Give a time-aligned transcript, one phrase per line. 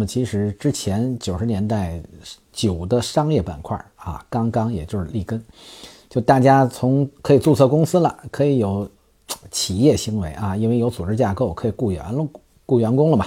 [0.00, 2.00] 那么其实之前九十年代
[2.54, 5.44] 酒的商业板块啊，刚刚也就是立根，
[6.08, 8.90] 就大家从可以注册公司了，可以有
[9.50, 12.26] 企业行为啊，因为有组织架构，可以雇员了，
[12.64, 13.26] 雇员工了嘛。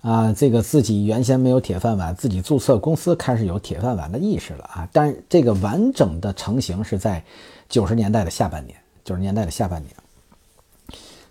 [0.00, 4.88] 啊，这个自己原先没有铁饭碗，自己注册公司开始有铁饭碗的意识了啊。
[4.92, 7.22] 但这个完整的成型是在
[7.68, 9.94] 九十年代的下半年，九十年代的下半年，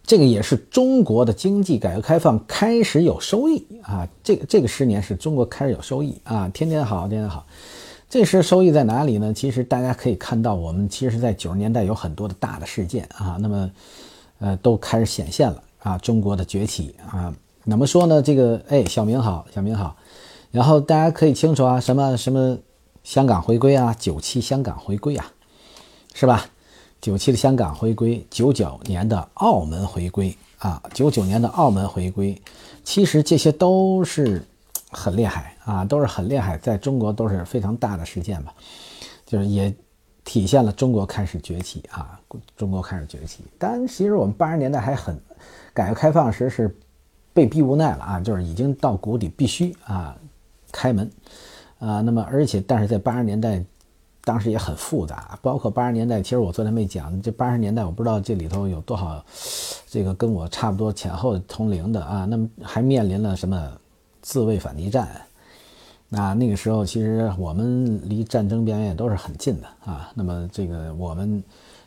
[0.05, 4.07] 这个也是中国的经济改革开放开始有收益啊。
[4.23, 7.45] 这个这个十年是中国开始有收益啊，天天好，天天好。
[8.07, 9.33] 这时收益在哪里呢？
[9.33, 13.71] 其实大家可以看到，我们其实，在九十年代有很多的大的事件啊，那么
[14.39, 17.33] 呃都开始显现了啊，中国的崛起啊。
[17.67, 18.21] 怎么说呢？
[18.21, 19.97] 这个哎，小明好，小明好。
[20.51, 22.57] 然后大家可以清楚啊，什么什么
[23.03, 25.31] 香港回归啊，九七香港回归啊，
[26.13, 26.45] 是吧？
[27.05, 32.35] 九七的香港回归，九九年的澳门回归啊，九九年的澳门回归，
[32.83, 34.43] 其实这些都是
[34.89, 38.51] 很厉害啊，都是很厉害，在中国都是非常大的事件吧，
[39.23, 39.71] 就是也
[40.23, 42.19] 体现了中国开始崛起啊，
[42.57, 43.43] 中国开始崛起。
[43.59, 45.15] 但其实我们八十年代还很，
[45.75, 46.75] 改革开放时是。
[47.35, 50.15] 被逼无奈了啊，就是已经到谷底，必须啊
[50.71, 51.11] 开门
[51.79, 51.99] 啊。
[51.99, 53.61] 那么，而且，但是在八十年代，
[54.25, 59.23] 当时也很复杂，包括八十年代，其实我昨天没讲，这八十年代我不知道这里头有多少
[59.87, 62.25] 这个跟我差不多前后同龄的啊。
[62.25, 63.71] 那么还面临了什么
[64.21, 65.07] 自卫反击战？
[66.09, 70.11] 那那个时候其实我们离战争边缘都是很近的啊。
[70.13, 71.41] 那么这个我们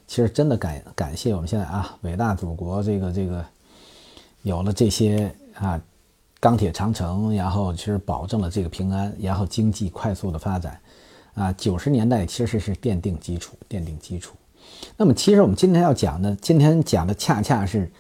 [0.07, 3.45] 其实真的感感谢我们现在啊伟大祖国这个这个。
[4.43, 5.79] 有了这些啊，
[6.39, 10.81] 钢铁长城，然后其实保证了这个平安，然后经济快速的发展，
[11.39, 14.35] 啊，九十年代其实是奠定基础，奠定基础。
[14.97, 17.91] 那么，其实我们今天要讲的，今天讲的恰恰是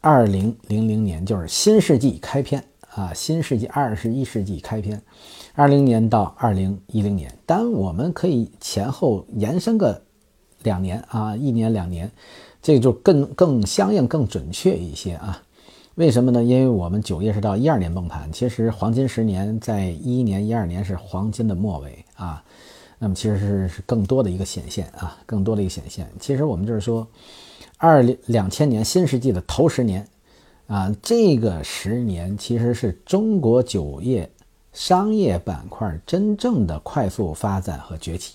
[0.00, 2.62] 二零零零年，就是新世纪开篇
[2.94, 5.00] 啊，新世纪二十一世纪开篇，
[5.54, 10.00] 二零年到二零一零年，当然我们可以前后延伸个
[10.62, 12.10] 两年啊，一年两年，
[12.62, 15.42] 这就更更相应、更准确一些啊。
[15.96, 16.42] 为什么呢？
[16.42, 22.42] 因为我们九月是到一二年崩盘，其实黄金十年在一一年、一二年是黄金的末尾啊。
[23.02, 26.06] 那么其实是是更多的一个显现啊，更多的一个显现。
[26.20, 27.06] 其实我们就是说，
[27.78, 30.06] 二零两千年新世纪的头十年
[30.66, 34.30] 啊，这个十年其实是中国酒业
[34.74, 38.34] 商业板块真正的快速发展和崛起。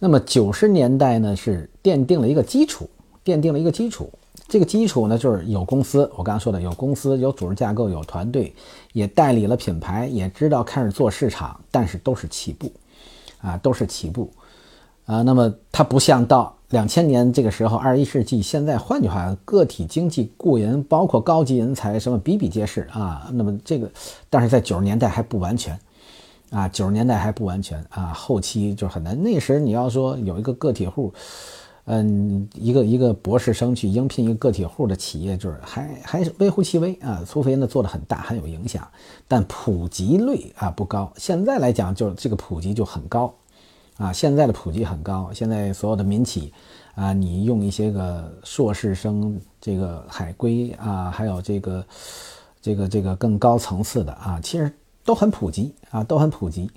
[0.00, 2.90] 那么九十年代呢，是奠定了一个基础，
[3.24, 4.10] 奠定了一个基础。
[4.48, 8.52] 这个基础呢，就是有公司，我刚刚说的有公司，有组织架构，有团队，
[8.92, 12.70] 也代理了品牌，也知道开始做市场，但是都是起步，
[13.40, 14.30] 啊，都是起步，
[15.04, 23.30] 啊，那么它不像到两千年这个时候，二十一世纪，现在换句话，个体经济雇人，包括高级人才，什么比比皆是啊。
[23.32, 23.90] 那么这个，
[24.28, 25.78] 但是在九十年代还不完全，
[26.50, 29.20] 啊，九十年代还不完全啊，后期就很难。
[29.22, 31.12] 那时你要说有一个个体户。
[31.88, 38.86] 嗯，一个一个博士生去应聘一个个体户的企业，就是还还是微乎其微啊，除非呢做的很大很有影响，
[39.28, 41.12] 但普及率啊不高。
[41.16, 43.32] 现在来讲，就是这个普及就很高，
[43.98, 45.30] 啊，现在的普及很高。
[45.32, 46.52] 现在所有的民企
[46.96, 51.86] 啊，你用一些个硕士生，这个海归啊，还有这个
[52.60, 54.72] 这个这个更高层次的啊，其实
[55.04, 56.68] 都很普及啊，都很普及。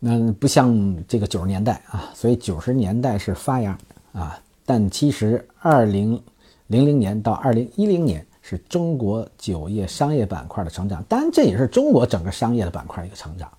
[0.00, 3.78] 那不像这个九十年代啊，所以九十年代是发芽。
[4.14, 6.22] 啊，但其实二零
[6.68, 13.50] 零零年到二零一零年是中国酒业商业板块的成长，当然这也是中国整个商业的板块一个成长，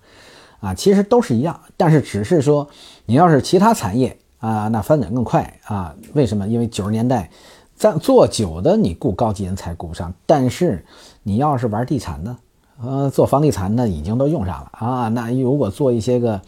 [0.60, 2.66] 啊，其实都是一样，但是只是说
[3.04, 6.48] 你要是其他产业啊，那发展更快啊，为什么？
[6.48, 7.30] 因为九十年代
[7.74, 10.82] 在做酒的你雇高级人才雇不上，但是
[11.22, 12.36] 你要是玩地产的，
[12.82, 16.40] 呃，做房地产的已经都用上了啊，那如果做一些个。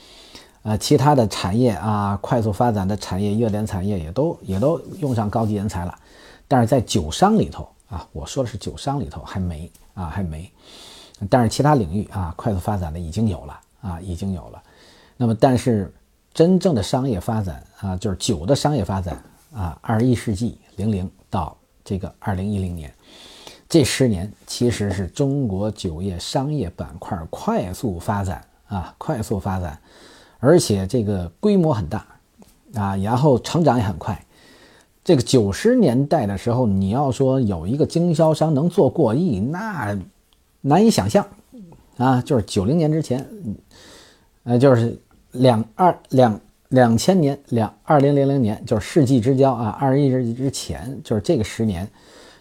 [0.69, 5.99] 呃，其他的产业啊，快速发展的产业、热点产业也都也都用上高级人才了，
[6.47, 10.53] 但是在酒商里头啊，我说的是酒商里头还没啊，还没，
[11.31, 14.63] 但是其他领域啊，快速发展的已经有了啊，已经有了。
[15.17, 15.91] 那么，但是
[16.35, 19.17] 真正的商业发展啊，就是酒的商业发展
[19.55, 22.93] 啊，二十一世纪零零到这个二零一零年
[23.71, 29.81] 这十年，其实是中国酒业商业板块快速发展啊，快速发展。
[30.39, 32.07] 而且这个规模很大，
[32.75, 34.25] 啊，然后成长也很快。
[35.05, 39.99] 这个九十年代的时候，你要说有一个经销商能做过亿，那
[40.61, 41.27] 难以想象，
[41.97, 43.27] 啊，就是九零年之前，
[44.45, 45.01] 呃，就是
[45.33, 51.89] 两二两两千年两二零零零年，就是世纪之交啊，二十一世纪之前，就是这个十年，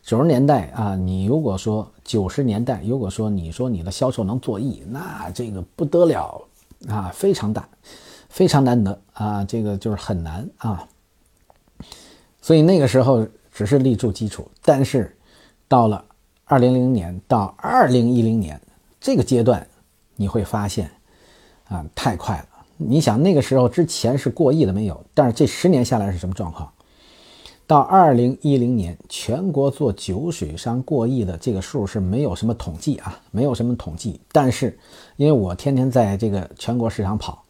[0.04, 6.42] 九十年代啊，你如果说九十年代，如果说你说你的销售能做亿，那这个不得了
[6.88, 7.68] 啊，非常大，
[8.29, 10.88] 非常难得啊，这个就是很难啊。
[12.41, 15.15] 所以那个时候只是立住基础，但是
[15.68, 16.03] 到了
[16.45, 18.62] 二零零年到二零一零年
[19.01, 19.68] 这个阶段，
[20.15, 20.89] 你会发现
[21.68, 22.47] 啊，太快了。
[22.77, 26.71] 你想那个时候之前是过亿的没有，但是这十年下来是什么状况？
[27.65, 34.21] 到二零一零年，全国做酒水商过亿的这个数是没有什么统计啊，没有什么统计。
[34.31, 34.79] 但是，
[35.18, 37.44] 因为我天天在这个全国市场跑，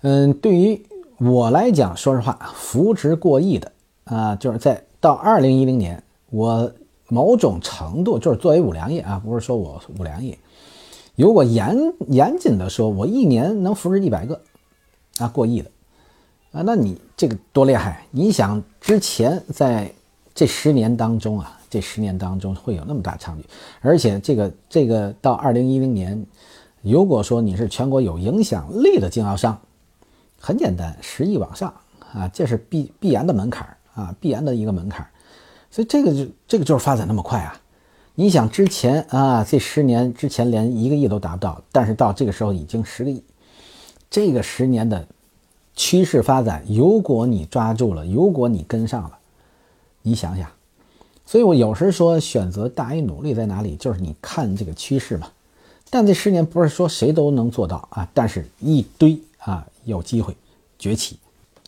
[0.00, 0.84] 嗯，对于
[1.18, 3.70] 我来讲，说实话，扶植过亿的
[4.04, 6.72] 啊，就是在到二零一零年，我
[7.08, 10.36] 某种程度就是作为五粮液啊，不是说我五粮液，
[11.14, 11.76] 如果严
[12.08, 14.40] 严谨的说，我一年能扶植一百个
[15.18, 15.70] 啊过亿的。
[16.52, 18.06] 啊，那你这个多厉害！
[18.12, 19.92] 你想之前在
[20.32, 23.44] 这十年当中啊，这十年当中会有那么大差距，
[23.80, 26.24] 而且这个这个到二零一零年，
[26.84, 29.58] 如果说你是全国有影响力的经销商，
[30.38, 31.74] 很简单，十亿往上
[32.12, 35.08] 啊，这是必必然的门槛啊，必然的一个门槛。
[35.70, 37.60] 所以这个就这个就是发展那么快啊！
[38.14, 43.24] 你想之前啊，这十年之前连一个亿都达不到，但是到这个时候已经十个亿，
[44.08, 45.08] 这个十年的。
[45.76, 49.18] 趋势发展，如果你抓住了，如果你跟上了，
[50.02, 50.48] 你想想，
[51.26, 55.26] 所以我有时说选择大于努力在哪里，就是你看这个趋势嘛。
[55.94, 60.36] 但这十年不是说谁都能做到啊，但是一堆啊有机会
[60.76, 61.20] 崛起。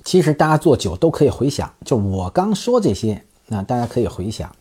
[0.05, 4.53] 其实大家做久都可以回想，就我刚说这些，那大家可以回想。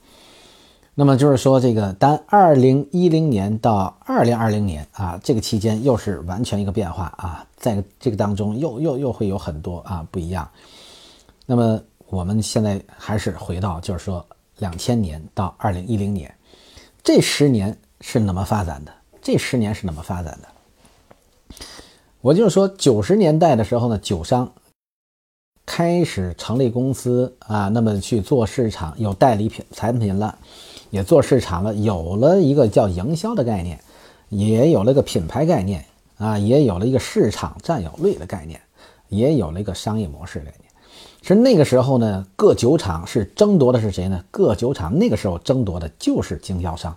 [0.93, 10.47] 那么就是说，这个当二零一零年到二零二零年啊，这个期间又是完全一个变化啊，在这个当中又又又会有很多啊不一样。
[11.47, 14.23] 那么我们现在还是回到，就是说
[14.59, 16.31] 两千年到二零一零年
[17.03, 18.93] 这十年是怎么发展的？
[19.25, 21.57] 这十年是怎么发展的？
[22.21, 24.53] 我就是说九十年代的时候呢，酒商
[25.65, 30.37] 开始成立公司啊，那么去做市场，有代理品产品了。
[30.91, 33.79] 也做市场了，有了一个叫营销的概念，
[34.29, 35.83] 也有了个品牌概念
[36.19, 38.61] 啊，也有了一个市场占有率的概念，
[39.09, 40.71] 也有了一个商业模式概念。
[41.23, 44.23] 是那个时候呢，各酒厂是争夺的是谁呢？
[44.29, 46.95] 各酒厂那个时候争夺的就是经销商。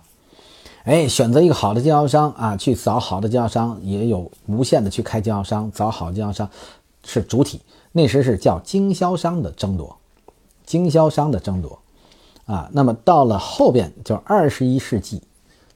[0.83, 6.49] 哎，选择一个好的经销商啊，去找好的经销商，也有无限的去开经销商，找好经销商
[7.03, 7.61] 是主体。
[7.91, 9.97] 那时是叫经销商的争夺，
[10.65, 11.79] 经销商的争夺。
[12.45, 15.21] 啊，那么到了后边就二十一世纪，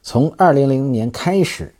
[0.02, 1.72] 从二零零年开始，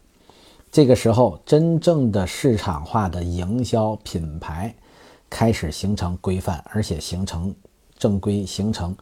[0.71, 4.73] 这个时候真正的市场化的营销品牌
[5.29, 7.53] 开始形成规范，而且形成
[7.99, 8.97] 正规，形成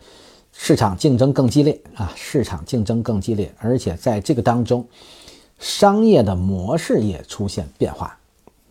[0.53, 4.87] 市场竞争更激烈啊，市场竞争更激烈，而且在这个当中，
[5.59, 8.17] 商业的模式也出现变化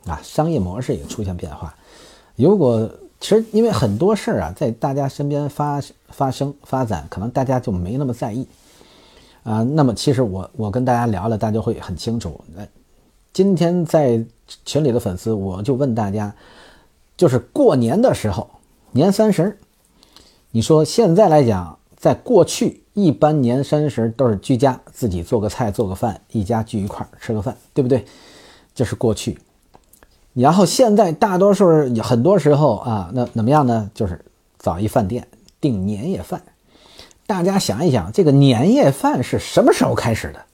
[0.05, 1.75] 啊，商业模式也出现变化。
[2.35, 2.89] 如果
[3.19, 5.81] 其实因为很多事儿啊，在大家身边发。
[6.13, 8.45] 发生发展，可能大家就没那么在意
[9.43, 9.63] 啊。
[9.63, 12.37] 那么，其实我我跟大家聊了，大家会很清楚。
[12.53, 12.67] 那
[13.31, 14.21] 今天在
[14.65, 16.35] 群里的粉丝，我就问大家，
[17.15, 18.45] 就是过年的时候，
[18.91, 19.57] 年三十，
[20.51, 28.05] 你说现在来讲，在过去一般年三十都是居家，自己做个菜，做个饭，一家聚一块吃个饭，对不对？
[28.75, 29.39] 这是过去。
[30.33, 31.67] 然后现在大多数
[32.01, 33.89] 很多时候啊，那怎么样呢？
[33.93, 34.23] 就是
[34.59, 35.27] 找一饭店。
[35.59, 36.41] 订年夜饭，
[37.27, 40.45] 大家想一想，这个年夜饭是什么时候开始的？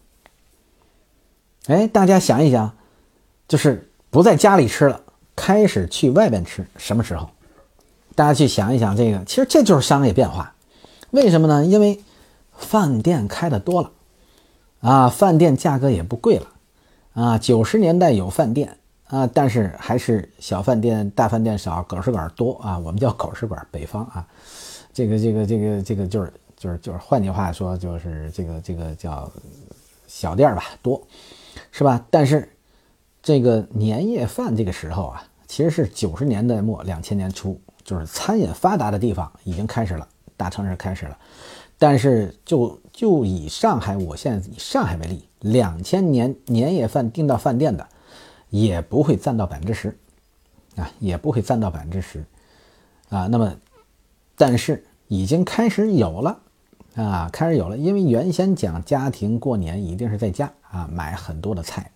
[1.68, 2.76] 哎，大家想一想，
[3.48, 5.00] 就是不在家里吃了，
[5.34, 7.30] 开始去外边吃，什么时候？
[8.18, 10.56] 大家去想一想，这个其实这就是商业变化。
[11.12, 11.64] 为什么呢？
[11.64, 12.04] 因为
[12.52, 13.92] 饭店开的多了，
[14.80, 16.48] 啊，饭店价格也不贵了，
[17.14, 24.28] 啊，九十年代有饭店啊，但是还是小饭店、大饭店少，狗食馆多啊，我们叫狗食馆，北方啊。
[24.92, 29.32] 这个这个这个这个就是就是就是换句话说就是这个这个叫
[30.08, 31.00] 小店吧多，
[31.72, 32.04] 是吧？
[32.10, 32.52] 但是
[33.22, 41.18] 这个年夜饭这个时候啊，其实是九十年代末两千年初，就是餐饮发达的地方已经开始了，大城市开始了。
[41.80, 47.88] 但是就就以上海，我现在以上海为例，两千年年夜饭订到饭店的
[48.50, 49.98] 也不会占到百分之十
[50.76, 52.26] 啊，也不会占到百分之十
[53.08, 53.28] 啊。
[53.28, 53.56] 那么
[54.36, 56.40] 但是已经开始有了，
[56.96, 57.78] 啊，开始有了。
[57.78, 61.90] 因为原先讲家庭过年一定是在家啊，买很多的菜，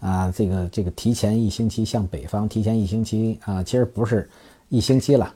[0.00, 4.28] 啊，这个这个提前一星期，像北方提前一星期啊，其实不是
[4.72, 5.34] 一星期了，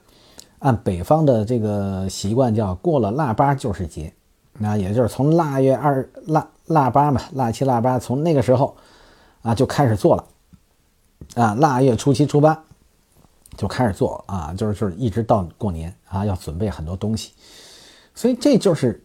[0.60, 4.10] 按北方的这个习惯叫过了腊八就是节，
[4.54, 8.74] 那也就是从腊月二腊腊八嘛，腊七腊八，从那个时候
[9.42, 10.24] 啊就开始做了，
[11.34, 12.64] 啊，腊月初七初八
[13.58, 17.32] 就开始做啊，就是就是一直到过年啊，要准备很多东西，
[18.14, 19.04] 所以这就是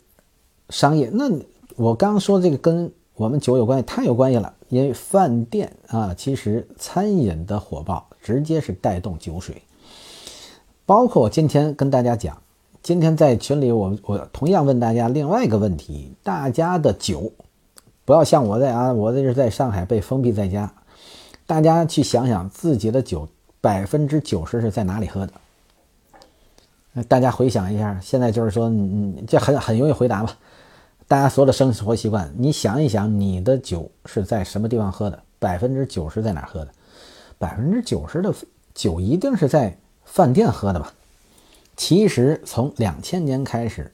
[0.70, 1.10] 商业。
[1.12, 1.30] 那
[1.76, 9.62] 我刚刚说这个跟我们酒有关系，太有关系了，因为饭店啊，其实餐饮的火爆直接是带动酒水，
[10.86, 12.42] 包括我今天跟大家讲。
[12.84, 17.32] 今天在群里，我我同样问大家另外一个问题：大家的酒，
[18.06, 20.74] 不要像我在啊，我这是在上海被封闭在家。
[21.46, 23.28] 大家去想想自己的酒，
[23.62, 27.04] 百分之九十是在哪里喝的？
[27.04, 30.36] 大家回想一下，现在就是说，嗯，这很很容易回答吧？
[31.08, 35.22] 大家所有的生活习惯，你想一想，你的酒是在什么地方喝的？
[35.38, 36.72] 百分之九十在哪喝的？
[37.38, 38.34] 百分之九十的
[38.74, 39.78] 酒一定是在
[40.12, 40.92] 饭店喝的吧？
[41.78, 43.90] 其实从两千年开始，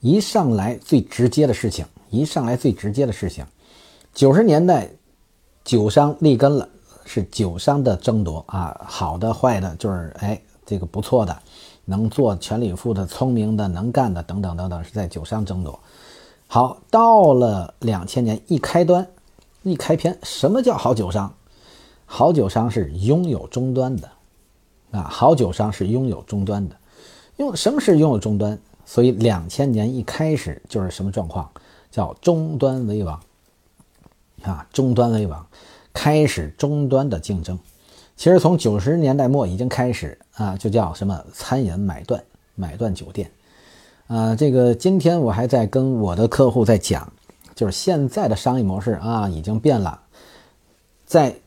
[0.00, 3.44] 一上来最直接的事情，一上来最直接的事情，
[4.14, 4.88] 九十年代
[5.62, 6.66] 酒商立根了，
[7.04, 11.36] 是酒商的争夺啊，好的坏的，就是哎这个不错的，
[11.84, 15.78] 能做全力以赴的、聪明的、能干的等等等等，是在酒商争夺。
[16.46, 19.06] 好，到了两千年一开端，
[19.64, 21.30] 一开篇，什么叫好酒商？
[22.06, 24.10] 好酒商是拥有终端的
[24.90, 26.76] 啊，好酒商是拥有终端的。
[27.36, 28.58] 用什么是拥有终端？
[28.84, 31.50] 所以两千年一开始就是什么状况？
[31.90, 33.20] 叫终端为王
[34.42, 35.46] 啊，终端为王，
[35.92, 37.58] 开始终端的竞争。
[38.16, 42.22] 其实从九十年代末已经开始啊，就叫什么餐饮买断，
[42.54, 43.30] 买断酒店
[44.06, 44.36] 啊。
[44.36, 47.12] 这个今天我还在跟我的客户在讲，
[47.54, 50.02] 就是现在的商业模式啊已经变了，
[51.06, 51.39] 在。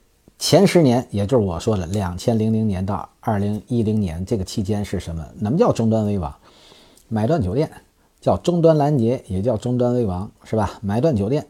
[0.45, 5.25] 前十年，也就是我说的两千零零年到二零一零年这个期间是什么？
[5.39, 6.35] 什么叫终端为王？
[7.07, 7.71] 买断酒店
[8.19, 10.77] 叫终端拦截，也叫终端为王，是吧？
[10.81, 11.47] 买断酒店，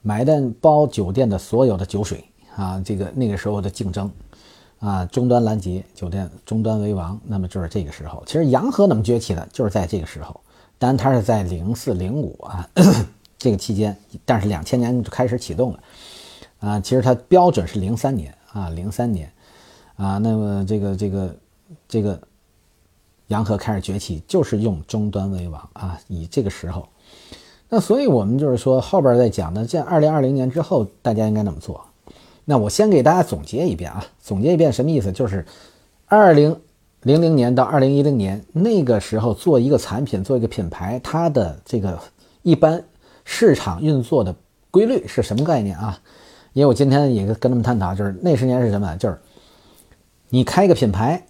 [0.00, 2.24] 买断包酒店的所有的酒水
[2.56, 4.10] 啊，这个那个时候的竞争
[4.78, 8.22] 啊，终端拦截酒店，终端为王，那么就是这个时候。
[8.24, 10.40] 其实洋河怎么崛起的，就是在这个时候。
[10.78, 12.66] 当然，它是在零四零五啊
[13.38, 15.80] 这个期间，但是两千年就开始启动了。
[16.60, 19.32] 啊，其实它标准是零三年啊，零三年，
[19.96, 21.36] 啊，那么这个这个
[21.88, 22.20] 这个
[23.28, 26.88] 洋河开始崛起，就是用终端为王啊，以这个时候，
[27.68, 31.84] 那所以我们就是说后边再讲呢，在二零二零年之后，大家应该怎么做？
[32.44, 35.12] 那我先给大家总结一遍啊，总结一遍什么意思？
[35.12, 35.44] 就是
[36.06, 36.58] 二零
[37.02, 42.00] 零零年到二零一零年那个时候做一个产品，做一个品牌，它的这个
[42.42, 42.82] 一般
[43.24, 44.34] 市场运作的
[44.70, 46.00] 规律是什么概念啊？
[46.58, 48.96] 因为我今天也跟他们探讨，就是那十年是什么？
[48.96, 49.16] 就是
[50.28, 51.24] 你开一个品牌，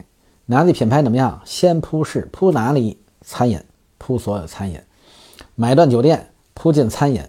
[0.46, 1.38] 拿这品牌怎么样？
[1.44, 2.98] 先铺市，铺哪里？
[3.20, 3.62] 餐饮，
[3.98, 4.80] 铺所有餐饮，
[5.54, 7.22] 买断酒店，铺进餐饮，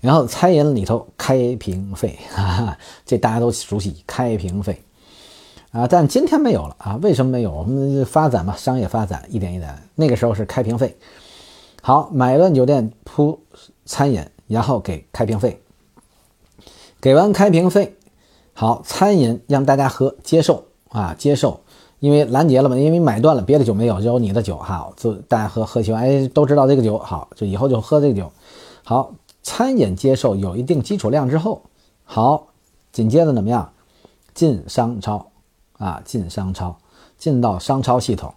[0.00, 4.82] 然后餐饮里头开瓶费，哈哈，这大家都熟悉，开瓶费
[5.72, 5.86] 啊。
[5.86, 6.98] 但今天没有了啊？
[7.02, 7.52] 为什么没有？
[7.52, 9.78] 我们发展嘛，商业发展一点一点。
[9.94, 10.96] 那个时候是开瓶费，
[11.82, 13.38] 好，买断酒店，铺
[13.84, 15.60] 餐饮，然后给开瓶费。
[17.06, 17.96] 给完开瓶费，
[18.52, 21.60] 好，餐饮让大家喝，接受啊，接受，
[22.00, 28.32] 因为拦截了嘛，因为买断了，别的酒没有，只有你的酒，哈，就大家喝喝喜欢，哎，都知道这个酒好，就以后就喝这个酒，
[28.82, 29.12] 好，
[29.44, 31.62] 餐饮接受有一定基础量之后，
[32.02, 32.48] 好，
[32.90, 33.70] 紧接着怎么样？
[34.34, 35.30] 进商超
[35.78, 36.76] 啊，进商超，
[37.16, 38.34] 进到商超系统，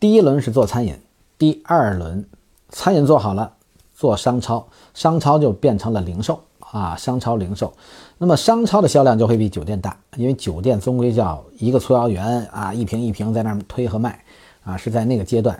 [0.00, 0.98] 第一轮是做餐饮，
[1.36, 2.26] 第二轮
[2.70, 3.52] 餐饮做好了，
[3.94, 6.40] 做商超，商超就变成了零售。
[6.70, 7.72] 啊，商超零售，
[8.18, 14.22] 那么商超的销量就会比酒店大，因为酒店终归叫一个促销员啊，一瓶一瓶在那儿推和卖，
[14.64, 15.56] 啊，是在那个阶段，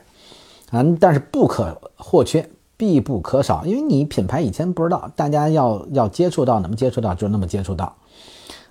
[0.70, 2.46] 啊，但是不可或缺，
[2.76, 7.96] 必不可少，因为你品牌以前不知道，大家要要接触到，怎么接触到就那么接触到，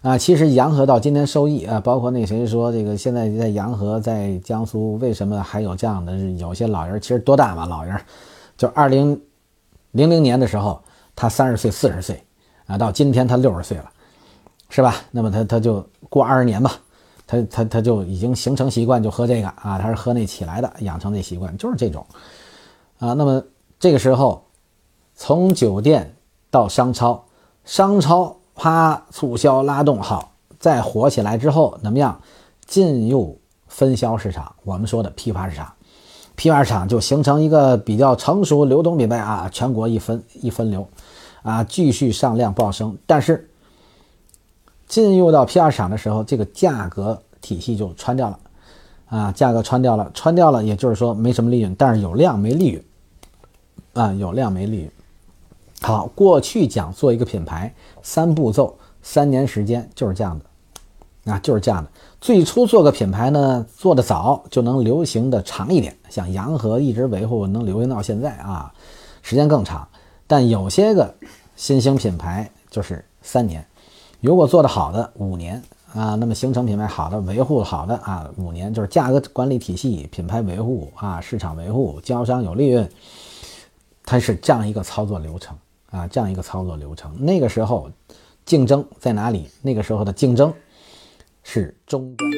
[0.03, 7.99] 啊，其实洋河到今天收益啊，包括那谁说这个现在在洋河在江苏为什么还有这样的有些老人，其实多大嘛老人，
[8.55, 9.19] 就二零
[9.91, 10.79] 零零年的时候，
[11.15, 12.23] 他三十岁四十岁。
[12.67, 13.89] 啊，到今天他六十岁了，
[14.69, 14.95] 是吧？
[15.09, 16.73] 那么他他就过二十年吧，
[17.25, 22.05] 他他他就已经形成习惯，就喝这个啊，他是喝那起来的，养成那习惯就是这种
[22.99, 23.13] 啊。
[23.13, 23.41] 那么
[23.79, 24.43] 这个时候，
[25.15, 26.13] 从酒店
[26.51, 27.23] 到商超，
[27.63, 32.19] 商超啪促销拉动好，再火起来之后怎么样？
[32.65, 35.71] 进入分销市场，我们说的批发市场，
[36.35, 40.85] 批发市场就形成一个比较成熟流通品牌啊，全国一分一分流。
[41.47, 43.49] 啊，继续上量暴升，但是
[44.85, 48.39] 进入到批发市场的时候，这个价格体系就穿掉了，
[49.07, 52.83] 啊，价格穿掉了，穿掉了，也就是说没什么利润，但是有量没利润，
[53.93, 54.91] 啊，有量没利润。
[55.81, 61.89] 好，过去讲做一个品牌三步骤，三年时间就是这样的，啊，就是这样的。
[62.19, 68.73] 最初做个品牌呢，做的早就能流行的长一点，像洋河一直维护能流行到现在啊，
[69.21, 69.87] 时间更长。
[70.27, 71.15] 但有些个
[71.55, 73.65] 新兴品牌就是三年，
[74.21, 82.87] 如果做的好的五年啊，那么形成品牌好的维护好的啊五年，就是价格管理体系、品牌维护啊、市场维护、经销商有利润，
[84.03, 85.57] 它是这样一个操作流程。
[85.89, 87.89] 啊，这样一个操作流程，那个时候
[88.45, 89.49] 竞争在哪里？
[89.61, 90.53] 那个时候的竞争
[91.43, 92.29] 是终端。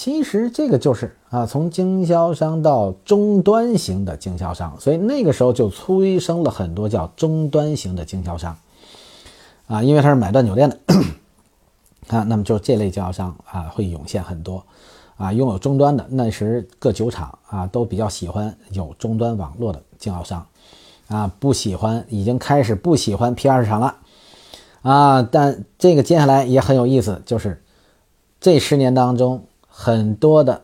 [0.00, 8.56] 其实这个就是啊，从经销商到终端型的经销商，所以那个时候就催生了很多叫终端型的经销商。
[9.66, 10.78] 啊，因为他是买断酒店的
[12.16, 14.64] 啊，那么就这类经销商啊会涌现很多。
[15.18, 20.46] 啊，拥有终端的那时各酒厂啊都比较喜欢有终端网络的经销商。
[21.08, 23.96] 啊，不喜欢，已经开始不喜欢 P 二市场了，
[24.80, 27.62] 啊，但这个接下来也很有意思，就是
[28.40, 29.44] 这十年当中，
[29.82, 30.62] 很多的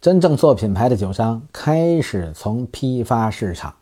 [0.00, 3.74] 真正做品牌的酒商开始从批发市场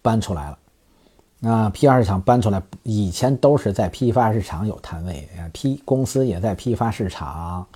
[0.00, 7.66] 搬出来了，啊批发市场搬出来，以前都是在批发市场有摊位，批公司也在批发市场，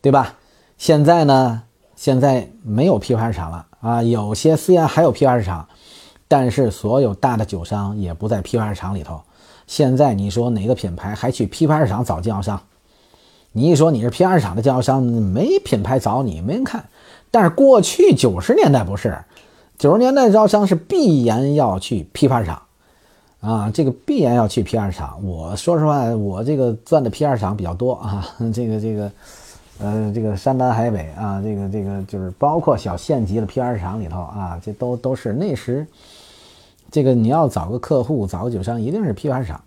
[0.00, 0.36] 对吧？
[0.78, 1.62] 现在呢，
[1.96, 5.68] 现在没有批发市场了，啊，有些虽然还有批发市场。
[6.28, 9.20] 但是所有大的酒商也不在批发市场里头。
[9.66, 12.62] 现在你说哪个品牌还去批发市场找经销商？
[13.52, 16.84] 你一说你是批发市场的经销商，没品牌找你，没人看。
[17.30, 19.16] 但是过去九十年代不是，
[19.78, 22.62] 九十年代招商是必然要去批发市场
[23.40, 25.22] 啊，这个必然要去批发市场。
[25.24, 29.12] 我说实话，我这个钻的批发市场比较多啊，这个这个，
[29.80, 35.86] 呃，这个山南海北啊，这个这个就是包括小县级的批发市场里头啊，这都都是那时。
[36.90, 39.60] 这个你要找个客户，找个酒商，一定是批发市场，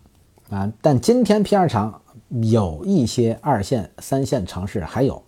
[0.48, 0.70] 啊！
[0.80, 5.22] 但今天批发市场有一些二线、三线城市还有，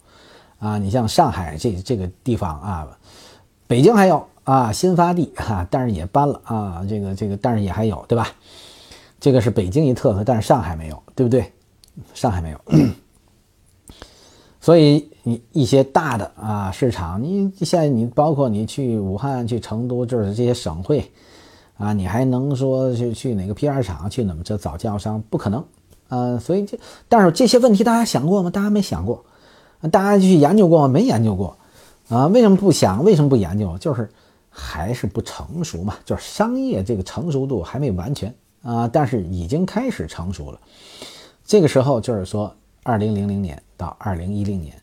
[0.58, 2.98] 啊，你像上海这这个地方啊，
[3.66, 8.28] 北京还有啊，新发地哈，但是也搬了啊，这个这个，但是也还有，对吧？
[9.20, 11.52] 这个是北京一特色，但是上海没有，对不对？
[12.14, 12.60] 上海没有，
[14.60, 21.10] 所以你一些大的啊市场，你现在你包括你去武汉、去成都，就是这些省会。
[21.76, 25.22] 啊，你还能说去去哪个批发市场去怎么着找经销商？
[25.30, 25.64] 不可能，
[26.08, 28.50] 呃，所以这但是这些问题大家想过吗？
[28.50, 29.24] 大家没想过，
[29.90, 30.88] 大家去研究过吗？
[30.88, 31.56] 没研究过，
[32.08, 33.04] 啊，为什么不想？
[33.04, 33.76] 为什么不研究？
[33.78, 34.10] 就是
[34.50, 40.60] 还是不成熟嘛，就是商业这个成熟度还没完全啊，但是已经开始成熟了。
[41.44, 44.74] 这个时候就是说，二零零零年到二零一零年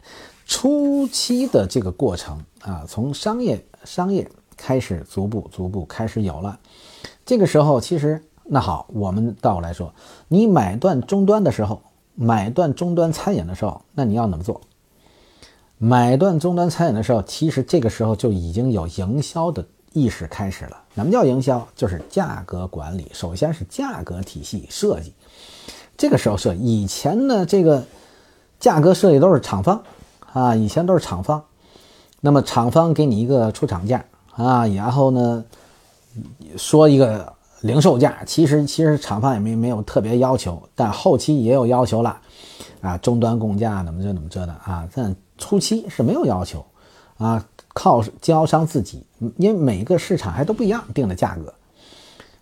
[0.46, 4.28] 初期的这个过程啊，从商业商业。
[4.58, 6.58] 开始逐步逐步开始有了，
[7.26, 9.94] 这个时候其实那好，我们倒过来说，
[10.28, 11.82] 你买断终端的时候，
[12.14, 14.62] 买断终端餐饮的时候，那你要怎么做？
[15.78, 20.84] 买断终端餐饮的时候，其实这个时候就已经有营销的意识开始了。
[20.96, 21.68] 什么叫营销？
[21.76, 25.14] 就是价格管理，首先是价格体系设计。
[25.98, 27.84] 这个时候设，以前呢，这个
[28.60, 29.84] 价格设计都是厂方
[30.32, 31.44] 啊，以前都是厂方，
[32.22, 34.06] 那么厂方给你一个出厂价。
[34.32, 35.46] 啊，然后呢，
[36.58, 37.35] 说一个
[37.66, 42.22] 零售价，其实其实厂方也没没有特别要求，但后期也有要求了，
[42.80, 46.64] 啊，终端供价怎么着怎么着的啊，但初期是没有要求，
[47.18, 49.04] 啊，靠经销商自己，
[49.38, 51.52] 因为每个市场还都不一样定的价格，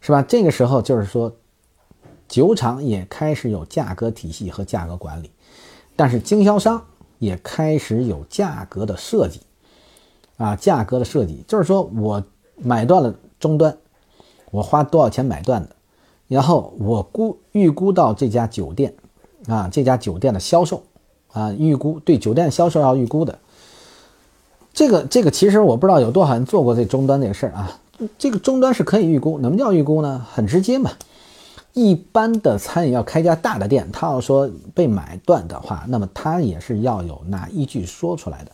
[0.02, 0.22] 是吧？
[0.22, 1.34] 这个时候就是说，
[2.28, 5.32] 酒厂也开始有价格体系和价格管理，
[5.96, 6.84] 但是经销商
[7.20, 9.40] 也开始有价格的设计。
[10.36, 12.22] 啊，价格的设计就是说我
[12.58, 13.78] 买断了终端，
[14.54, 15.70] 我花多少钱买断的，
[16.28, 18.94] 然后我估预估到这家酒店，
[19.48, 20.84] 啊，这家酒店的销售，
[21.32, 23.39] 啊，预估对酒店销售要预估的，
[24.72, 27.80] 这个这个其实我不知道有多少人做过这终端这个事儿啊，
[28.20, 30.24] 这个终端是可以预估，怎么叫预估呢？
[30.32, 30.92] 很直接嘛，
[31.74, 38.52] 一般的餐饮要开家大的店，他要说被买断的话，那么他也是要有拿依据说出来的。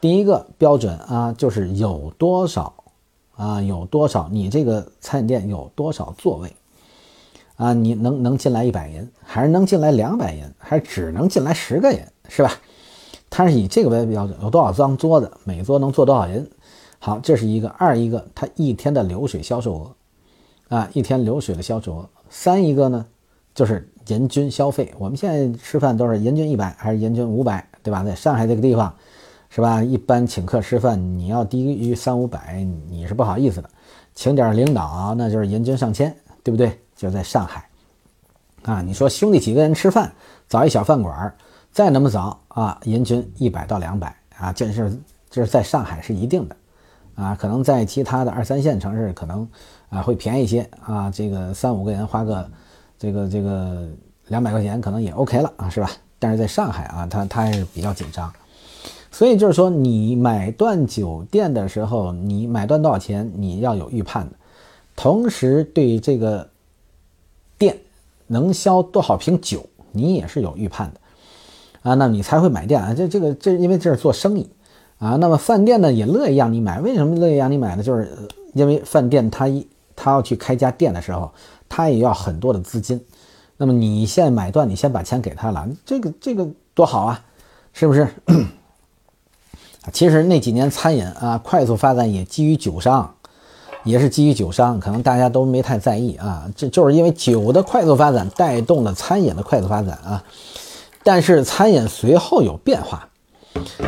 [0.00, 2.72] 第一个标准啊，就是有多少
[3.36, 4.28] 啊，有多少？
[4.32, 6.50] 你这个餐饮店有多少座位
[7.56, 7.74] 啊？
[7.74, 12.50] 你能能进来一百人，还是能进来两百人，还是只能进来十个人，是吧？
[13.28, 16.48] 它是以这个为标准，有多少张桌子，每桌能坐多少人？
[16.98, 17.68] 好，这是一个。
[17.68, 22.08] 二一个，它一天的流水销售额啊，一天流水的销售额。
[22.30, 23.04] 三一个呢，
[23.54, 24.94] 就是人均消费。
[24.98, 28.02] 我们现在吃饭都是人均一百还是人均五百，对吧？
[28.02, 28.94] 在上海这个地方。
[29.56, 29.82] 是吧？
[29.82, 33.70] 一般请客吃饭，你要低于三五百，你是不好意思的。
[34.14, 36.14] 请点领导，那就是银军上千，
[36.44, 36.78] 对不对？
[36.94, 37.66] 就在上海，
[38.64, 40.12] 啊，你说兄弟几个人吃饭，
[40.46, 41.34] 找一小饭馆，
[41.72, 44.94] 再那么早啊，银军一百到两百啊，这是
[45.30, 46.56] 这是在上海是一定的，
[47.14, 49.48] 啊，可能在其他的二三线城市可能
[49.88, 52.50] 啊会便宜些啊，这个三五个人花个
[52.98, 53.88] 这个这个
[54.26, 55.90] 两百块钱可能也 OK 了啊，是吧？
[56.18, 58.30] 但是在上海啊，他他还是比较紧张。
[59.16, 64.36] 所以就是说，你买断酒店的时候，你买断多少钱，你要有预判的，
[64.94, 66.46] 同时对这个
[67.56, 67.78] 店
[68.26, 71.00] 能销多少瓶酒，你也是有预判的
[71.80, 72.92] 啊，那你才会买店啊。
[72.92, 74.46] 这这个这因为这是做生意
[74.98, 75.16] 啊。
[75.16, 77.82] 那么饭店呢也乐意让你买，为什么乐意让你买呢？
[77.82, 78.14] 就是
[78.52, 81.32] 因为饭店他一他要去开家店的时候，
[81.70, 83.02] 他也要很多的资金。
[83.56, 87.24] 那么你现在买断，你先把钱给他了，这个这个多好啊，
[87.72, 88.06] 是不是？
[89.92, 93.14] 其实那几年餐饮啊快速发展也基于酒商，
[93.84, 96.50] 也是基于酒商，可能大家都没太在意啊。
[96.56, 100.22] 这就是因为酒的快速发展带动了餐饮的快速发展啊。
[101.04, 103.08] 但是餐饮随后有变化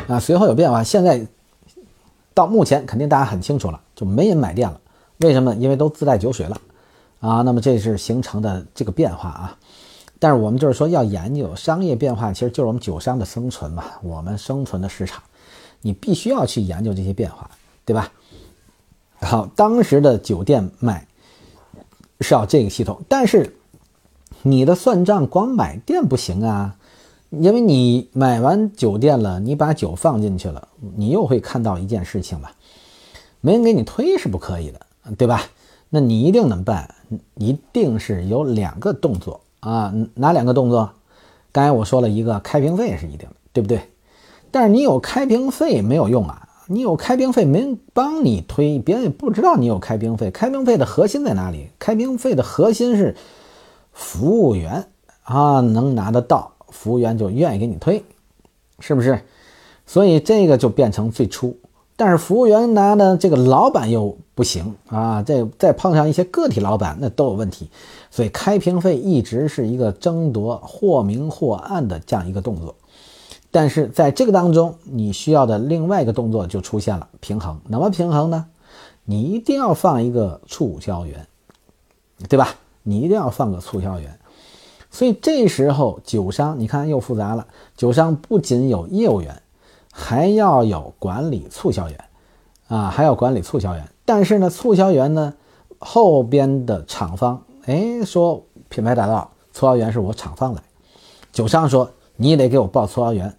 [0.06, 0.84] 啊，随后有变化。
[0.84, 1.26] 现在
[2.32, 4.80] 到目前肯定大家很清楚了，就没人买店了。
[5.18, 5.52] 为什么？
[5.56, 6.56] 因为都自带酒水了
[7.18, 7.42] 啊。
[7.42, 9.56] 那么这是形成的这个变化啊。
[10.20, 15.20] 但是我们就是说要研究商业变化，其实就是我们酒商的生存嘛，我们生存的市场。
[15.82, 17.50] 你必须要去研究这些变化，
[17.84, 18.12] 对吧？
[19.20, 21.06] 好，当时的酒店卖
[22.20, 23.56] 是要这个系统，但是
[24.42, 26.76] 你的算账光买店不行啊，
[27.30, 32.52] 因为你买完酒店了，你把酒放进去了，你又会看到一件事情吧？
[33.40, 34.80] 没人给你推是不可以的，
[35.16, 35.42] 对吧？
[35.90, 36.94] 那你一定能办，
[37.36, 40.90] 一定是有两个动作啊，哪两个动作？
[41.50, 43.80] 刚才我说了一个开瓶费是一定的，对不对？
[44.50, 46.48] 但是你有开瓶费没有用啊！
[46.70, 50.30] 你有开瓶费没人帮你推，别人也不知道你有开瓶费。
[50.30, 51.70] 开瓶费的核心在哪里？
[51.78, 53.16] 开瓶费的核心是
[53.92, 54.84] 服务员
[55.22, 58.04] 啊，能拿得到，服务员就愿意给你推，
[58.80, 59.20] 是不是？
[59.87, 61.56] 所以这个就变成最初。
[61.96, 67.70] 但是服务员拿的这个老板又不行啊，这再碰上一些个体老板，那都有问题。
[68.11, 72.74] 所以开瓶费一直是一个争夺或明或暗的这样一个动作。
[73.50, 77.58] 但是在这个当中，你需要的另外一个动作就出现了平衡。
[77.70, 78.46] 怎么平衡呢？
[79.04, 81.26] 你一定要放一个促销员，
[82.28, 82.56] 对吧？
[82.82, 84.18] 你一定要放个促销员。
[84.90, 87.46] 所以这时候酒商，你看又复杂了。
[87.74, 89.40] 酒商不仅有业务员，
[89.90, 92.04] 还要有管理促销员，
[92.68, 93.88] 啊，还要管理促销员。
[94.04, 95.32] 但是呢，促销员呢，
[95.78, 100.62] 后边的厂方，哎，说品牌打造促销员是我厂方来，
[101.32, 101.90] 酒商说。
[102.20, 103.38] 你也得给我报促销员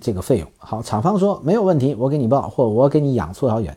[0.00, 0.48] 这个费用。
[0.58, 3.76] 好，厂方说没有问题，我给你报，或我给你养促销员。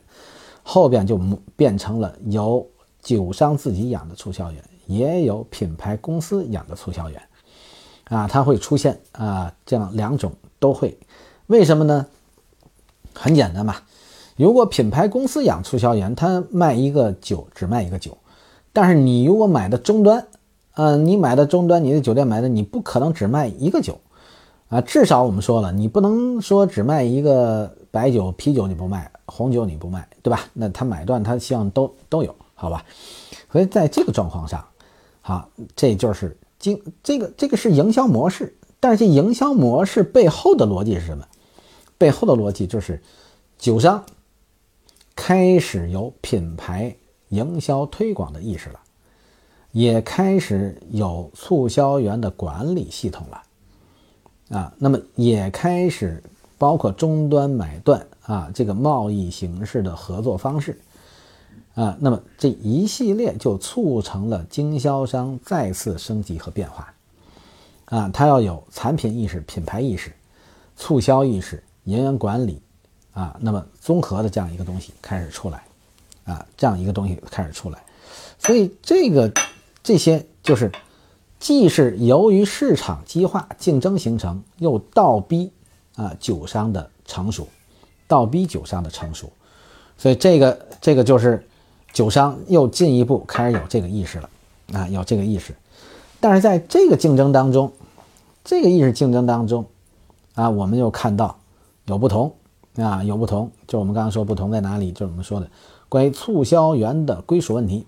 [0.63, 1.19] 后边就
[1.55, 2.65] 变成了有
[3.01, 7.21] 酒商自己养的促销员，也有品牌公司养的促销员。
[8.05, 10.97] 啊，它会出现啊，这样两种都会。
[11.47, 12.05] 为什么呢？
[13.13, 13.75] 很简单嘛。
[14.35, 18.17] 如果品牌公司养促销员，他卖一个酒只卖一个酒，
[18.71, 20.27] 但是你如果买的终端，
[20.75, 23.99] 嗯，你买的终端，你的酒店买的，你不可能只卖一个酒。
[24.69, 30.41] 啊，至少我们说了，你不能说只卖一个白酒、啤酒你不卖，红酒你不卖，对吧？
[30.53, 32.85] 那他买断，他希望都都有，好吧？
[33.51, 34.63] 所以在这个状况上，
[35.21, 41.25] 好，这就是经这个这个是营销模式，但是营销模式背后的逻辑是什么？
[41.97, 43.01] 背后的逻辑就是
[43.57, 44.05] 酒商
[45.15, 46.95] 开始有品牌
[47.29, 48.79] 营销推广的意识了，
[49.71, 53.41] 也开始有促销员的管理系统了。
[54.49, 56.23] 啊，那么也开始
[56.57, 60.79] 包括终端买断啊，这个贸易形式的合作方式
[61.75, 66.91] 啊，那么这一系列就促成了经销商再次升级和变化
[67.85, 70.11] 啊，他要有产品意识、品牌意识、
[70.75, 72.59] 促销意识、人员管理
[73.13, 75.63] 啊，那么综合的这样一个东西开始出来
[76.23, 77.79] 啊，这样一个东西开始出来，
[78.39, 79.31] 所以这个
[79.83, 80.71] 这些就是。
[81.39, 85.49] 既是由于市场激化、竞争形成，又倒逼
[85.95, 87.47] 啊酒商的成熟，
[88.07, 89.31] 倒逼酒商的成熟，
[89.97, 91.47] 所以这个这个就是
[91.93, 94.29] 酒商又进一步开始有这个意识了
[94.73, 95.55] 啊，有这个意识。
[96.19, 97.71] 但是在这个竞争当中，
[98.43, 99.65] 这个意识竞争当中
[100.35, 101.39] 啊，我们又看到
[101.85, 102.33] 有不同
[102.75, 105.49] 啊，有不同，就我们刚刚说不同在哪里，就是我们说的
[105.87, 107.87] 关于促销员的归属问题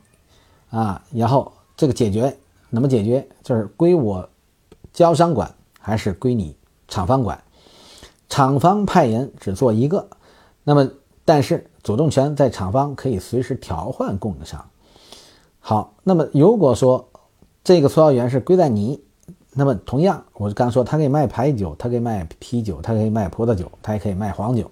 [0.70, 2.38] 啊，然后这个解决。
[2.72, 3.28] 怎么解决？
[3.44, 4.28] 就是归我
[4.94, 6.56] 交商管，还是归你
[6.88, 7.44] 厂方管？
[8.30, 10.08] 厂方派人只做一个，
[10.64, 10.90] 那么
[11.26, 14.66] 但是主动权在厂方可以随时调换供应商。
[15.60, 17.10] 好，那么如果说
[17.64, 19.04] 这个促销员是归在你，
[19.54, 24.72] 那么同样，我刚说他可以卖白酒，他可以卖啤酒，他可以卖葡萄酒，他也可以卖黄酒，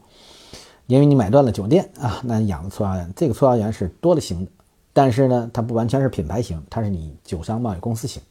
[0.87, 4.51] 因为你买断了酒店啊，那你养的促销员，这个促销员是多了型的，
[4.93, 8.21] 但是呢，它不完全是品牌型，它是你酒商贸易公司型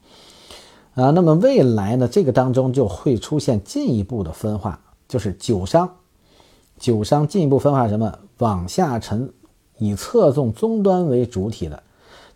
[0.94, 1.11] 啊。
[1.11, 5.88] 那么未来呢，这个当中就会出现进一步的分化，就是酒商，
[6.79, 8.18] 酒商进一步分化什么？
[8.38, 9.33] 往下沉，
[9.79, 11.83] 以侧重终端为主体的。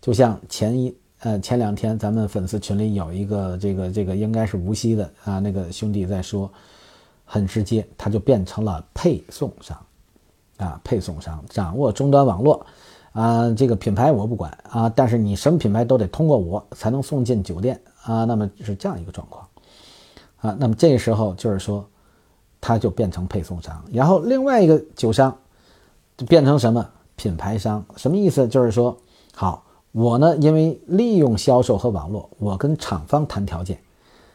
[0.01, 6.51] 就像前一呃前两天咱们粉丝群里有一个这个这个应该是无锡的啊那个兄弟在说，
[7.23, 9.77] 很直接，他就变成了配送商，
[10.57, 12.65] 啊配送商掌握终端网络，
[13.13, 19.47] 啊这个品牌我不管啊，但是你什么品牌都得通过我才能送进酒店啊，那么是这样一个状况，
[20.41, 21.85] 啊那么这个时候就是说，
[22.59, 25.33] 他就变成配送商，然后另外一个酒商
[26.17, 28.47] 就变成什么品牌商，什么意思？
[28.47, 28.97] 就是说
[29.33, 29.63] 好。
[29.95, 33.77] 我呢，因为利用销售和网络，我跟厂方谈条件，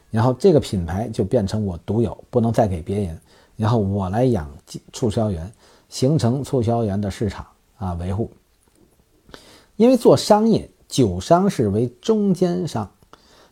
[0.08, 3.20] 然后这个品牌就变成我独有，不能再给别人，
[3.56, 4.48] 然后我来养
[4.92, 5.52] 促销员，
[5.88, 7.44] 形成促销员的市场
[7.76, 8.30] 啊维护。
[9.78, 12.90] 因为做商业，酒商是为中间商，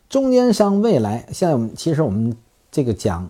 [0.09, 2.35] 中间商未来现在我们其实我们
[2.69, 3.27] 这个讲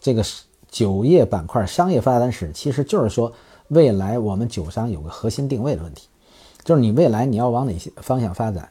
[0.00, 0.22] 这个
[0.70, 3.32] 酒业板块商业发展史，其实就是说
[3.68, 6.06] 未来我们酒商有个核心定位的问题。
[6.62, 8.68] 就是你未来你要往哪些方向发展？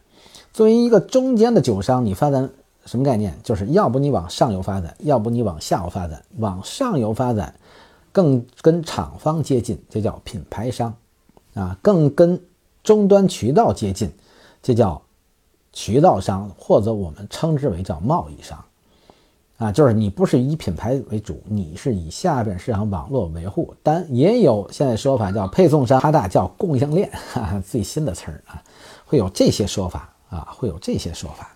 [0.54, 2.48] 作为一个中间的酒商，你发展
[2.86, 3.36] 什么概念？
[3.44, 6.24] 就是要不你往上游发展，要不你往下游发展。
[6.38, 7.56] 往上游发展，
[8.12, 10.94] 更跟厂方接近，这叫品牌商
[11.56, 12.40] 啊；更跟
[12.84, 14.12] 终端渠道接近，
[14.62, 15.02] 这叫
[15.72, 18.64] 渠道商，或者我们称之为叫贸易商。
[19.60, 28.62] 啊，就是你不是以品牌为主，你是以下边市场网络维护，但也有现在说法叫配送商，它大叫供应链，哈 哈，最新的词儿啊，
[29.06, 31.56] 会有这些说法啊，会有这些说法。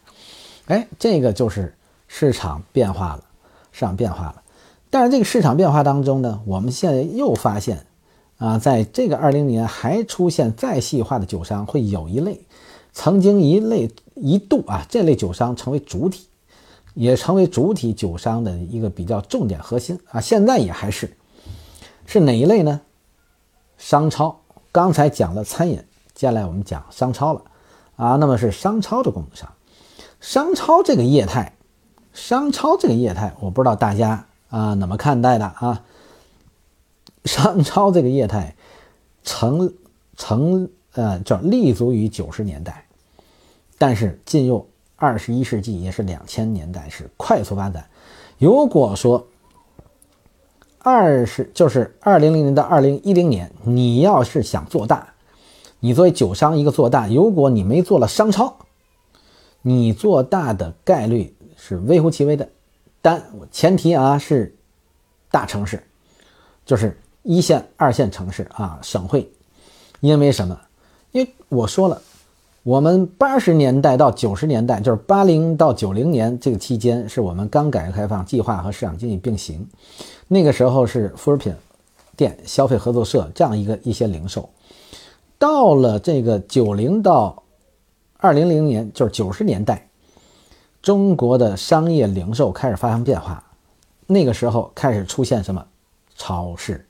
[0.68, 1.76] 哎，这个就是
[2.08, 3.24] 市场变化了，
[3.72, 4.44] 市场变化了。
[4.90, 7.87] 但是这个市场变化当中呢，我们现在又发现
[8.38, 12.41] 啊，在这个二零年还出现再细化的酒商，会有一类
[12.93, 16.28] 曾经一类一度啊，这类酒商成为主体。
[16.93, 21.15] 也成为主体酒商的一个比较重点核心啊，现在也还是，
[22.08, 22.82] 是哪一类呢？
[23.78, 24.39] 商超，
[24.71, 25.76] 刚才讲了餐饮，
[26.15, 27.41] 接下来我们讲商超了
[27.97, 28.15] 啊。
[28.15, 29.47] 那么是商超的供应商，
[30.19, 31.54] 商超这个业态，
[32.13, 35.84] 商超这个业态，我不知道大家啊怎么看待的啊？
[37.25, 38.56] 商超这个业态
[39.23, 39.73] 成
[40.15, 42.86] 成呃叫立足于九十年代，
[43.77, 44.67] 但是进入。
[44.99, 47.88] 二十一世纪也是两千年代是快速发展。
[48.39, 49.27] 如果说
[50.80, 55.13] 二十就是二零零零到二零一零年，你要是想做大，
[55.80, 58.58] 你作为酒商一个做大，如果你没做了商超，
[59.62, 62.49] 你做大的概率是微乎其微的。
[63.03, 64.58] 但前提啊是
[65.30, 65.84] 大城市，
[66.65, 69.30] 就是一线、二线城市啊，省会。
[70.00, 70.58] 因为什么？
[71.12, 72.02] 因为我说了。
[72.63, 79.66] 我们八十年代到九十年代，就是八零到九零年这个期间，是我们刚改革开放计划和市场经济并行。
[80.28, 81.54] 那个时候是副食品
[82.16, 84.50] 店、消费合作社这样一个一些零售。
[85.38, 87.44] 到了这个九零到
[88.18, 89.86] 二零零年，就是九十年代，
[90.82, 93.44] 中国的商业零售开始发生变化。
[94.06, 95.66] 那个时候开始出现什么？
[96.16, 96.87] 超市，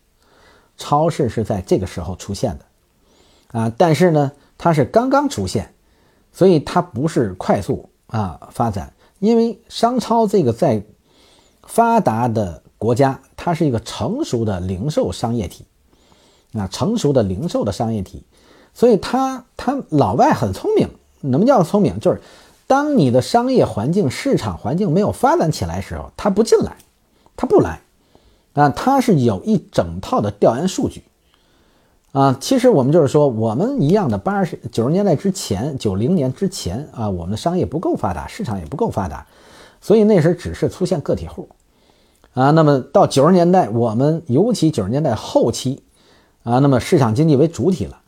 [0.77, 3.73] 超市是在这个时候出现的啊！
[3.77, 4.31] 但是呢？
[4.59, 5.71] 它是刚刚出现，
[6.33, 8.91] 所以它不是快速啊发展。
[9.19, 10.83] 因为商超这个在
[11.61, 15.65] 发达的国家，它是一个成熟的零售商业体
[16.53, 18.23] 啊，成熟的零售的商业体，
[18.73, 20.89] 所以它它老外很聪明。
[21.21, 21.99] 什么叫聪明？
[21.99, 22.19] 就是
[22.65, 26.77] 当你的商业环境、市场环境没有发展起来的时候，他不进来，
[27.35, 27.79] 他不来
[28.57, 31.03] 啊，它是有一整套的调研数据。
[32.13, 39.27] 啊，其实我们就是说，我们一样的八十九十年代之前，九零年之前啊，我们的商业不够发达，市场也不够发达，
[39.81, 41.47] 所以那时候只是出现个体户，
[42.33, 45.83] 啊，那么到九十年代，我们尤其九十年代后期，
[46.41, 48.01] 啊，那么市场经济为主体了，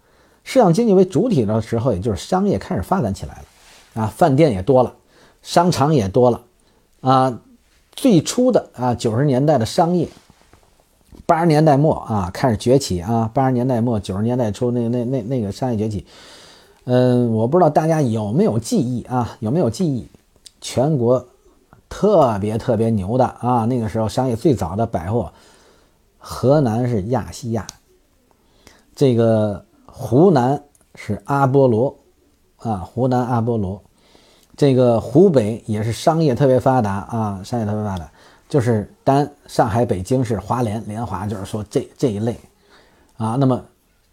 [0.44, 4.96] 市场经济为主体的时候，也就是商业开始发展起来了，啊，饭店也多了，
[5.44, 6.42] 商场也多了，
[7.02, 7.42] 啊，
[7.92, 10.08] 最初的啊九十年代的商业。
[11.26, 13.30] 八十年代末啊，开始崛起啊！
[13.34, 16.06] 八十年代末九十年代初，那那那那个商业崛起，
[16.86, 19.38] 嗯，我不知道大家有没有记忆啊？
[19.40, 20.08] 有没有记忆？
[20.62, 21.26] 全国
[21.88, 23.66] 特别特别牛的啊！
[23.66, 25.32] 那个时候商业最早的百货，
[26.18, 27.66] 河南是亚细亚，
[28.96, 30.64] 这个湖南
[30.96, 31.96] 是阿波罗
[32.58, 33.82] 啊，湖南阿波罗，
[34.58, 38.12] 这个湖北也是商业特别发达啊，商业特别发达，
[38.50, 42.36] 就是单上海、北京是华联、联华，就是说这这一类
[43.16, 43.64] 啊，那么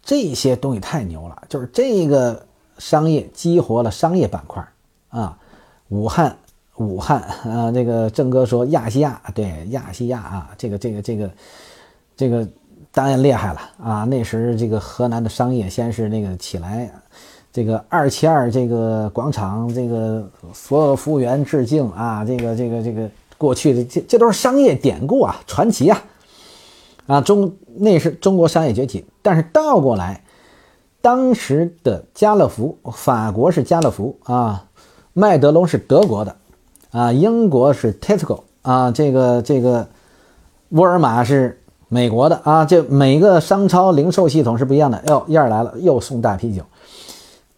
[0.04, 2.46] 这些东西太牛了，就是这个
[2.78, 4.64] 商业激活了商业板块
[5.08, 5.36] 啊，
[5.88, 6.36] 武汉。
[6.78, 11.30] 武汉啊，这个郑哥说亚细亚，对亚细亚啊，这个这个这个
[12.14, 12.46] 这个
[12.92, 14.04] 当然厉害了啊！
[14.04, 16.90] 那时这个河南的商业先是那个起来，
[17.50, 22.22] 这个二七二这个广场，这个所有服务员致敬啊！
[22.26, 26.02] 这个这个这个过去的这这都是商业典故啊，传奇啊！
[27.06, 30.24] 啊，中那是中国商业崛起，但是倒过来，
[31.00, 34.66] 当时的家乐福，法国是家乐福啊，
[35.12, 36.36] 麦德龙是德国的。
[36.92, 39.86] 啊，英国是 Tesco 啊，这个这个
[40.70, 45.02] 沃尔玛是美国的啊，这每个商超零售系统是不一样的。
[45.08, 46.62] 哟，燕儿来了，又送大啤酒，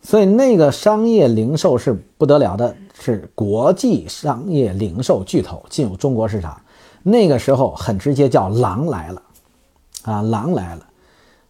[0.02, 6.60] 所以那个商业零售是不得了的，是国际商业零售巨头进入中国市场，
[7.02, 9.22] 那个时候很直接叫狼来了
[10.02, 10.86] 啊，狼来了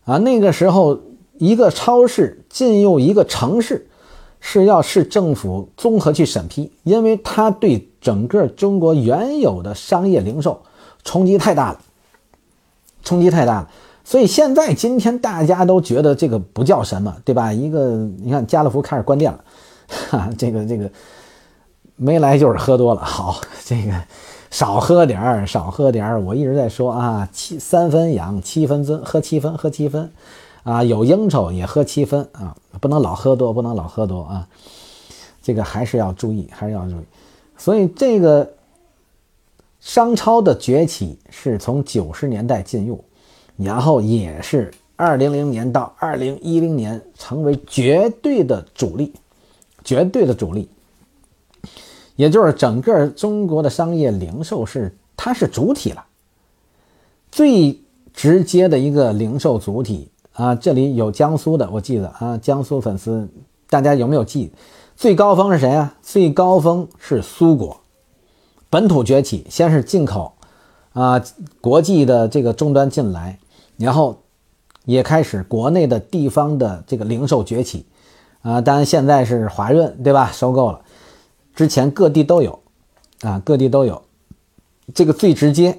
[0.04, 0.98] 啊，那个时候
[1.38, 3.87] 一个超市进入一个城市。
[4.40, 10.62] 是要市政府综合去审批，因为它对整个中国原有的商业零售
[11.02, 11.80] 冲击太大了，
[13.02, 13.68] 冲击太大了。
[14.04, 17.52] 所以现在今天大家都觉得这个不叫什么，对吧？
[17.52, 19.44] 一个你看家乐福开始关店了，
[20.08, 20.88] 哈，这个这个
[21.98, 23.04] 没来就是喝多了。
[23.04, 23.92] 好，这个
[24.50, 26.20] 少喝点儿，少喝点儿。
[26.20, 30.11] 我一直在说啊，七三分养，七分尊，喝七分，喝七分。
[30.64, 34.46] 啊，有应酬也喝七分啊，不能老喝多，不能老喝多啊，
[35.42, 37.04] 这个还是要注意，还是要注意。
[37.56, 38.46] 所以这个
[39.80, 43.02] 商超的崛起是从九十年代进入，
[43.56, 49.14] 然后也是二零零年到二零一零年成为绝对的主力，
[49.84, 50.68] 绝对的主力，
[52.18, 56.04] 也就是整个中国的商业零售是它是主体了，
[57.31, 57.81] 最
[58.12, 60.11] 直接的一个零售主体。
[60.33, 63.28] 啊，这里有江苏的，我记得啊，江苏粉丝，
[63.68, 64.52] 大家有没有记？
[64.96, 65.94] 最高峰是谁啊？
[66.02, 67.81] 最高峰是苏果，
[68.70, 70.33] 本土崛起，先是进口，
[70.92, 71.20] 啊，
[71.61, 73.38] 国际的这个终端进来，
[73.76, 74.22] 然后
[74.85, 77.85] 也开始国内的地方的这个零售崛起，
[78.42, 80.31] 啊，当然现在是华润对吧？
[80.33, 80.81] 收购了，
[81.59, 82.62] 之前各地都有，
[83.23, 84.01] 啊，各地都有，
[84.94, 85.77] 这个最直接、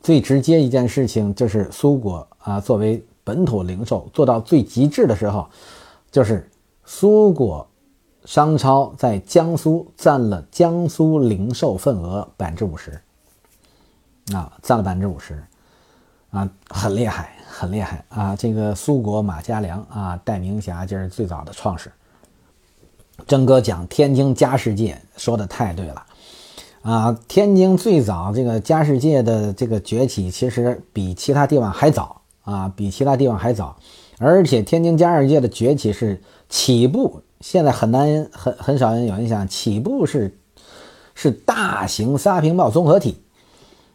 [0.00, 3.04] 最直接一件事情就是苏果啊，作为。
[3.26, 5.48] 本土零售做到最极致的时候，
[6.10, 6.46] 就是
[6.84, 7.66] 苏果
[8.26, 13.00] 商超在江苏占了江苏零售份额百分之五十，
[14.34, 15.42] 啊，占了百分之五十，
[16.32, 18.36] 啊，很厉害，很厉害啊！
[18.36, 21.90] 这个苏果马家良啊，戴明霞就是最早的创始。
[23.26, 26.02] 曾哥讲天津家世界说的太对了，
[26.82, 32.20] 啊，天津最早这个家世界的这个崛起，其实比其他地方还早。
[32.44, 33.74] 啊，比其他地方还早，
[34.18, 40.36] 而且天津家世界的崛起是起步，现在很难很很少人有印象，起步是
[41.14, 43.16] 是大型 shopping mall 综合体。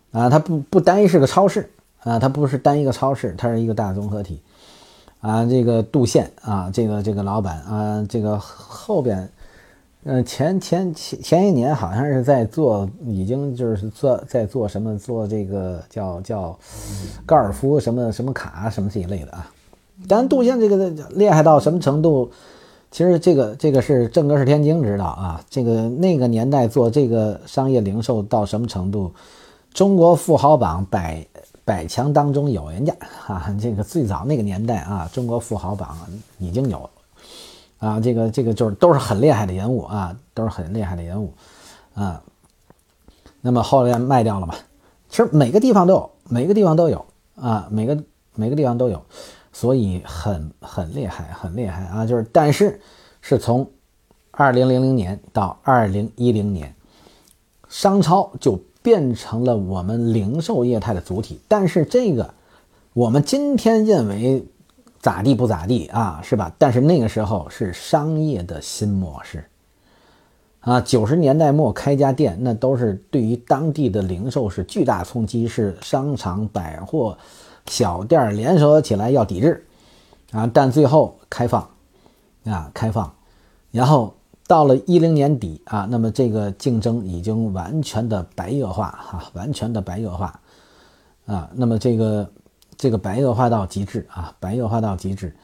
[0.10, 4.42] 啊，它不不单一是个超市啊，它不是单一个超市，它是一个大综合体。
[5.22, 5.46] 啊。
[5.46, 9.30] 这个杜宪啊，这个这个老板啊，这个后边。
[10.06, 16.58] 嗯，前前前前一年好像是在做，已经就是做在做什么做这个叫叫
[17.26, 19.52] 高尔夫什么什么卡什么这一类的啊。
[20.08, 22.32] 但杜宪这个厉害到什么程度？
[22.92, 25.44] 其实这个这个是正哥是天津知道啊。
[25.50, 29.12] 这个那个年代做这个商业零售到什么程度？
[29.74, 31.28] 中国富豪榜百
[31.70, 32.92] 百强当中有人家
[33.28, 33.56] 啊。
[33.62, 35.96] 这个最早那个年代啊，中国富豪榜
[36.40, 36.90] 已经有。
[37.78, 41.34] 啊，这个这个就是都是很厉害的人物啊，都是很厉害的人物，
[41.94, 42.22] 啊，
[43.40, 44.54] 那么后来卖掉了嘛？
[45.08, 47.06] 其实每个地方都有，每个地方都有
[47.36, 47.98] 啊，每个
[48.36, 49.02] 每个地方都有，
[49.54, 52.06] 所以很很厉害，很厉害啊！
[52.06, 52.82] 就是，但是
[53.22, 53.66] 是从
[54.32, 56.76] 二零零零年到二零一零年，
[57.70, 62.34] 商超就变成了我们零售业态的主体，但是这个
[62.94, 64.44] 我们今天认为。
[65.02, 66.52] 咋地不咋地啊，是吧？
[66.58, 69.46] 但是那个时候是商业的新模式
[70.60, 70.82] 啊。
[70.82, 77.18] 九十年代末开家店，那都是对于当地的零售是巨大冲击，是商场、百货、
[77.68, 79.66] 小店联手起来要抵制
[80.34, 80.52] 啊。
[80.54, 81.70] 但最后开放
[82.44, 83.10] 啊，开放，
[83.72, 84.14] 然后
[84.50, 90.42] 到了一零年底啊，那么这个竞争已经完全的白热化哈，完全的白热化
[91.28, 91.50] 啊。
[91.54, 92.28] 那么这个。
[92.82, 95.36] 这个白热化到极致啊，白热化到极致。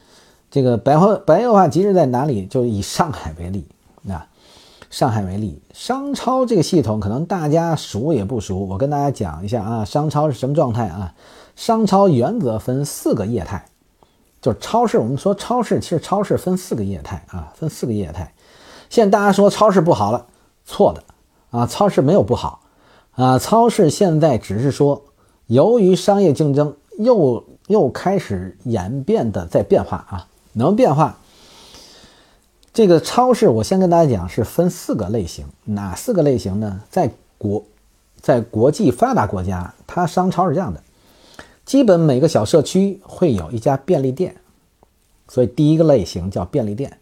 [0.50, 2.46] 这个白化白热化极致在哪里？
[2.46, 3.66] 就以上海为例
[4.08, 4.26] 啊，
[4.88, 11.14] 上海为例，商超这个系统可能大家熟也不熟，我跟大家讲一下啊，商超是什么状态啊？
[11.56, 13.66] 商超原则分四个业态，
[14.40, 14.96] 就是超市。
[14.96, 18.32] 我们说超市，其实超市分四个业态啊，分四个业态。
[18.90, 20.26] 现在大家说超市不好了，
[20.64, 21.02] 错的
[21.50, 22.60] 啊，超市没有不好
[23.12, 25.02] 啊，超市现在只是说，
[25.46, 30.28] 由于商业竞争又又开始演变的在变化啊。
[30.58, 31.18] 能变化，
[32.72, 36.80] 这个超市我先跟大家讲是分四个类型，哪四个类型呢？
[36.88, 37.62] 在国，
[38.22, 40.82] 在国际发达国家，它商超是这样的，
[41.66, 44.34] 基本每个小社区会有一家便利店，
[45.28, 46.98] 所以第一个类型叫便利店。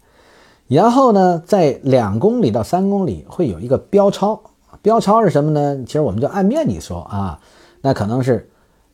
[0.67, 4.41] 然后呢，在两公里到三公里会有一个标超，
[4.81, 5.83] 标超是什么呢？
[5.85, 7.39] 其实我们就按面积说啊，
[7.81, 8.49] 那可能是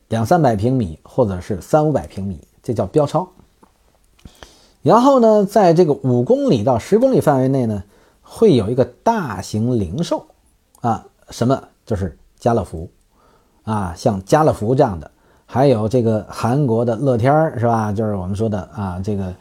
[0.08, 3.26] 两三百平米或者是三五百平米，这叫标超。
[4.82, 7.82] 然后呢，在这个五公里到十公里范围内呢，
[8.20, 10.26] 会有一个大型零售，
[10.80, 12.90] 啊，什么就是家乐福，
[13.62, 15.10] 啊，像家乐福这样的，
[15.46, 17.92] 还有这个韩国的乐天儿是吧？
[17.92, 19.32] 就是我们说的啊，这个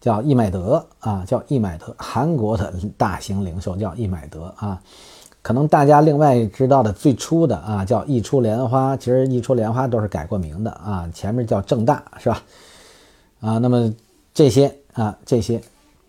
[0.00, 4.80] 叫易买得啊，叫易买得，韩国的大型零售叫易买得啊。
[5.42, 12.42] 可能大家另外知道的最初的啊，叫易出莲花，其实易出莲花都是改过名的啊，前面叫正大是吧？
[13.40, 13.94] 啊，那么
[14.32, 14.74] 这些。
[14.94, 15.62] 啊，这些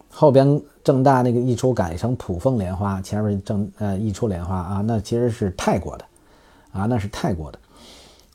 [0.10, 6.06] 后边正大那个一出改成普丰莲花，前面正呃一出莲花啊，那其实是泰国的，
[6.72, 7.60] 啊，那是泰国的，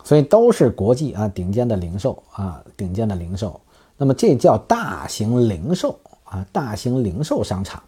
[0.05, 3.61] 所以都是国际啊顶尖的零售啊顶尖的零售，
[3.97, 7.83] 那么这叫大型零售啊大型零售商场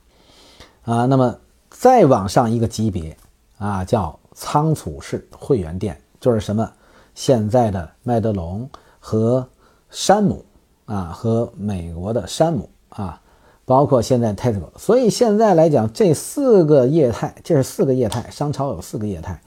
[0.82, 1.38] 啊，那么
[1.70, 3.16] 再往上一个级别
[3.58, 6.70] 啊叫仓储式会员店，就是什么
[7.14, 9.48] 现在的麦德龙和
[9.90, 10.44] 山姆。
[10.86, 13.20] 啊，和美国的山姆啊，
[13.64, 19.42] 包括现在 Tesco，所以现在来讲，这四个业态，这是四个业态，商超有四个业态。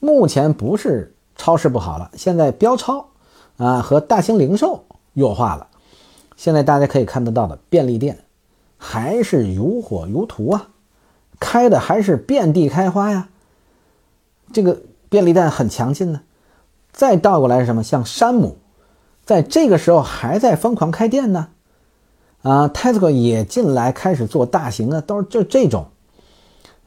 [0.00, 3.06] 目前不是超市不好了，现在标超
[3.58, 4.82] 啊和大型零售
[5.12, 5.68] 弱化了。
[6.36, 8.24] 现在大家可以看得到的便利店
[8.76, 10.68] 还是如火如荼啊，
[11.40, 13.28] 开的还是遍地开花呀。
[14.52, 16.22] 这个便利店很强劲呢。
[16.92, 17.82] 再倒过来是什么？
[17.82, 18.58] 像山姆。
[19.24, 21.48] 在这个时候还在疯狂开店呢，
[22.42, 25.86] 啊，Tesco 也进来开始做大型的，都是就这种，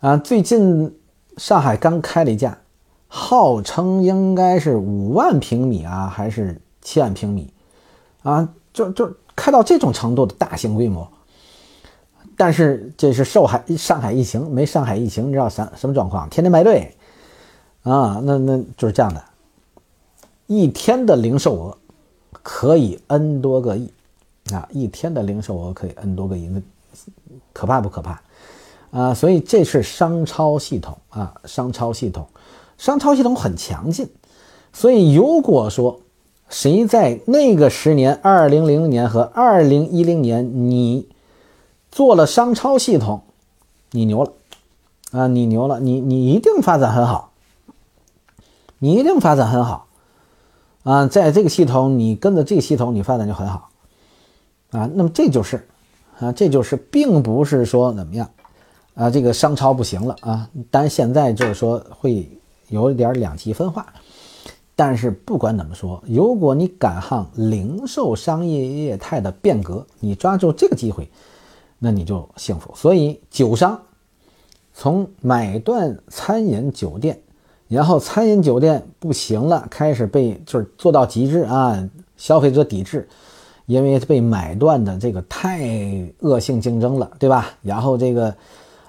[0.02, 0.96] 啊，最近
[1.38, 2.60] 上海刚开了一家，
[3.08, 7.52] 号称应该是五万平米啊，还是七万平米，
[8.22, 11.08] 啊，就就开到这种程度的大型规模，
[12.36, 16.30] 但是这是受海上海疫情，没上海疫情，你知道啥什么状况？
[16.30, 16.94] 天天排队，
[17.84, 19.24] 啊，那那就是这样的，
[20.48, 21.78] 一天的零售额。
[22.44, 23.92] 可以 N 多个亿，
[24.54, 26.62] 啊，一天的零售额可以 N 多个亿，那
[27.52, 28.22] 可怕不可怕？
[28.92, 32.26] 啊，所以这是商超系统啊，商超系统，
[32.78, 34.10] 商超系统很强劲。
[34.72, 36.00] 所以如果说
[36.50, 41.08] 谁在那个十年，二零零年和二零一零年，你
[41.92, 43.24] 做了商超系统，
[43.92, 44.32] 你牛了，
[45.12, 47.32] 啊，你牛了，你你一定发展很好，
[48.80, 49.88] 你一定发展很好。
[50.84, 53.70] 啊，在这个系统，你跟着这个系统，你发展就很好，
[54.72, 55.68] 啊，那么这就是，
[56.18, 58.30] 啊，这就是，并不是说怎么样，
[58.94, 62.30] 啊，这个商超不行了啊，但现在就是说会
[62.70, 63.86] 有点两极分化，
[64.78, 71.10] 但是不管怎么说，如果你赶上零售商业业态的变革，你抓住这个机会，
[71.80, 72.72] 那你就幸福。
[72.76, 73.82] 所以酒商
[74.74, 77.20] 从买断餐饮酒店。
[77.70, 81.78] 然后餐饮酒店不行了，开始被就是做到极致啊，
[82.16, 83.06] 消费者抵制，
[83.66, 85.68] 因为被买断的这个太
[86.20, 87.50] 恶性竞争了，对吧？
[87.62, 88.34] 然后这个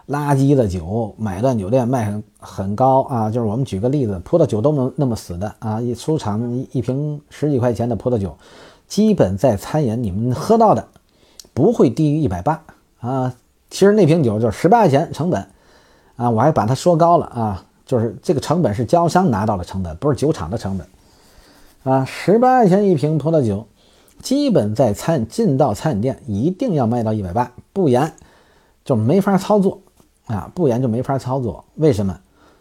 [0.08, 8.36] 垃圾的酒，买断酒店卖很很高啊，就是我们举个例子，葡萄酒都能那么死的啊，一出厂一瓶十几块钱的葡萄酒，
[8.86, 10.88] 基本在餐饮你们喝到的
[11.52, 12.62] 不会低于一百八
[13.00, 13.34] 啊。
[13.70, 15.46] 其实那瓶酒就是十八块钱成本
[16.16, 17.64] 啊，我还把它说高了啊。
[17.84, 20.86] 就是这个成本是经销商拿到的成本，不是酒厂的成本，
[21.90, 23.66] 啊，十八块钱一瓶葡萄酒，
[24.20, 28.12] 基本在餐进到餐饮店一定要卖到一百八，不然
[28.84, 29.80] 就没法操作，
[30.28, 31.64] 啊，不然就没法操作。
[31.74, 32.18] 为什么？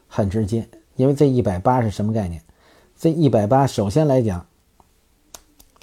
[0.08, 2.42] 很直接，因为这一百八是什么概念？
[2.98, 4.46] 这一百八首先来讲，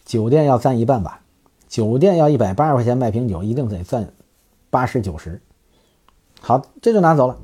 [0.04, 1.20] 酒店要占一半吧，
[1.68, 4.10] 酒店要一百八十块钱卖瓶酒，一定得占
[4.70, 5.40] 八十九十，
[6.40, 7.38] 好，这就拿走了。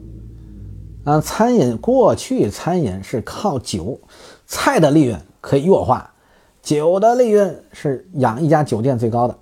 [1.04, 4.00] 啊，餐饮过去餐饮是靠酒
[4.46, 6.12] 菜的利润可以弱化，
[6.62, 9.38] 酒的利润是养一家酒店最高的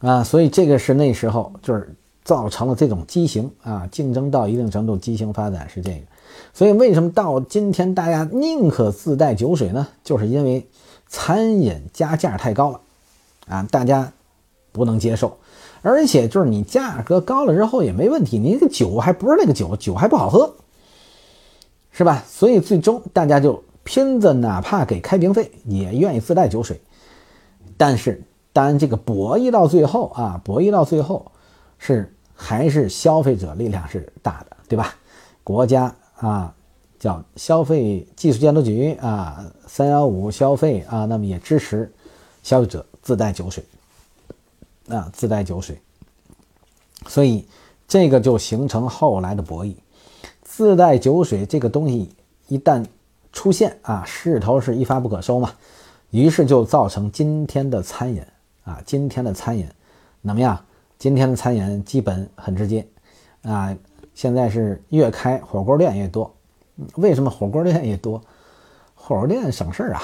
[0.00, 1.96] 啊，所以这个是那时候就是
[2.28, 6.00] 造成了这种畸形啊，竞争到一定程度畸形发展是这个。
[6.52, 9.88] 所以为什么到今天大家宁可自带酒水呢？
[10.04, 10.68] 就是因为
[11.06, 12.80] 餐饮加价太高了
[13.48, 14.12] 啊，大家
[14.72, 15.38] 不能接受。
[15.80, 20.54] 而且就是你价格高了之后也没问题，你那个酒还不是那个酒，酒还不好喝，
[21.92, 22.22] 是吧？
[22.28, 26.78] 所以最终大家就拼着，哪怕给开瓶费也愿意自带酒水。
[27.78, 28.22] 但是
[28.52, 31.32] 当这个博弈到最后啊，博弈到最后
[31.78, 34.94] 是还是消费者力量是大的，对吧？
[35.42, 36.54] 国家啊
[36.98, 41.92] 叫消费技术监督局啊，三幺五消费啊，那么也支持
[42.44, 43.64] 消费者自带酒水。
[44.88, 45.78] 啊，自带酒水，
[47.08, 47.46] 所以
[47.86, 49.74] 这个就形成后来的博弈。
[50.42, 52.10] 自带酒水这个东西
[52.46, 52.82] 一旦
[53.30, 55.52] 出现啊，势头是一发不可收嘛，
[56.08, 58.22] 于是就造成今天的餐饮
[58.64, 59.68] 啊，今天的餐饮
[60.24, 60.58] 怎么样？
[60.98, 62.86] 今天的餐饮基本很直接
[63.42, 63.76] 啊，
[64.14, 66.34] 现在是越开火锅店越多。
[66.96, 68.20] 为什么火锅店越多？
[68.94, 70.02] 火锅店省事儿啊，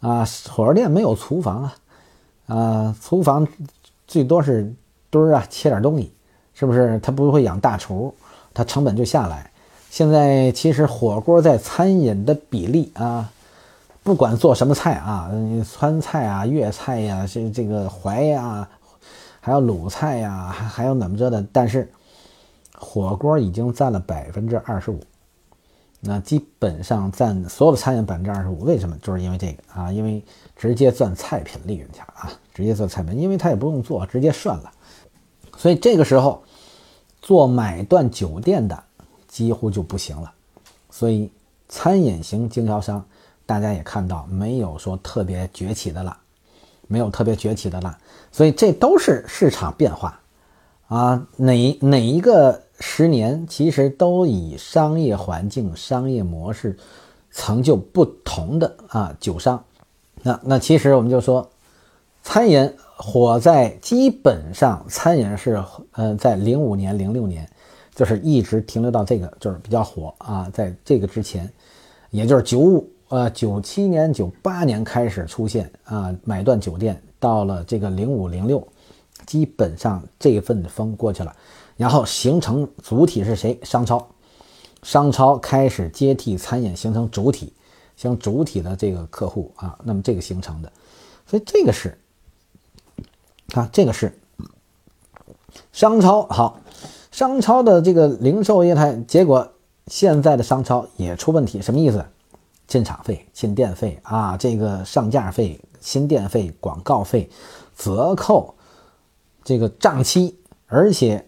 [0.00, 1.74] 啊，火锅店没有厨房啊，
[2.46, 3.46] 啊，厨房。
[4.06, 4.70] 最多是
[5.08, 6.12] 墩儿啊，切点东西，
[6.52, 6.98] 是不是？
[7.00, 8.14] 他不会养大厨，
[8.52, 9.50] 他成本就下来。
[9.88, 13.30] 现在其实火锅在餐饮的比例啊，
[14.02, 15.30] 不管做什么菜啊，
[15.72, 18.68] 川菜啊、粤菜呀，这这个淮呀，
[19.44, 21.92] 还有卤菜呀，还还有怎么着的，但是
[22.72, 24.98] 火锅已经占了百分之二十五。
[26.00, 28.96] 那基本上占所有的餐饮百分之二十五，为什么？
[29.02, 30.24] 就是因为这个啊，因为
[30.56, 34.72] 直接赚菜品利润去了啊，直接做菜品，因为他也不用做，直接涮了。
[35.58, 36.42] 所以这个时候
[37.20, 38.82] 做买断酒店的
[39.28, 40.32] 几乎就不行了。
[40.88, 41.30] 所以
[41.68, 43.04] 餐饮型经销商
[43.44, 46.16] 大家也看到没有说特别崛起的了，
[46.86, 47.98] 没有特别崛起的了。
[48.34, 50.20] 所以这都是市场变化
[50.88, 52.60] 啊，哪哪一个？
[52.80, 56.76] 十年其实都以商业环境、商业模式
[57.30, 59.62] 成就不同的啊酒商。
[60.22, 61.48] 那那其实我们就说，
[62.24, 65.62] 餐饮火在基本上，餐饮是
[65.92, 67.48] 呃在零五年、零六年，
[67.94, 71.48] 就是一直停留到这个就是比较火啊，在这个之前，
[72.10, 78.68] 也就是九五呃九七年、九八年开始出现啊买断酒店，到了这个零五零六，
[79.24, 81.34] 基本上这份风过去了。
[81.78, 83.58] 然后形成主体是谁？
[83.62, 84.06] 商超，
[84.82, 87.54] 商超开始接替餐饮，形成主体，
[87.96, 90.70] 像主体的这个客户啊，那么这个形成的，
[91.26, 91.98] 所以这个是，
[93.54, 94.12] 啊，这个是
[95.72, 96.60] 商超好，
[97.10, 99.50] 商超的这个零售业态，结果
[99.86, 102.04] 现在的商超也出问题，什么意思？
[102.66, 107.30] 进场费、进店费啊，这个上架费、新店费、广告费、
[107.76, 108.54] 折扣，
[109.44, 110.34] 这个账期，
[110.66, 111.24] 而且。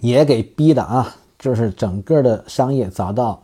[0.00, 3.40] 也给逼的啊，就是整个的商业找到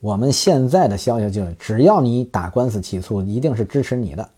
[0.00, 4.28] 我们现在的消息就是，只要你打官司起诉，一定是支持你的，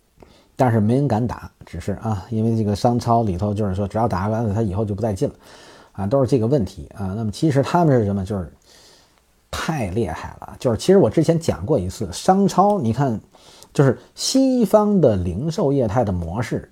[0.55, 5.35] 但是没人敢打，只是啊，因为这个商超里头就是说，只要打官司，他以后就不再进了，
[5.91, 7.13] 啊，都是这个问题啊。
[7.17, 8.25] 那么其实他们是什么？
[8.25, 8.49] 就是
[9.51, 13.21] 太厉害了，就是其实我之前讲过一次，商超，你看，
[13.75, 16.71] 就是西方的零售业态的模式，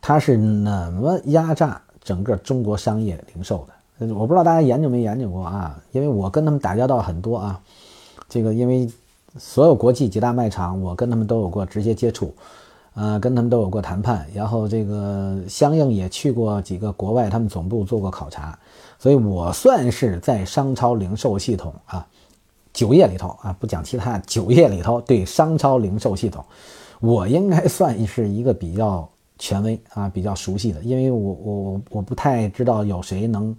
[0.00, 1.80] 它是怎么压榨？
[2.04, 3.66] 整个中国商业零售
[3.98, 5.80] 的，我不知道大家研究没研究过啊？
[5.92, 7.58] 因为我跟他们打交道很多啊。
[8.28, 8.86] 这个因为
[9.38, 12.34] 所有国际几大卖场，我跟他们都有过直接接触，
[12.94, 18.58] 呃，跟他们都有过谈判，然后这个相应也去过几个国外他们总部做过考察，
[18.98, 22.06] 所以我算是在商超零售系统啊，
[22.74, 26.44] 酒业里头啊，不讲其他，酒业里头对商超零售系统，
[27.00, 29.08] 我应该算是一个比较。
[29.36, 33.54] 权威啊，比较熟悉的，因为我我我我不太知道有谁能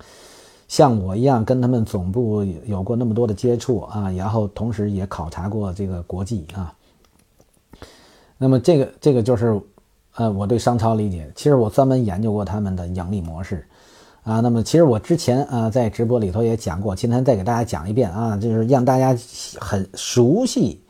[0.69, 6.73] 像我一样跟他们总部有过那么多的接触啊，然后同时也考察过这个国际啊。
[8.37, 9.61] 那么这个这个就是
[10.15, 13.67] 呃我对商超理解，其实我专门研究过他们的盈利模式
[14.25, 14.41] 啊。
[14.41, 19.17] 那么其实我之前啊在直播里头也讲过，今天再给大家讲一遍啊，就是让大家
[19.61, 20.83] 很熟悉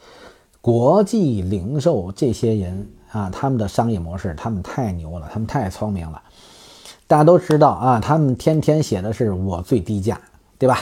[0.60, 2.90] 国际零售这些人。
[3.12, 6.22] 啊，他们的商业模式，他们太牛了，他们太聪明了。
[7.08, 10.20] 大家都知道啊，他们天天写的是我最低价，
[10.60, 10.80] 对吧？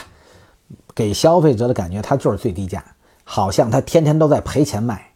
[0.96, 2.84] 给消费者的感觉他就是最低价，
[3.22, 5.12] 好像他天天都在赔钱卖，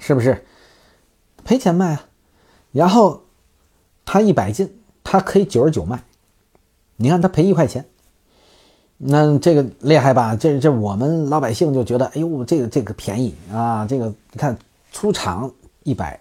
[0.00, 0.44] 是不是？
[1.44, 2.04] 赔钱卖啊。
[2.72, 3.22] 然后
[4.04, 6.02] 他一百斤，他可以九十九卖，
[7.00, 7.84] 你看他赔一块钱，
[8.98, 10.36] 那这个厉害吧？
[10.36, 14.56] 这这我们老百姓就觉得，哎呦，这个这个便宜啊，这个你看。
[14.92, 15.48] 出厂
[15.84, 16.20] 一百，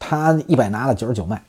[0.00, 1.40] 他一百拿了九十九卖，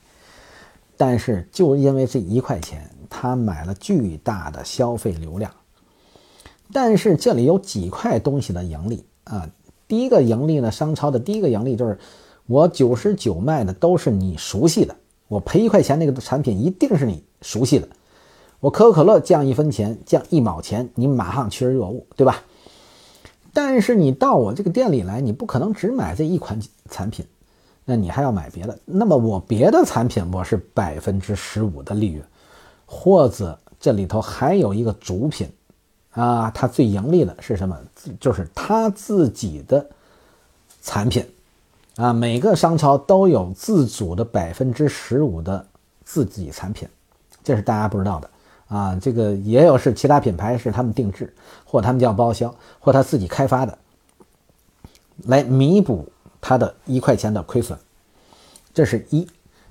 [0.95, 5.51] 但是就因为这一块钱，他买了巨大的消费流量。
[6.71, 9.49] 但是这里有几块东西的盈利啊，
[9.87, 11.97] 第一个盈利呢，商超的第一个盈利就是
[12.45, 14.95] 我九十九卖的都是你熟悉的，
[15.27, 17.87] 我赔一块钱那个产品一定是你熟悉的。
[18.59, 22.41] 我可口可乐降一分钱，降一毛钱，你马上趋之若鹜，对吧？
[23.53, 27.25] 但是你到我这个店里来，你不可能只买这一款产品，
[27.85, 28.77] 那你还要买别的。
[28.85, 32.25] 那么我别的产品我是百分之十五的利润，
[32.85, 35.47] 或者这里头还有一个主品，
[36.11, 37.77] 啊，它最盈利的是什么？
[38.19, 39.85] 就是他自己的
[40.81, 41.25] 产品，
[41.95, 45.65] 啊，每个商超都有自主的百分之十五的
[46.03, 46.87] 自己产品，
[47.43, 48.29] 这是大家不知道的。
[48.67, 51.33] 啊，这个也有是其他品牌是他们定制，
[51.65, 53.77] 或他们叫包销，或他自己开发的，
[55.23, 56.09] 来弥补
[56.41, 57.77] 他的一块钱的亏损。
[58.73, 59.27] 这是一，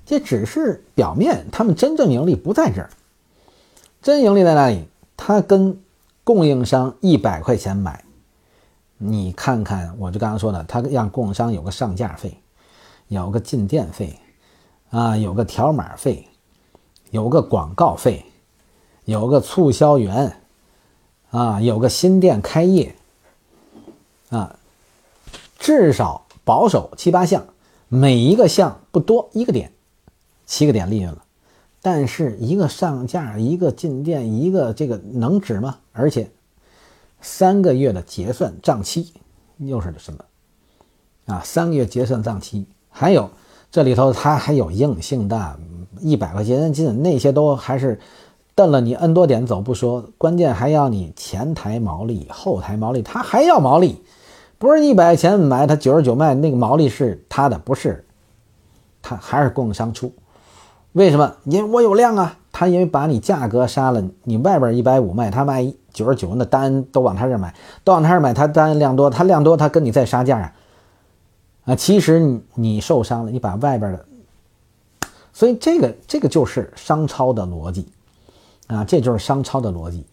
[0.07, 2.89] 这只是表面，他们真正盈利不在这儿。
[4.01, 4.87] 真盈利在哪里？
[5.17, 5.81] 他跟
[6.23, 8.05] 供应商一百块钱买，
[8.97, 12.39] 你看看，我就刚刚说的，他让供应商有个上架费，
[13.09, 14.19] 有个进店费，
[14.91, 16.29] 啊，有个条码费，
[17.11, 18.25] 有个广告费。
[19.05, 20.41] 有个促销员，
[21.31, 22.95] 啊，有个新店开业，
[24.31, 24.59] 啊，
[25.59, 27.47] 至少保守七八项，
[27.89, 29.73] 每一个项不多一个点，
[30.47, 31.23] 七个点利润了。
[31.83, 35.81] 但是一个上架，一个进店，一个这个能止吗？
[35.93, 36.31] 而且
[37.21, 39.13] 三个月的结算账期
[39.59, 40.25] 又是什么？
[41.27, 43.31] 啊，三个月结算账期，还有
[43.71, 45.59] 这里头它还有硬性的，
[46.01, 48.01] 一百块钱进那些都还是。
[48.55, 54.01] 瞪了你 n 多点走不说，关键还要你前台毛利、后台毛利，他还要毛利，
[54.59, 58.07] 不是一百块钱买，他九十九卖，那个毛利是他的，不是，
[59.03, 60.13] 他还是供应商出。
[60.93, 61.35] 为什么？
[61.45, 67.53] 因为我有量啊，他因为把你价格杀了，你外边一百五卖，他卖九十九，那单都往他这买，
[67.83, 70.53] 都往他这买，他单量多，他量多，他跟你再杀价啊，
[71.65, 74.05] 啊，其实你你受伤了，你把外边的，
[75.33, 77.89] 所以这个这个就是商超的逻辑。
[78.67, 80.07] 啊，这就是商超的逻辑，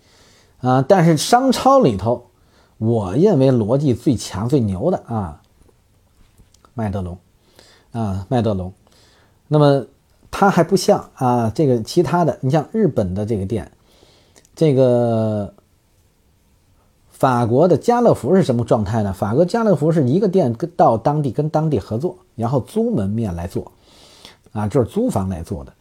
[0.59, 2.27] 啊，但是商超里头，
[2.77, 5.41] 我认为逻辑最强、最牛的啊，
[6.73, 7.17] 麦德龙，
[7.91, 8.73] 啊，麦德龙，
[9.47, 9.85] 那么
[10.29, 13.71] 它还不像啊，这个其他的，你像日本的这个店，
[14.53, 15.53] 这个
[17.09, 19.13] 法国的家乐福是什么状态呢？
[19.13, 23.71] 法国家乐福是一个店跟到当地跟当地合作，然后租门面来做，
[24.51, 25.73] 啊，就是租房来做的。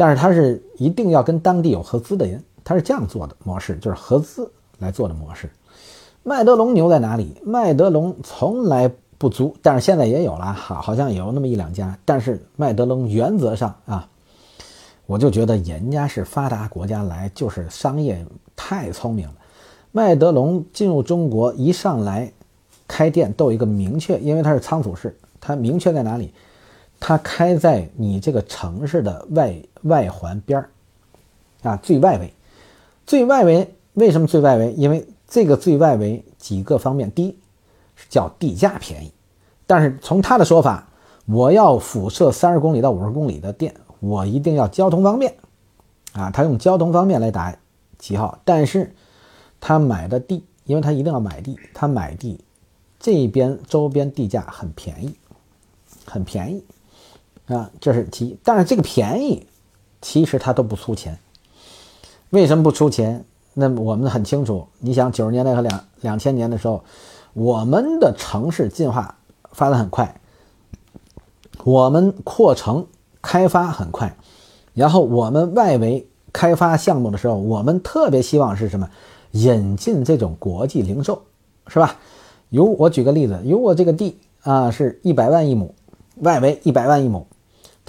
[0.00, 5.50] 但是他是一定要跟当地有合资的人，他是这样做的模式，就是合资来做的模式。
[6.22, 7.34] 麦德龙牛在哪里？
[7.42, 8.88] 麦德龙从来
[9.18, 11.98] 不租，但是现在也有了，好，好像有那么一两家。
[12.04, 14.08] 但是麦德龙原则上啊，
[15.06, 18.24] 我就觉得人家是发达国家来，就是商业
[18.54, 19.34] 太聪明了。
[19.90, 22.32] 麦德龙进入中国一上来
[22.86, 26.32] 开店都有一个明确，因为它是仓储式，它明确在哪里？
[27.00, 30.70] 它开在你这个城市的外外环边儿，
[31.62, 32.32] 啊，最外围，
[33.06, 34.72] 最外围为什么最外围？
[34.72, 37.38] 因为这个最外围几个方面，第一
[37.94, 39.12] 是叫地价便宜，
[39.66, 40.88] 但是从他的说法，
[41.26, 45.34] 我要辐射三十公里到五十公里的电，我一定要交通方便，
[46.12, 47.56] 啊，他用交通方便来打
[47.98, 48.94] 旗号，但是
[49.60, 52.40] 他买的地，因为他一定要买地，他买地
[52.98, 55.14] 这边周边地价很便宜，
[56.04, 56.64] 很便宜。
[57.48, 59.46] 啊，这是其一，但是这个便宜，
[60.00, 61.18] 其实他都不出钱。
[62.30, 63.24] 为什么不出钱？
[63.54, 64.68] 那我们很清楚。
[64.78, 66.84] 你想九十年代和两两千年的时候，
[67.32, 69.16] 我们的城市进化
[69.50, 70.20] 发展很快，
[71.64, 72.86] 我们扩城
[73.22, 74.14] 开发很快，
[74.74, 78.90] 然后我们外围开发项目的时候，我们特别希望是什么？
[79.32, 81.22] 引进这种国际零售，
[81.66, 81.96] 是吧？
[82.50, 85.74] 如我举个例子，如果这个地啊是一百万一亩，
[86.16, 87.26] 外围一百万一亩。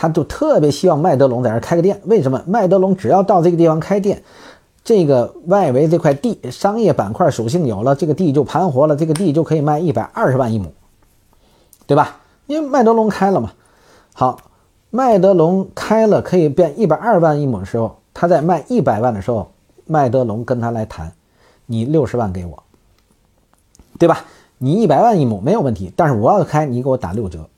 [0.01, 2.41] 他就特别希望麦德龙在这开个店，为什么？
[2.47, 4.23] 麦德龙只要到这个地方开店，
[4.81, 10.71] 这个外围这块地商业板块属性有了，这个地就盘活了，这个地就可以卖一百二十万一亩，
[11.85, 12.21] 对吧？
[12.47, 13.51] 因为麦德龙开了嘛。
[14.13, 14.39] 好，
[14.89, 19.51] 麦德龙开了可以变一百二十万一亩的时候，他在卖一百万的时候，
[19.85, 21.11] 麦德龙跟他来谈，
[21.65, 22.63] 你六十万给我，
[23.99, 24.23] 对吧？
[24.59, 27.49] 你一百万一亩没有问题，但是我要开，你给我打六折，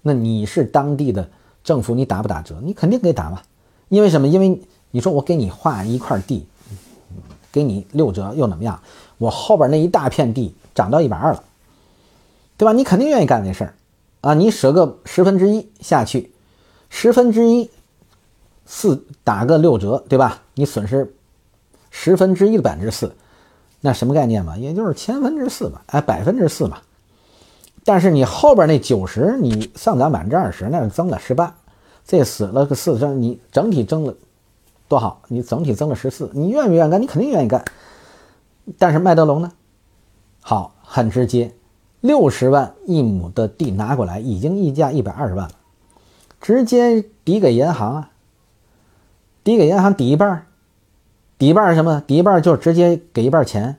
[0.00, 1.28] 那你是当地的。
[1.64, 2.58] 政府，你打不打折？
[2.62, 3.42] 你肯定给打嘛，
[3.88, 4.26] 因为什么？
[4.28, 4.60] 因为
[4.90, 6.46] 你说我给你划一块地，
[7.50, 8.80] 给你六折又怎么样？
[9.18, 11.44] 我后边那一大片地涨到一百二了，
[12.56, 12.72] 对吧？
[12.72, 13.74] 你肯定愿意干这事儿，
[14.20, 16.32] 啊，你舍个十分之一下去，
[16.90, 17.70] 十分之一
[18.66, 20.42] 四打个六折，对吧？
[20.54, 21.14] 你损失
[21.90, 23.14] 十分之一的百分之四，
[23.80, 24.56] 那什么概念嘛？
[24.56, 26.78] 也就是千分之四吧，哎，百分之四嘛。
[27.84, 31.56] 但是你后边那九十，你上涨百分之二十，那是增了十八，
[32.04, 34.14] 这死了个四，这你整体增了
[34.86, 35.22] 多好？
[35.28, 37.02] 你整体增了十四，你愿不愿意干？
[37.02, 37.64] 你肯定愿意干。
[38.78, 39.50] 但是麦德龙呢？
[40.40, 41.52] 好，很直接，
[42.00, 45.54] 六十万一亩的地拿过来，已经溢价一百二十万了，
[46.40, 48.10] 直接抵给银行啊，
[49.42, 50.46] 抵给银行抵一半，
[51.36, 52.00] 抵一半是什么？
[52.06, 53.76] 抵一半就直接给一半钱，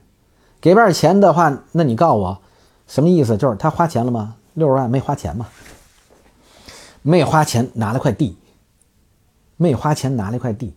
[0.60, 2.42] 给一半钱的话，那你告我。
[2.86, 3.36] 什么意思？
[3.36, 4.36] 就是他花钱了吗？
[4.54, 5.48] 六十万没花钱吗？
[7.02, 8.36] 没花钱拿了块地，
[9.56, 10.74] 没花钱拿了块地，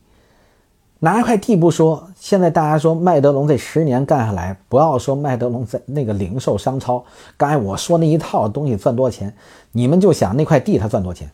[1.00, 7.06] 拿一块地不说，现在大家说麦德龙这十年干下来，不要说麦德龙在那个零售商超，
[7.38, 9.34] 刚才我说那一套东西赚多少钱，
[9.72, 11.32] 你们就想那块地他赚多少钱？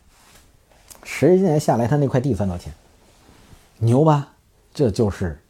[1.02, 2.72] 十年下来他那块地赚多少钱？
[3.78, 4.28] 牛吧？
[4.72, 5.40] 这就是。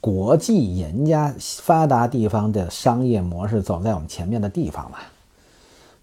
[0.00, 4.98] 国际人家发达地方的商业模式走在我们前面的地方了，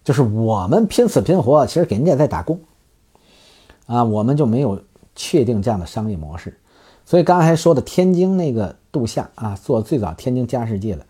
[0.04, 2.60] 就是我们拼死拼活，其实给人家在打工，
[3.86, 4.82] 啊，我们就没有
[5.14, 6.58] 确定这样的商业模式。
[7.06, 11.06] 所以刚才说的天津那个杜夏啊，做最早天津家世界的，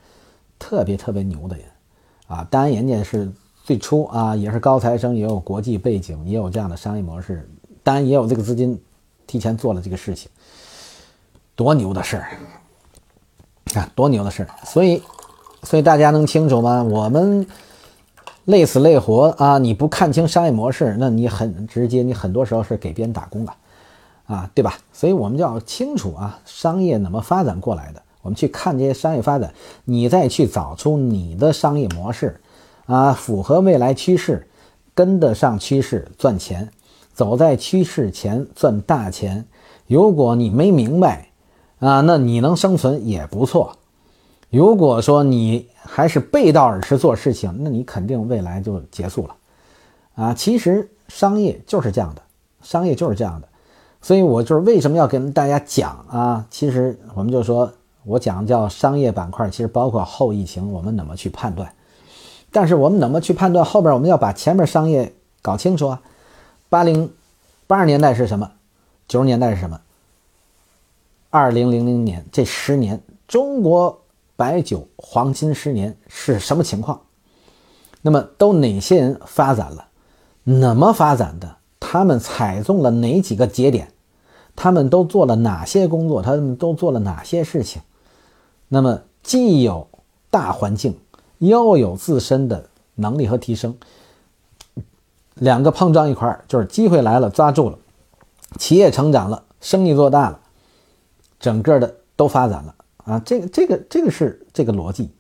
[0.59, 1.65] 特别特别牛的人，
[2.29, 3.33] 啊，当然人家是
[3.65, 7.49] 最初啊，也是高材生，也有国际背景，也有这样的商业模式，
[7.83, 8.81] 当然也有这个资金，
[9.27, 10.31] 提前做了这个事情，
[11.57, 12.29] 多牛的事儿！
[13.75, 15.03] 啊，多牛的事儿所以，
[15.63, 16.83] 所以大家能清楚吗？
[16.83, 17.47] 我们
[18.45, 19.59] 累死累活啊！
[19.59, 23.53] 你不看清商业模式，那你很直接，你很多时候是给别人打工的，
[24.27, 24.79] 啊，对吧？
[24.93, 28.01] 所以我们就要清楚啊，商业怎么发展过来的？
[28.23, 29.53] 我们去看这些商业发展，
[29.85, 32.41] 你再去找出你的商业模式，
[32.87, 34.49] 啊，符合未来趋势，
[34.95, 36.71] 跟得上趋势赚钱，
[37.13, 39.45] 走在趋势前赚大钱。
[39.89, 41.29] 如果你没明白，
[41.79, 43.77] 啊，那你能生存也不错。
[44.51, 49.35] 如果说你还是背道而驰做事情，那你肯定未来就结束了。
[50.15, 52.23] 啊，其实商业就是这样的，
[52.63, 53.49] 商业就是这样的。
[54.01, 56.47] 所以我就是为什么要跟大家讲啊？
[56.49, 57.71] 其实我们就说
[58.05, 61.71] 我讲叫商业板块，其实包括后疫情我们怎么去判断。
[62.53, 63.93] 但是我们怎么去判断后边？
[63.93, 65.13] 我们要把前面商业
[65.43, 66.01] 搞清楚啊。
[66.69, 67.13] 八零
[67.67, 68.53] 八十年代是什么？
[69.09, 69.81] 九十年代是什么？
[71.31, 74.03] 二零零零年这十年，中国
[74.37, 77.01] 白酒黄金十年是什么情况？
[78.03, 79.89] 那么都哪些人发展了？
[80.45, 81.57] 怎么发展的？
[81.81, 83.93] 他们踩中了哪几个节点？
[84.55, 86.23] 他们都做了哪些工作？
[86.23, 87.83] 他们都做了哪些事情？
[88.69, 89.89] 那么既有
[90.31, 90.99] 大环境，
[91.39, 93.77] 又有自身的能力和提升，
[95.35, 97.79] 两个碰撞一块儿，就是机会来了，抓住了，
[98.59, 100.41] 企业成长了，生意做大了。
[101.39, 102.75] 整个的都发展了
[103.05, 105.11] 啊，这个这个这个是这个逻辑。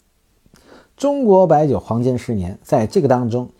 [0.96, 3.50] 中国白酒黄金十年，在这个当中，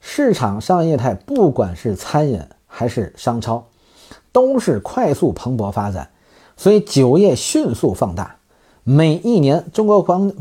[0.00, 3.66] 市场商业态不管是餐饮还是商超，
[4.30, 6.08] 都是快速蓬勃发展，
[6.56, 8.36] 所以酒业迅速放大。
[8.84, 10.32] 每一年，中国黄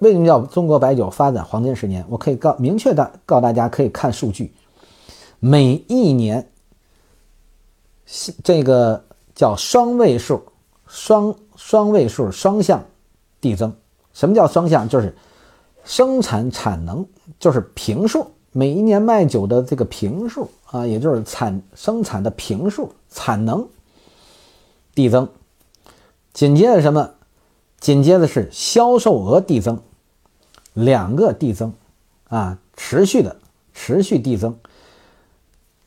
[0.00, 2.04] 为什么叫中国白酒发展黄金十年？
[2.08, 4.52] 我可以告明确的告大家，可以看数据，
[5.38, 6.50] 每一年，
[8.42, 9.04] 这个
[9.34, 10.42] 叫双位数。
[10.92, 12.84] 双双位数双向
[13.40, 13.74] 递增，
[14.12, 14.86] 什么叫双向？
[14.86, 15.16] 就是
[15.84, 17.06] 生产产能
[17.38, 23.66] 就是平数，每一年卖酒的这个平数啊，也就是产生产的平数产能
[24.94, 25.26] 递增。
[26.34, 27.14] 紧接着什么？
[27.80, 29.80] 紧接着是销售额递增，
[30.74, 31.72] 两个递增
[32.28, 33.36] 啊，持续的
[33.72, 34.58] 持续递增。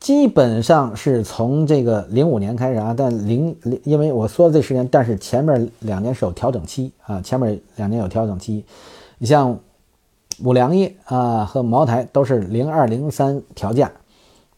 [0.05, 8.63] 基本上是从这个零五年开始啊，但零零，因为我说的这十年，但是前面两年是有调整期啊，前面两年有调整期。
[9.17, 9.57] 你像
[10.43, 13.91] 五粮液啊和茅台都是零二零三调价，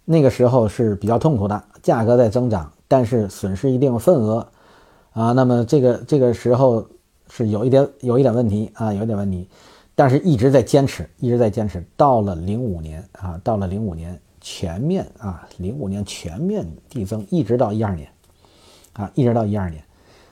[0.04, 4.46] 那个时候是比较痛苦的，价格在增长，但是损失一定份额
[5.14, 5.32] 啊。
[5.32, 6.86] 那么这个这个时候
[7.30, 9.48] 是有一点有一点问题啊，有一点问题，
[9.96, 14.20] 但是一直在坚持，一直在坚持，到了零五年啊，到了零五年。
[14.50, 18.10] 全面啊，零五年全面递增，一直到一二年，
[18.94, 19.84] 啊，一直到一二年。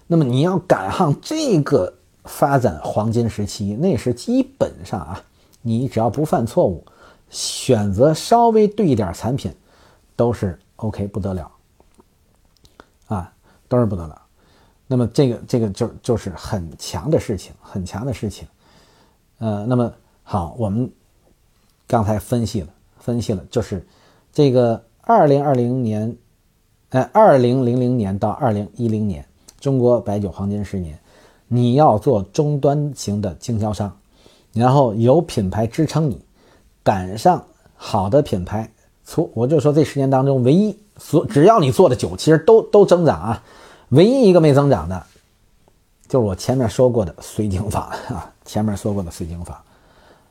[0.07, 1.93] 那么你要赶上这个
[2.23, 5.21] 发展黄金时期，那是基本上啊，
[5.61, 6.85] 你只要不犯错误，
[7.29, 9.53] 选择稍微对一点产品，
[10.15, 11.51] 都是 OK 不得了，
[13.07, 13.33] 啊，
[13.67, 14.21] 都是不得了。
[14.87, 18.47] 那么这个这个就就是很强的事情，很强的事情。
[19.39, 19.93] 呃，那么
[20.23, 20.89] 好，我们
[21.85, 22.69] 刚才分析了。
[22.97, 23.85] 分析了，就是
[24.35, 26.13] 这个二零二零年，
[26.89, 29.25] 呃，二零零零年到二零一零年，
[29.61, 30.99] 中国白酒黄金十年，
[31.47, 33.97] 你要做终端型的经销商，
[34.51, 36.21] 然后有品牌支撑你，
[36.83, 37.41] 赶上
[37.77, 38.69] 好的品牌，
[39.05, 43.43] 从我就说这十年当中，唯一所只要你做的酒，其实都都增长啊，
[43.91, 45.01] 唯一一个没增长的，
[46.09, 49.57] 就是我前面说过的水晶坊啊， 前面说过的水晶坊。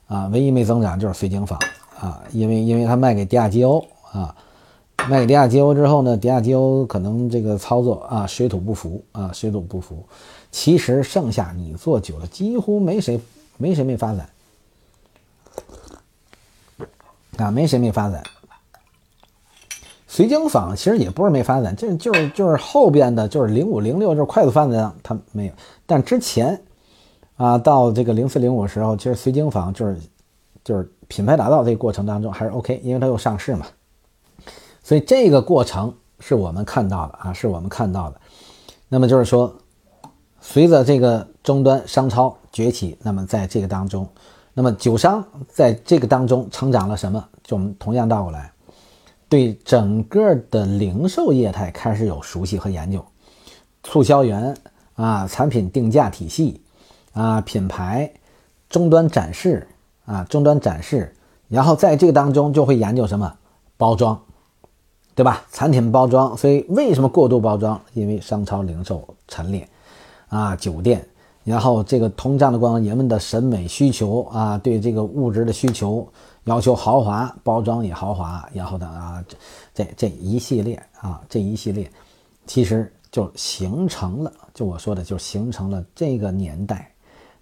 [0.07, 1.59] 啊，唯一没增长就是水晶坊
[1.98, 3.82] 啊，因为因为它卖给迪亚基欧
[4.15, 4.35] 啊，
[5.09, 10.07] 卖给迪亚吉欧之后呢，迪亚吉欧可能这个操作啊水土不服啊，水土不服。
[10.51, 13.21] 其实剩下你做久了几乎没谁
[13.57, 14.29] 没谁没发展
[17.37, 18.23] 啊，没谁没发展。
[20.07, 25.53] 水晶坊其实也不是没发展，就就是就是后边的就是零五零六就是快速发展，它没有，
[25.85, 26.59] 但之前。
[27.37, 29.99] 啊，到这个零四零五时候，其实绥靖坊就是
[30.62, 33.67] 就是品牌打造这个过程当中还是 OK，因为它又上市嘛，
[34.85, 38.20] 所以这个过程是我们看到的啊，是我们看到的。
[38.89, 39.53] 那么就是说，
[40.41, 44.07] 随着这个终端商超崛起，那么在这个当中，
[44.53, 47.26] 那么酒商在这个当中成长了什么？
[47.43, 48.53] 就我们同样倒过来，
[49.28, 53.05] 对整个的零售业态开始有熟悉和研究，
[53.82, 54.57] 促销员
[54.95, 56.61] 啊，产品定价体系。
[57.14, 58.12] 啊，品牌
[58.68, 59.68] 终端展示
[60.05, 61.14] 啊，终端展示，
[61.47, 63.32] 然后在这个当中就会研究什么
[63.76, 64.20] 包装，
[65.15, 65.45] 对吧？
[65.53, 67.81] 产品包装，所以为什么过度包装？
[67.93, 69.69] 因为商超零售陈列
[70.29, 71.07] 啊，酒店，
[71.45, 76.07] 然后这个通胀的光人们的审美需求啊，对这个物质的需求
[76.45, 79.25] 要求豪华，包装也豪华，然后呢啊，
[79.73, 81.91] 这这一系列啊，这一系列
[82.47, 86.91] 其实就形成了，就我说的，就形成了这个年代。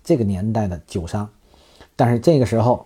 [0.05, 1.29] 这个年代的酒商，
[1.95, 2.85] 但是这个时候，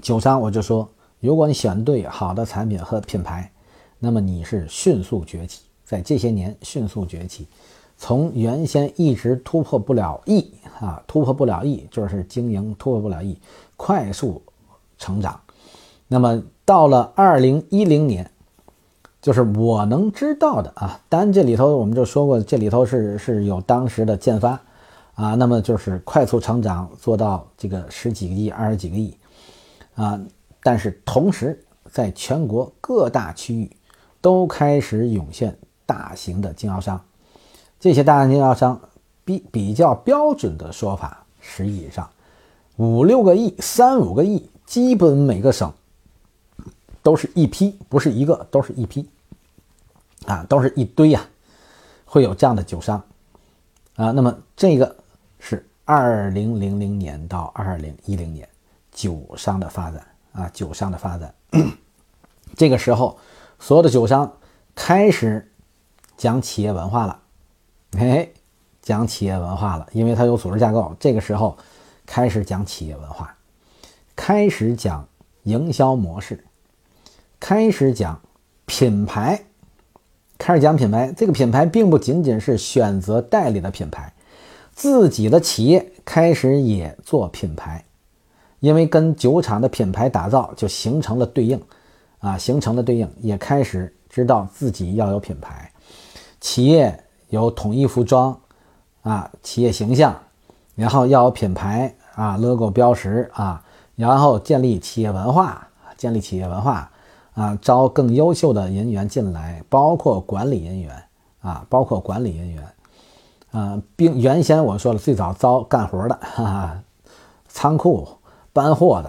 [0.00, 0.88] 酒商我就说，
[1.20, 3.52] 如果你选对好的产品和品牌，
[4.04, 7.48] 那么你是迅速崛起，在这些年迅速崛起，
[7.96, 13.38] 从原先一直突破不了亿啊，突破不了亿，就是经营突破不了亿，
[13.78, 14.42] 快速
[14.98, 15.40] 成长。
[16.06, 18.30] 那么到了二零一零年，
[19.22, 24.60] 就是我能知道的啊，当然这里头我们就说过，这里头是是有当时的建发。
[25.14, 29.16] 啊，那么就是快速成长，做到这个十几个亿、二十几个亿，
[29.94, 30.20] 啊，
[30.60, 33.70] 但是同时在全国各大区域
[34.24, 35.54] 都开始涌现
[35.84, 36.98] 大型的经销商，
[37.78, 38.80] 这些大型经销商
[39.22, 42.08] 比比较标准的说法，十亿以上，
[42.76, 45.70] 五六个亿、三五个亿，基本每个省
[47.02, 49.06] 都是一批，不是一个，都是一批，
[50.24, 51.20] 啊，都是一堆呀，
[52.06, 52.96] 会有这样的酒商，
[53.96, 54.96] 啊，那么这个
[55.38, 55.68] 是。
[55.86, 58.48] 二零零零年到二零一零年，
[58.90, 60.02] 酒商的发展
[60.32, 61.34] 啊，酒商的发展，
[62.56, 63.18] 这个时候，
[63.64, 64.30] 所有的酒商
[64.74, 65.50] 开始
[66.18, 67.20] 讲企业文化了，
[67.98, 68.34] 嘿，
[68.82, 70.94] 讲企业文化了，因为它有组织架构。
[71.00, 71.56] 这个时候
[72.04, 73.34] 开始讲企业文化，
[74.14, 75.08] 开始讲
[75.44, 76.44] 营销模式，
[77.40, 78.20] 开始讲
[78.66, 79.46] 品牌，
[80.36, 81.10] 开始讲品牌。
[81.16, 84.12] 这个品牌并不仅仅是选择代理的品牌。
[84.74, 87.86] 自己的企业开始也做品牌，
[88.60, 91.58] 因为跟酒厂的品牌打造就形成了对应，
[92.24, 95.70] 啊，形成了对应，也开始知道自己要有品牌，
[96.40, 98.40] 企业有统一服装，
[99.02, 100.18] 啊，企业形象，
[100.74, 103.62] 然后要有品牌啊，logo 标识啊，
[103.94, 105.68] 然后建立企业文化，
[105.98, 106.90] 建立企业文化，
[107.34, 111.04] 啊，招更优秀的人员进来，包括管理人员，
[111.42, 112.66] 啊，包括管理人员。
[113.50, 116.82] 啊，并原先我说了，最早招干活的，哈哈，
[117.46, 118.08] 仓库
[118.52, 119.08] 搬货的、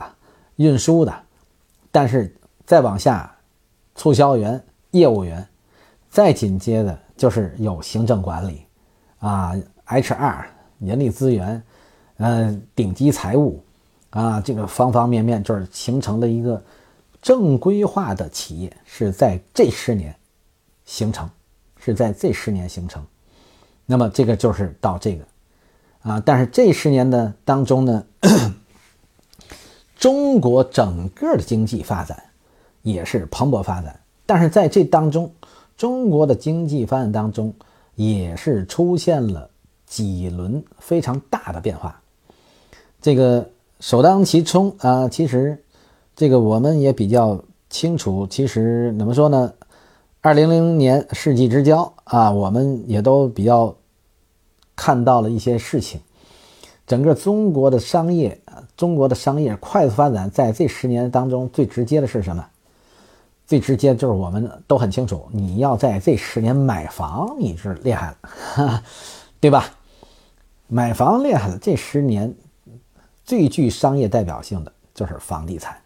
[0.58, 1.12] 运输的，
[1.92, 2.36] 但是
[2.66, 3.36] 再往下，
[3.94, 4.62] 促销员、
[4.92, 5.48] 业务员，
[6.10, 8.66] 再紧接着就是有行政管理，
[9.20, 9.54] 啊
[9.88, 10.46] ，HR
[10.80, 11.62] 人力资源，
[12.18, 13.64] 呃，顶级财务，
[14.10, 16.62] 啊，这个方方面面就是形成了一个
[17.22, 20.16] 正规化的企业，是在这十年
[20.86, 21.30] 形成，
[21.78, 23.06] 是在这十年形成。
[23.86, 25.26] 那么这个就是到这个，
[26.02, 28.04] 啊，但是这十年的当中呢，
[29.96, 32.24] 中国整个的经济发展
[32.86, 35.32] 也是蓬勃发展，但是在这当中，
[35.76, 37.52] 中国的经济发展当中
[37.96, 39.50] 也是出现了
[39.88, 42.00] 几轮非常大的变化。
[43.02, 45.60] 这个首当其冲啊，其实
[46.16, 49.52] 这个我们也比较清楚，其实怎么说呢？
[50.22, 53.76] 二零零年世纪之交啊，我们也都比较
[54.76, 56.00] 看到了一些事情，
[56.86, 58.40] 整个中国的商业
[58.78, 62.46] 中国的商业快速发展，在这十年当中最直接的是什么？
[63.48, 68.16] 最直接就是我们都很清楚，你要在这十年买房，你是厉害
[68.58, 68.84] 了，
[69.40, 69.66] 对吧？
[70.68, 72.34] 买房厉害了，这十年
[73.24, 75.78] 最具商业代表性的就是房地产，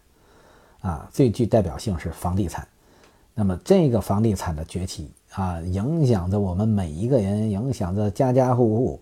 [0.80, 2.66] 啊，最具代表性是房地产。
[3.34, 9.00] 那么这个房地产的崛起啊，影响着我们每一个人，影响着家家户户。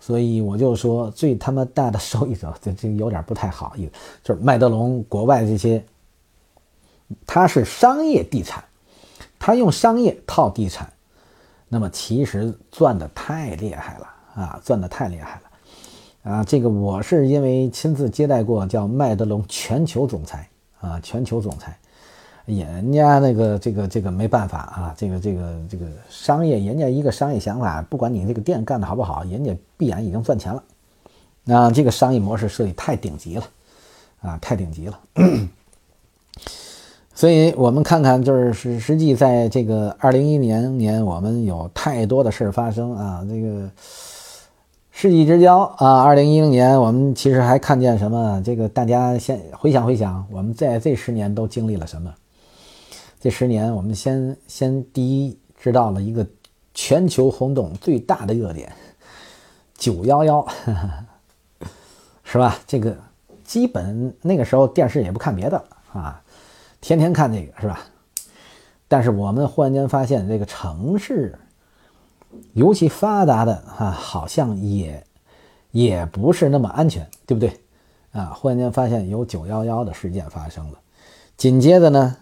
[0.00, 3.92] 所以我就说，最他妈大的受益者，这这有点不太好意思，
[4.24, 5.84] 就是麦德龙国外这些。
[7.26, 8.62] 它是商业地产，
[9.38, 10.92] 它用商业套地产，
[11.68, 16.44] 那么其实赚的太厉害了啊，赚的太厉害了啊！
[16.44, 20.48] 这个我是因为亲自接待过叫麦德龙全球总裁
[20.80, 21.76] 啊，全球总裁，
[22.44, 30.62] 人家那个这个这个没办法啊，这个这个这个商业，人家一个商业想法，不管你这个店干的好不好，人家必然已经赚钱了，
[31.44, 33.44] 那这个商业模式设计太顶级了
[34.20, 35.00] 啊，太顶级了。
[37.20, 43.22] 所以我们看看，就是实实际在这个二零一年年，我们有太多的事儿发生啊。
[43.28, 43.70] 这个
[44.90, 48.40] 世纪之交啊，二零一零年，我们其实还看见什么？
[48.42, 52.10] 这个大家先回想回想，我们在这十年都经历了什么？
[53.20, 56.26] 这十年，我们先先第一知道了一个
[56.72, 58.72] 全球轰动最大的热点——
[59.76, 60.48] 九幺幺，
[62.24, 62.56] 是吧？
[62.66, 62.96] 这个
[63.44, 65.62] 基本那个时候电视也不看别的
[65.92, 66.18] 啊。
[66.80, 67.80] 天天看这个是吧？
[68.88, 71.38] 但是我们忽然间发现，这个城市
[72.54, 75.06] 尤其发达的啊，好像也
[75.70, 77.60] 也不是那么安全，对不对？
[78.12, 80.78] 啊，忽然间发现有九幺幺的事件发生了。
[81.36, 82.16] 紧接着呢，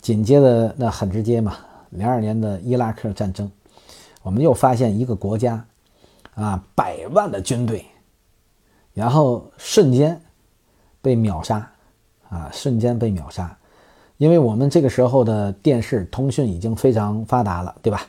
[0.00, 1.56] 紧接着那很直接嘛，
[1.90, 3.50] 零二年的伊拉克战争，
[4.22, 5.64] 我们又发现一个国家
[6.34, 7.84] 啊，百万的军队，
[8.94, 10.20] 然后瞬间
[11.02, 11.68] 被秒杀
[12.28, 13.56] 啊，瞬间被秒杀。
[14.18, 18.06] 因为我们这个时候的电视通讯已经非常发达了，对吧？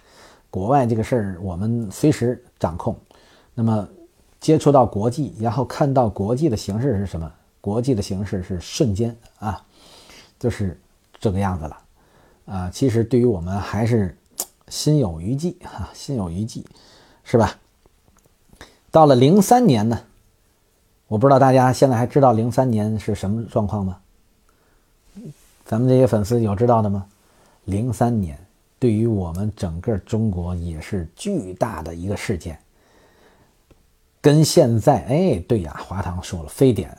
[0.49, 2.95] 国外这个事儿我们随时掌控，
[3.53, 3.87] 那么
[4.39, 7.31] 接触到国际，然后看到国际的形势是什么？
[7.59, 9.61] 国际的形势是瞬间啊，
[10.39, 10.79] 就是
[11.19, 11.77] 这个样子了
[12.45, 12.69] 啊。
[12.69, 14.17] 其实对于我们还是
[14.69, 16.65] 心有余悸啊，心有余悸，
[17.25, 17.57] 是吧？
[18.89, 19.99] 到了零三年呢，
[21.07, 23.97] 我不知道大家现在还知道零三年是什么状况吗？
[25.67, 27.05] 咱们这些粉丝有知道的吗？
[27.65, 28.39] 零三年
[28.79, 32.57] 对于我们整个中国也是巨大的一个事件，
[34.21, 36.89] 跟现在哎，对呀，华堂说了非典，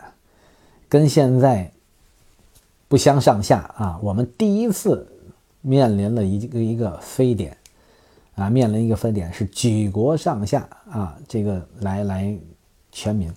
[0.87, 1.73] 跟现在
[2.89, 3.99] 不相上下啊。
[4.03, 5.11] 我们第一次
[5.63, 7.57] 面临了一个一个非典
[8.35, 12.37] 啊，面临一个非典是举国上下啊，这个来来
[12.93, 13.33] 全民，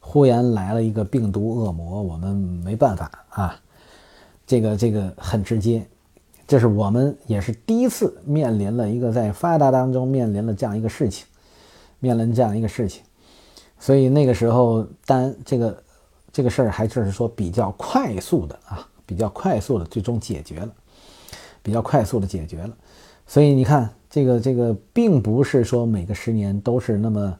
[0.00, 3.60] 忽然来了一个病毒恶魔，我们没办法啊。
[4.46, 5.84] 这个这个很直接，
[6.46, 11.26] 这是我们也是第一次面临了一个在发达当中面临了这样一个事情，
[11.98, 13.02] 面临这样一个事情，
[13.80, 15.82] 所以那个时候，但这个
[16.32, 20.72] 这个事儿还就是说比较快速的啊，比较快速的最终解决了，
[21.62, 22.70] 比较快速的解决了，
[23.26, 27.36] 所以你看这个这个并不是说每个十年都是那么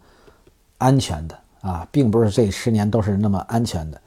[0.79, 4.01] 安全的啊，并不是这十年都是那么安全的。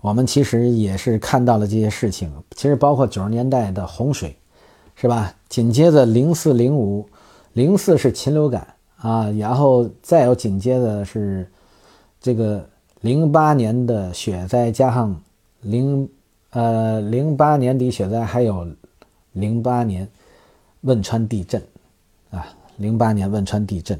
[0.00, 4.36] 我们其实也是看到了这些事情，其实包括九十年代的洪水，
[4.94, 5.34] 是吧？
[5.48, 7.08] 紧接着零四零五，
[7.52, 11.50] 零四是禽流感啊，然后再有紧接着是
[12.20, 12.68] 这个
[13.00, 15.20] 零八年的雪灾，加上
[15.62, 16.08] 零
[16.50, 18.66] 呃零八年底雪灾，还有
[19.32, 20.08] 零八年
[20.82, 21.60] 汶川地震
[22.30, 22.46] 啊，
[22.76, 23.98] 零八年汶川地震。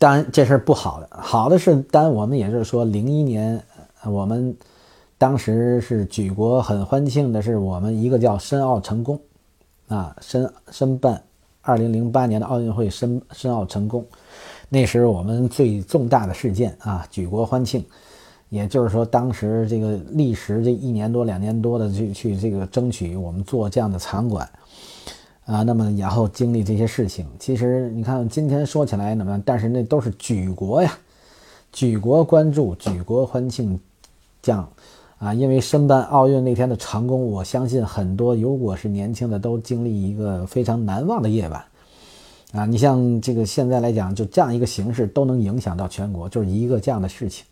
[0.00, 3.60] 当然这事儿不好的，好的是，当然我们也就是说，零一年
[4.04, 4.56] 我们
[5.16, 9.20] 当时是举国很欢庆的，是我们一个叫申奥成功，
[9.88, 11.22] 啊，申申办
[11.60, 14.06] 二零零八年的奥运会申申奥成功，
[14.68, 17.84] 那是我们最重大的事件啊，举国欢庆，
[18.48, 24.48] 也就是说，当时这个历时这一年多两年多的去去这个争取我们做这样的场馆。
[25.44, 29.42] 啊，那么然后经历这些事情，其实你看今天说起来怎么样？
[29.46, 30.98] 但是那都是举国呀，
[31.72, 33.80] 举国关注，举国欢庆，
[34.40, 34.68] 这样
[35.18, 41.64] 啊，因为申办奥运那天的成功，我相信很多如果是年轻的都经历一个非常难忘的夜晚
[42.52, 42.64] 啊。
[42.64, 47.44] 你像这个现在来讲，就这样一个形式都能影响到全国，就是一个这样的事情。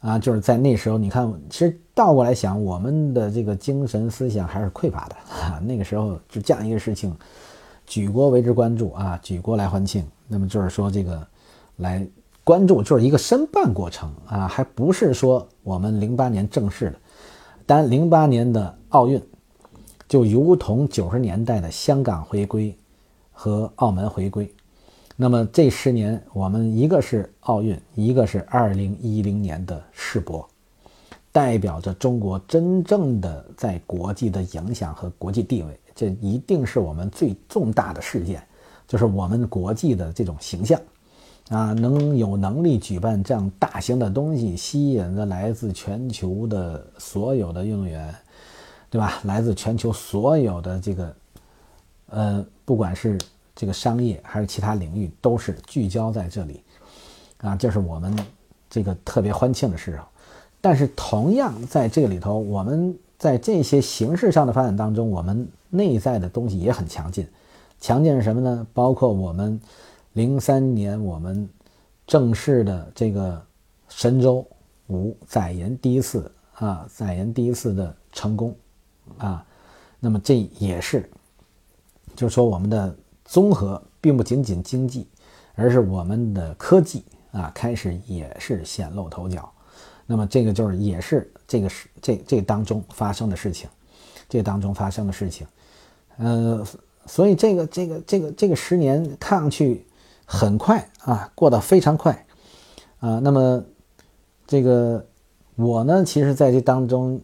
[0.00, 5.58] 啊，就是在那时候，你看，其实倒过来想，我们的这个精神思想还是匮乏的啊。
[5.58, 7.12] 那个时候就这样一个事情，
[7.84, 10.06] 举国为之关注啊，举国来欢庆。
[10.28, 11.26] 那么就是说，这个
[11.78, 12.06] 来
[12.48, 16.96] 关注，就是一个申办过程啊，还不是说我们零八年正式的。
[17.66, 19.22] 但零八年的奥运，
[20.08, 22.74] 就如同九十年代的香港回归
[23.32, 24.50] 和澳门回归。
[25.14, 30.48] 那么这十年，我们一个是奥运，一个是二零一零年的世博，
[31.30, 35.78] 代表着中国真正的在国际的影响和国际地位。
[35.94, 38.42] 这一定是我们最重大的事件，
[38.86, 40.80] 就是我们国际的这种形象。
[41.48, 48.14] 啊，能有能力举办这样大型的东西，吸引着来自全球的所有的运动员，
[48.90, 49.18] 对吧？
[49.24, 51.16] 来自全球所有的这个，
[52.10, 53.16] 呃，不管是
[53.56, 56.62] 这个商业还是其他领域，都是聚焦在这里。
[57.38, 58.14] 啊，这是我们
[58.68, 60.06] 这个特别欢庆的事啊。
[60.60, 67.26] 但是，同样在这个里头，我们在这些形式上的发展当中，我们内在的东西也很强劲。
[67.80, 68.66] 强劲是什么呢？
[68.74, 69.58] 包括我们。
[70.18, 71.48] 零三年，我们
[72.04, 73.40] 正式的这个
[73.88, 74.44] 神舟
[74.88, 78.52] 五载人第一次啊，载人第一次的成功
[79.18, 79.46] 啊，
[80.00, 81.08] 那么这也是，
[82.16, 82.92] 就是说我们的
[83.24, 85.06] 综合并不仅仅经济，
[85.54, 89.48] 而是我们的科技啊，开始也是显露头角。
[90.04, 93.70] 那么这个就是也是这个是这这当中发生的事情，
[94.28, 95.46] 这当中发生的事情，
[96.16, 96.66] 呃，
[97.06, 99.84] 所以这个这个这个这个十年看上去。
[100.30, 102.12] 很快啊，过得非常快，
[103.00, 103.64] 啊，那么
[104.46, 105.02] 这个
[105.56, 107.18] 我呢，其实在这当中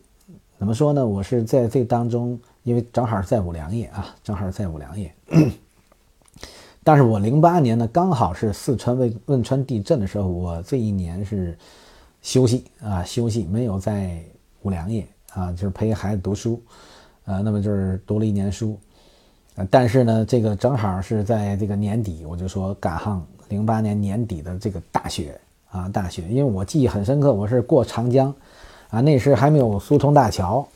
[0.59, 1.07] 怎么说呢？
[1.07, 5.14] 我是在这当中，因为正好在五粮液啊，正好在五粮液。
[6.82, 11.59] 但是我零八年呢，刚好是四川汶汶川地震的时候，我这一年是
[12.22, 14.18] 休息啊，休息没有在
[14.62, 16.62] 五粮液啊，就是陪孩子读书，
[17.26, 18.80] 啊，那么就是读了一年书。
[19.70, 25.40] 但是呢，这个正好是在这个年底，我就说赶上零八年年底的这个大雪
[25.70, 26.22] 啊，大雪。
[26.28, 28.34] 因为我记忆很深刻，我是过长江，
[28.90, 30.66] 啊，那时还没有苏通大桥，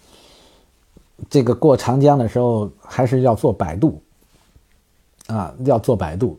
[1.29, 4.01] 这个过长江的时候还是要坐摆渡，
[5.26, 6.39] 啊，要坐摆渡，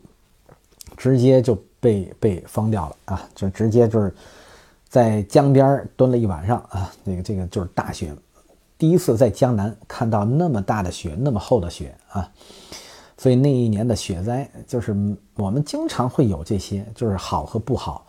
[0.96, 4.14] 直接就被被封掉了啊，就直接就是
[4.88, 8.14] 在江边蹲了一晚上啊，那个这个就是大雪。
[8.78, 12.30] 第一次在江南看到那么大的雪，那么厚的雪啊，
[13.16, 14.94] 所以那一年的雪灾就是
[15.36, 18.06] 我们经常会有这些，就是好和不好，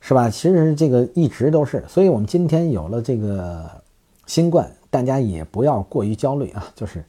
[0.00, 0.28] 是吧？
[0.28, 3.68] 其实这个一直都是，所以我们今天有了这个
[4.26, 7.04] 新冠，大家也不要过于焦虑啊，就是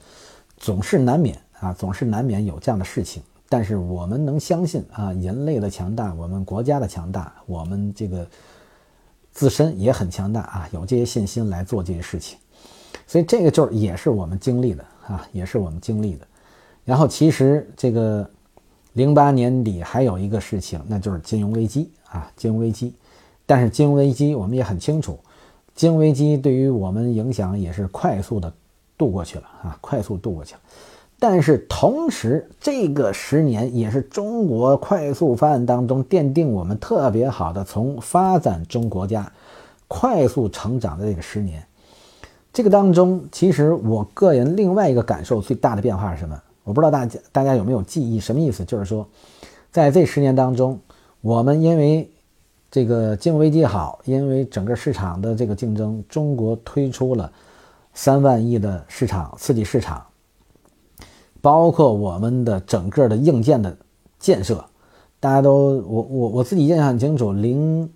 [0.58, 3.22] 总是难免啊，总是难免有这样的事情。
[3.48, 8.28] 但是我们能相信啊，人类的强大，我们国家的强大，我们这个
[9.32, 12.40] 自身也很强大啊，有这些信心来做这些事情。
[13.06, 16.28] 所以这个就是也是我们经历的啊，也是我们经历的。
[16.84, 18.30] 然后其实这个
[18.94, 22.94] 零八年底还有一个事情，那就是金融危机啊，金融危机。
[23.46, 25.20] 但是金融危机我们也很清楚，
[25.76, 28.52] 金融危机对于我们影响也是快速的
[28.98, 30.62] 度过去了啊，快速度过去了。
[31.18, 39.32] 但是同时，这个十年也是中国快速发展当中奠定我们特别好的从发展中国家
[39.88, 41.66] 快速成长的这个十年。
[42.56, 46.42] 这个当中，其实我个人另外一个感受最大的变化是什么？
[46.64, 48.18] 我不知道大家大家有没有记忆？
[48.18, 48.64] 什么意思？
[48.64, 49.06] 就是说，
[49.74, 50.80] 在这十年当中，
[51.20, 52.10] 我们因为
[52.72, 57.30] 这个金融危机好，因为整个市场的这个竞争，中国推出了
[57.94, 60.02] 三万亿的市场刺激市场，
[61.42, 63.76] 包括我们的整个的硬件的
[64.18, 64.64] 建设，
[65.20, 67.92] 大家都我我我自己印象很清楚，零。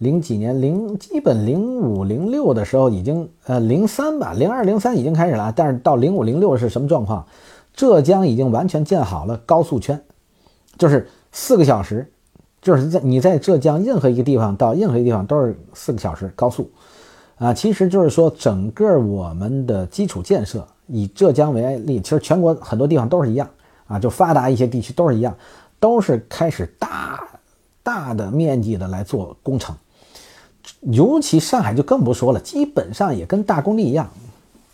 [0.00, 5.52] 零几年，零基本零五零六的时候已经，呃，零三吧，零二零三已经开始了。
[5.54, 7.26] 但是到零五零六是什么状况？
[7.74, 10.02] 浙江已经完全建好了高速圈，
[10.78, 12.10] 就是四个小时，
[12.62, 16.70] 就是在你在浙江任何一个地方到任何一个地方都是四个小时高速，
[17.36, 23.46] 啊，其实就是说整个我们的基础建设，以浙江为例，其实全国很多地方都是一样，
[23.86, 25.36] 啊，就发达一些地区都是一样，
[25.78, 27.22] 都是开始大
[27.82, 29.76] 大的面积的来做工程。
[30.80, 34.08] 尤其上海就更不说了，基本上也跟大工地一样，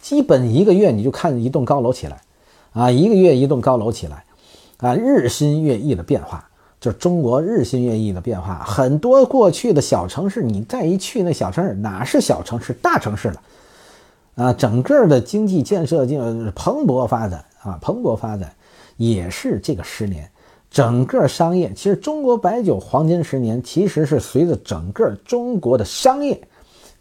[0.00, 2.22] 基本一个月你就看一栋高楼起来，
[2.72, 4.24] 啊，一个月一栋高楼起来，
[4.78, 6.48] 啊，日新月异的变化，
[6.80, 8.62] 就是中国日新月异的变化。
[8.64, 13.42] 很多过去的小城市，你再一去那小城市，哪是小城市，大城市了，
[14.36, 16.18] 啊，整个的经济建设就
[16.54, 18.54] 蓬勃发展啊，蓬勃发展，
[18.96, 20.30] 也是这个十年。
[20.76, 26.38] 整个商业，其实中国白酒黄金十年，其实是随着整个中国的商业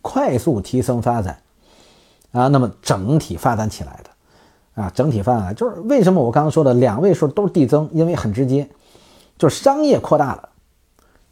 [0.02, 1.38] 快速提升发展
[2.32, 8.66] 啊，那么整体发展起来的啊，整体发展就是为什么我刚刚说的两位数都是递增，因为很直接，
[9.38, 10.48] 就是商业扩大了，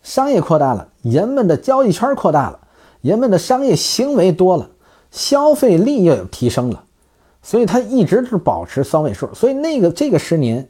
[0.01, 2.59] 商业扩大了，人们的交易圈扩大了，
[2.99, 4.69] 人们的商业行为多了，
[5.11, 6.83] 消费力又有提升了，
[7.41, 9.33] 所以它一直是保持双位数。
[9.33, 10.67] 所以那个这个十年，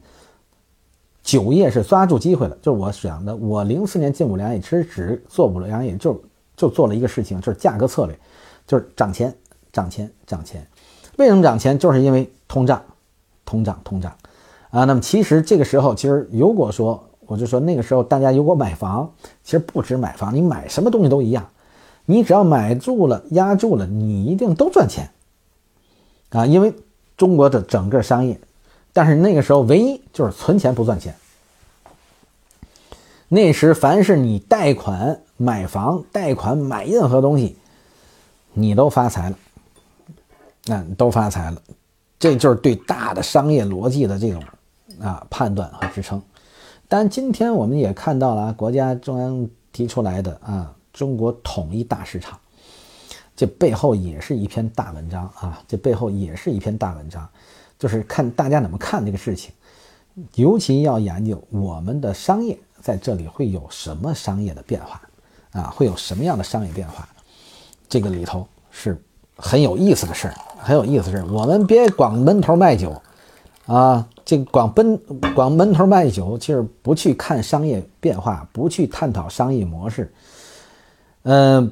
[1.24, 2.56] 酒业是抓住机会了。
[2.62, 6.22] 就是我想的，我零四年进五粮液，其实只做五粮液，就
[6.56, 8.20] 就做了一个事情，就是价格策略，
[8.68, 9.34] 就是涨钱、
[9.72, 10.68] 涨钱、涨钱。
[11.18, 11.80] 为什么涨钱？
[11.80, 12.84] 就是因为通胀，
[13.46, 14.12] 通胀，通胀。
[14.70, 17.04] 啊，那么其实这个时候，其实如果说。
[17.26, 19.10] 我就说那个时候，大家如果买房，
[19.46, 21.48] 其实不止买房，你买什么东西都一样。
[22.06, 25.10] 你只要买住了、压住了，你一定都赚钱
[26.32, 26.46] 啊！
[26.46, 26.74] 因为
[27.16, 28.38] 中国的整个商业，
[28.94, 31.14] 但是那个时候唯一就是存钱不赚钱。
[33.28, 37.58] 那时凡是你贷款买房、贷款买任何东西，
[38.54, 39.38] 你都发财了，
[40.66, 41.60] 那都发财了。
[42.20, 44.44] 这就是对大的商业逻辑的这种
[45.02, 46.22] 啊判断和支撑。
[46.88, 52.40] 但今天我们也看到了国家中央提出来的啊，中国统一大市场，
[53.36, 57.28] 这背后也是一篇大文章啊，这背后也是一篇大文章，
[57.84, 59.52] 就是看大家怎么看这个事情，
[60.36, 65.02] 尤其要研究我们的商业在这里会有什么商业的变化
[65.52, 67.06] 啊，会有什么样的商业变化，
[67.90, 68.98] 这个里头是
[69.36, 73.02] 很有意思的事儿，很有意思的事儿，我们别光闷头卖酒
[73.66, 74.08] 啊。
[74.26, 74.98] 这光奔
[75.36, 80.14] 光闷头卖酒，就是不去看商业变化，不去探讨商业模式，
[81.24, 81.70] 嗯，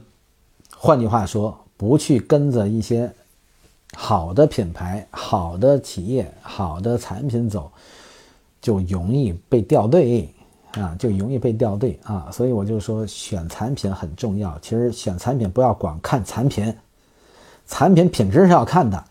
[0.75, 3.09] 换句话说，不去跟着一些
[3.95, 7.71] 好的品牌、好的企业、好的产品走，
[8.61, 10.33] 就容易被掉队
[10.71, 12.29] 啊，就容易被掉队啊。
[12.31, 14.57] 所以我就说，选产品很重要。
[14.61, 16.73] 其实选产品不要光看产品，
[17.67, 19.03] 产品品质是要看的。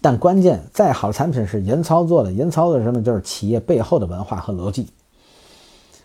[0.00, 3.02] 但关键，再好的产品是人操作的，人操作什么？
[3.02, 4.86] 就是企业背后的文化和逻辑。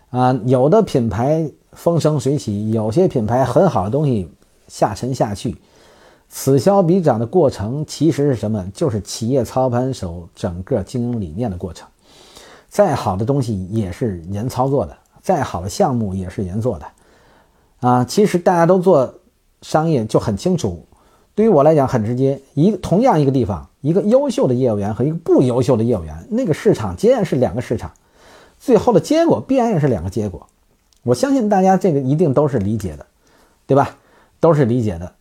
[0.09, 4.27] 啊，有的品牌风生水起，有些品牌很好的东西
[4.67, 5.55] 下沉下去，
[6.35, 8.65] 此消彼长的过程其实是什么？
[8.73, 11.87] 就是企业操盘手整个经营理念的过程。
[12.67, 16.87] 再好的东西也是人操作的，再好的项目也是人做的。
[17.81, 19.13] 啊，其实大家都做
[19.61, 20.83] 商业就很清楚。
[21.35, 27.91] 对于我来讲很直接，一同样一个地方，一个优秀的业务员和一个不优秀的业务员，那个市场既然是两个市场，
[28.59, 30.47] 最后的结果必然也是两个结果。
[31.03, 33.05] 我相信大家这个一定都是理解的，
[33.67, 33.97] 对吧？
[34.39, 35.13] 都是理解的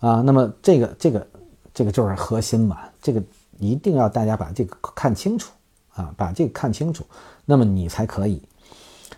[0.00, 0.20] 啊。
[0.22, 1.26] 那么这个这个
[1.72, 3.22] 这个就是核心嘛，这个
[3.58, 5.52] 一定要大家把这个看清楚
[5.94, 7.04] 啊，把这个看清楚，
[7.44, 8.42] 那么你才可以，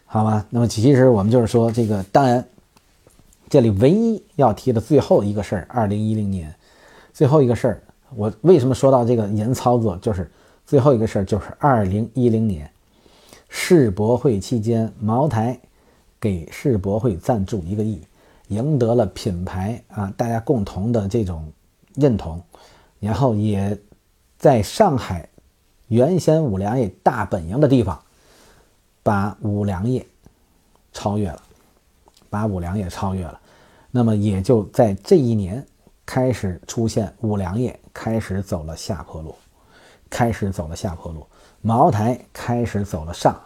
[0.05, 0.45] 好吗？
[0.51, 2.45] 那么其实我们就是说这个，当然。
[3.51, 6.55] 这里唯一要提的最后一个事儿，二零一零年
[7.13, 7.83] 最后一个事儿，
[8.17, 9.95] 我为什么说到这个严操作？
[9.99, 10.31] 就是
[10.65, 12.71] 最后一个事儿，就是二零一零年
[13.51, 15.61] 世博会期间，茅台
[16.19, 18.01] 给世博会赞助一个亿，
[18.53, 21.51] 赢得了品牌啊大家共同的这种
[21.95, 22.43] 认同，
[23.01, 23.79] 然后也
[24.39, 25.29] 在上海
[25.89, 28.01] 原先五粮液大本营的地方，
[29.03, 30.07] 把五粮液
[30.93, 31.43] 超越了，
[32.31, 33.41] 把五粮液超越了。
[33.91, 35.67] 那么也就在这一年
[36.07, 39.35] 开始出现五粮液开始走了下坡路，
[40.09, 41.27] 开始走了下坡路，
[41.61, 43.39] 茅台开始走了上，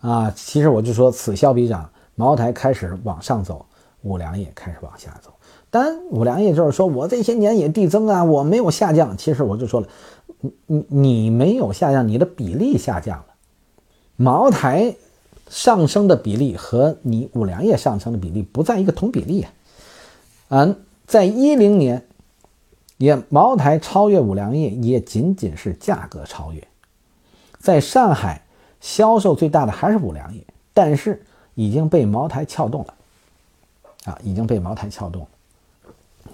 [0.00, 3.66] 啊，其实我就说此消彼长，茅台开始往上走，
[4.02, 5.32] 五粮液开始往下走。
[5.70, 9.16] 当然，五粮液就是说我这些年也递增啊，我没有下降。
[9.16, 9.88] 其实我就说了，
[10.40, 13.26] 你你你没有下降，你的比例下降了，
[14.16, 14.94] 茅台
[15.48, 19.52] 上升的比例和你五粮液上升的比例不在一个同比例啊。
[20.48, 20.76] 嗯，
[21.06, 22.04] 在一零年，
[22.98, 26.62] 也茅台超越五粮液，也仅仅是价格超越。
[27.58, 28.42] 在上海
[28.80, 31.24] 销售最大的还是五粮液，但是
[31.54, 32.94] 已经被茅台撬动了，
[34.04, 35.26] 啊，已经被茅台撬动。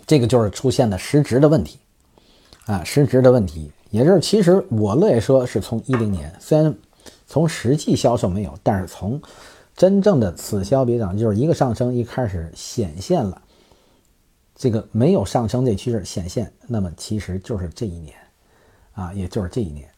[0.06, 1.78] 这个就是出现的实质的问题，
[2.66, 6.74] 啊，实质的问题，也就是其实我乐意说是从一零年，虽然
[7.26, 9.20] 从实际销售没有，但是从
[9.76, 13.42] 真正的此消彼长，就是一个上升一开始显现了。
[14.56, 18.16] 这个没有上升这趋势显现，那么其实就是这一年，
[18.92, 19.88] 啊，也就是这一年，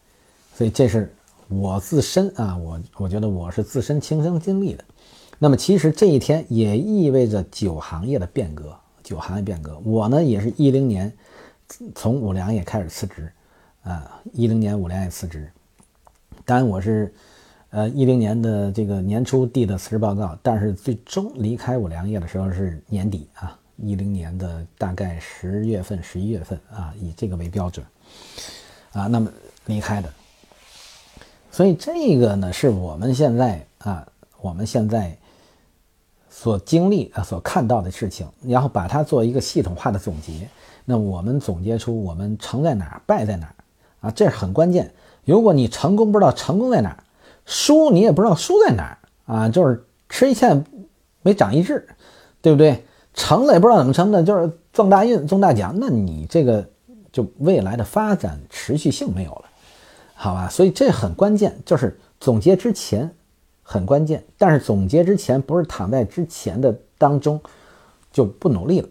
[0.54, 1.14] 所以这是
[1.48, 4.84] 我自身啊，我我觉得我是自身亲身经历的。
[5.42, 9.78] 那么其实这一天也意味着酒行业的变革，酒行业变革。
[9.78, 11.10] 我呢也是一零年
[11.94, 13.32] 从五粮液开始辞职，
[13.82, 15.50] 啊，一零年五粮液辞职。
[16.44, 17.10] 当然我是
[17.70, 23.56] 呃一零年的这个年初递的辞职报告，但是最终离开五粮液的时候是年底啊。
[23.82, 27.86] 一零年的大概十月份、十一月份啊，以这个为标准
[28.92, 29.32] 啊，那么
[29.64, 30.12] 离开的。
[31.50, 34.06] 所以这个呢，是我们现在啊，
[34.42, 35.16] 我们现在
[36.40, 40.48] 所经历啊、所看到的事情，然后把它做一个系统化的总结。
[40.86, 43.54] 那我们总结出我们成在哪儿，败在哪儿
[44.00, 44.90] 啊，这是很关键。
[45.26, 47.04] 如果你成功不知道成功在哪儿，
[47.44, 48.96] 输你也不知道输在哪儿
[49.26, 50.64] 啊，就是吃一堑
[51.20, 51.86] 没长一智，
[52.40, 52.86] 对不对？
[53.12, 56.66] 成了也不知道怎么成的，就是撞大运、中大奖，那你这个
[57.12, 59.44] 就未来的发展持续性没有了，
[60.14, 60.48] 好吧？
[60.48, 63.14] 所以这很关键，就是总结之前
[63.72, 67.40] 很关键，但是总结之前不是躺在之前的当中
[68.10, 68.88] 就不努力了，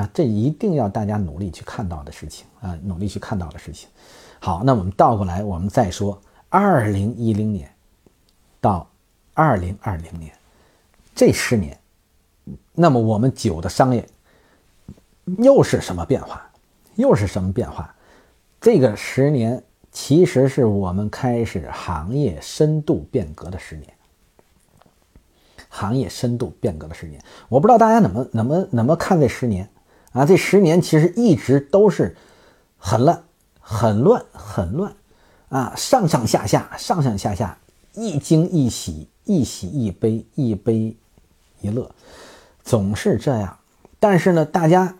[0.00, 3.90] 啊，这一定要大家努力去看到的事情啊，努力去看到的事情。
[4.40, 6.18] 好，那我们倒过来，我们再说
[6.48, 7.70] 二零一零年
[8.58, 8.88] 到
[9.34, 10.32] 二零二零年
[11.14, 11.78] 这十年。
[12.72, 14.08] 那么我们酒的商业
[15.36, 16.42] 又是什么变化？
[16.94, 17.94] 又是什么变化？
[18.62, 23.91] 这个十年其实是我们开始行业深度变革的十年，
[25.74, 27.18] 行业深度变革的十年。
[27.48, 29.70] 我不知道大家怎么怎么怎么看这十年
[30.12, 30.26] 啊？
[30.26, 32.14] 这十年其实一直都是
[32.76, 33.24] 很乱、
[33.58, 34.94] 很乱、很乱
[35.48, 37.56] 啊，上上下下、上上下下，
[37.94, 40.94] 一惊一喜，一喜一悲，一悲
[41.62, 41.90] 一乐。
[42.62, 43.58] 总是这样，
[43.98, 44.98] 但是呢，大家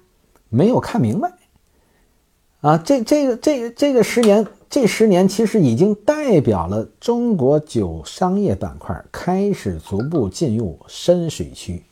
[0.48, 1.32] 没有看明白
[2.62, 2.78] 啊！
[2.78, 11.82] 这、这个、这、个这个十年，这十年其实已经代表了中国酒商业板块开始逐步进入深水区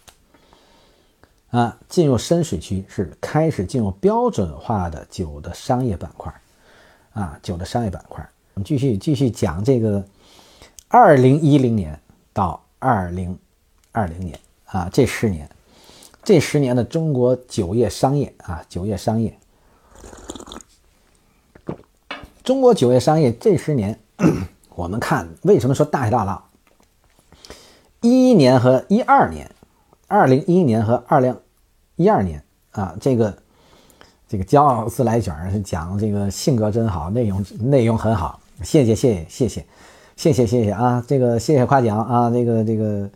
[1.50, 6.32] 啊，进入深水区是开始进入标准化的酒的商业板块
[7.12, 8.26] 啊，酒的商业板块。
[8.54, 10.02] 我们继续继续讲这个
[10.88, 12.00] 二零一零年
[12.32, 13.38] 到二零
[13.92, 15.46] 二零年啊，这十年。
[16.24, 19.38] 这十年的中国酒业商业啊，酒业商业，
[22.42, 23.98] 中国酒业商业这十年，
[24.74, 26.42] 我们看为什么说大起大落？
[28.00, 29.50] 一一年和一二年，
[30.08, 31.36] 二零一一年和二零
[31.96, 32.42] 一二年
[32.72, 33.36] 啊，这个
[34.28, 39.64] 这个骄傲自来卷是讲这个性格真好，内容内容很好，谢谢谢谢谢
[40.16, 43.08] 谢谢谢谢谢啊，这个谢谢夸奖啊，这个这个。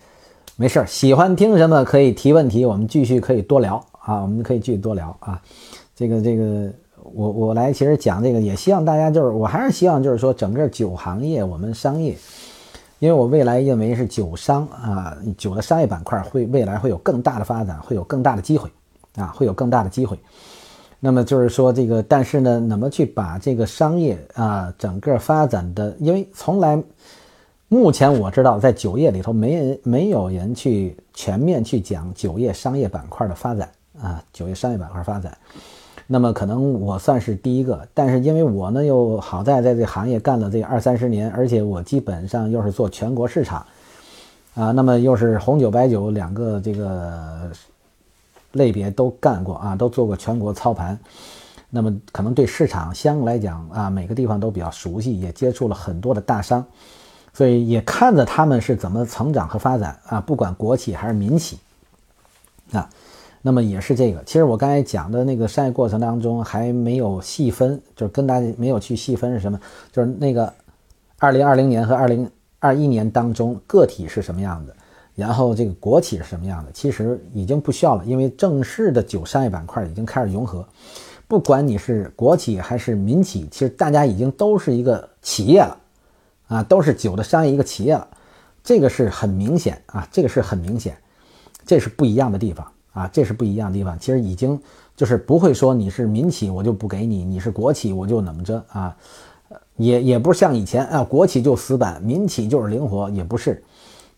[0.57, 5.43] 没事儿，喜欢听什么可以提问题，我们继续可以多聊啊，我们可以继续多聊啊。
[5.97, 6.71] 这个这个，
[7.15, 12.16] 我我来其实讲这个，也希望大家就是，我还是希望就是说，整个酒行业我们商业，
[12.99, 18.69] 因为我未来认为是酒商啊，酒的商业板块会未来会有更大的发展，会有更大的机会
[19.16, 20.19] 啊，会有更大的机会。
[21.01, 26.82] 那么就是说这个，但是呢，怎么去把这个商业啊整个发展的，因为从来。
[27.66, 33.69] 目前我知道，在酒业里头，没人没有人去全面去讲酒业商业板块的发展
[34.01, 35.36] 啊，酒业商业板块发展。
[36.07, 43.65] 那么可能我算是第一个，但是因为我呢又好在在这行业干了这二三十年，而且我基本上又是做全国市场
[44.55, 47.51] 啊，那么又是红酒白酒两个这个
[48.53, 50.99] 类别都干过啊，都做过全国操盘，
[51.71, 56.65] 那么可能对市场相对来讲啊，每个地方都比较熟悉，也接触了很多的大商。
[57.33, 61.59] 所以也看着他们是怎么成长和发展啊，不管国企还是民企
[62.73, 62.89] 啊，
[63.47, 64.25] 那么也是这个。
[64.25, 69.61] 其实我刚才讲的那个商业过程当中还没有细分，就是跟大家没有去细分是什么，
[69.93, 70.51] 就是那个
[71.19, 74.75] 二零二零年和二零二一年当中个体是什么样的，
[75.15, 80.66] 然后这个国企是什么样的，其实已经不需要了，因为正式的酒商业板块已经开始融合，
[81.29, 85.79] 不管你是国企还是民企，其实大家已经都是一个企业了。
[86.47, 88.07] 啊，都是酒的商业一个企业了，
[88.62, 90.95] 这个是很明显啊，这个是很明显，
[91.65, 93.99] 这是不一样的地方啊，这是不一样的地方。
[93.99, 94.59] 其实已经
[94.97, 98.97] 就是不会说你是民企我就不给你，你是国企我就怎么着啊，
[99.77, 103.62] 也也不是像以前啊，国企就死板，民企就是灵活，也不是，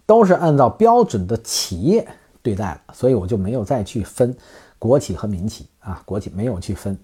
[0.07, 2.07] 都是按照标准的企业
[2.43, 4.33] 对待了，所以我就没有再去分
[4.79, 6.97] 国企和民企啊，国企没有去分，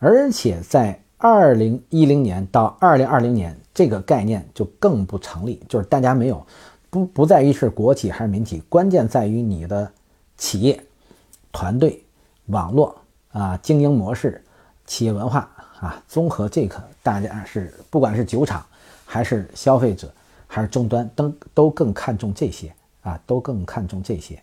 [0.00, 3.56] 而且在二零一零年到二零二零年。
[3.72, 6.44] 这个概念就更不成立，就是大家没有，
[6.90, 9.90] 不不在于是国企还是民企，关键在于你的
[10.36, 10.78] 企业、
[11.52, 12.02] 团队、
[12.46, 12.96] 网络
[13.32, 14.44] 啊、经营模式、
[14.86, 15.48] 企业文化
[15.80, 18.64] 啊，综合这个，大家是不管是酒厂
[19.04, 20.12] 还是消费者
[20.46, 22.72] 还是终端，都都更看重这些
[23.02, 24.40] 啊，都更看重这些，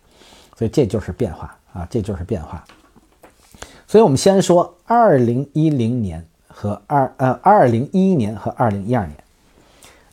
[0.57, 2.63] 所以这就是变化啊，这就是变化。
[3.87, 9.17] 所以我们先说二零一零年和二呃二零一一年和二零一二年。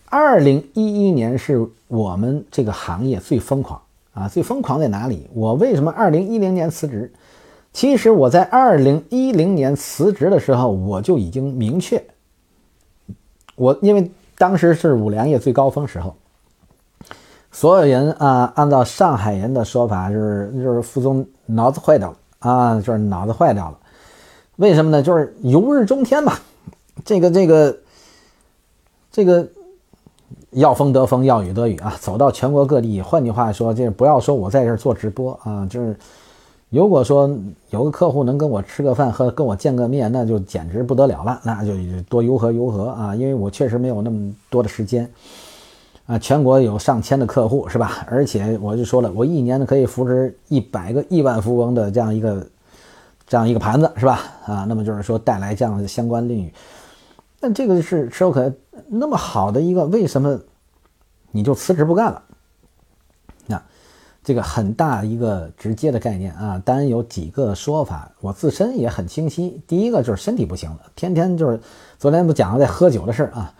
[0.06, 3.82] 二零一一年是我们这个行业最疯狂
[4.14, 4.28] 啊！
[4.28, 5.28] 最疯狂在哪里？
[5.34, 7.12] 我为什么二零一零年辞职？
[7.72, 12.02] 其实我在二零一零年辞职的时候，我就已经明确，
[13.56, 14.08] 我因为
[14.38, 16.14] 当时是五粮液最高峰时候，
[17.50, 23.78] 所有人啊，按照上海人的说法，就是就是傅聪脑子坏掉了啊，就是脑子坏掉了。
[24.54, 25.02] 为什么呢？
[25.02, 26.34] 就是由日中天嘛，
[27.04, 27.76] 这个这个
[29.10, 29.48] 这个
[30.54, 33.00] 要风得风，要雨得雨啊，走到全国各地。
[33.02, 35.96] 换句话说，就是不要说我在这儿做直播啊，就是
[36.70, 37.30] 如果说
[37.70, 41.72] 有个客户能跟我吃个饭和跟我见个面，那就简直不得了了，那就
[42.08, 45.08] 多如何如何啊，因为我确实没有那么多的时间。
[46.06, 48.04] 啊，全国有上千的客户是吧？
[48.10, 52.46] 而且我就说了，我一年呢可以扶持一百个亿万富翁的这样一个
[53.26, 54.20] 这样一个盘子是吧？
[54.44, 56.52] 啊，那么就是说带来这样的相关利益，
[57.44, 58.50] 但这个是是有可
[58.88, 60.40] 那么好的一个，为什么
[61.30, 62.22] 你就辞职不干了？
[63.46, 63.62] 那
[64.22, 69.60] 这个很大一个直接的概念啊，当然有几个说法，我自身也很清晰。
[69.66, 71.60] 第一个就是身体不行了，天天就是
[71.98, 73.52] 昨天不讲了在喝酒的事儿啊。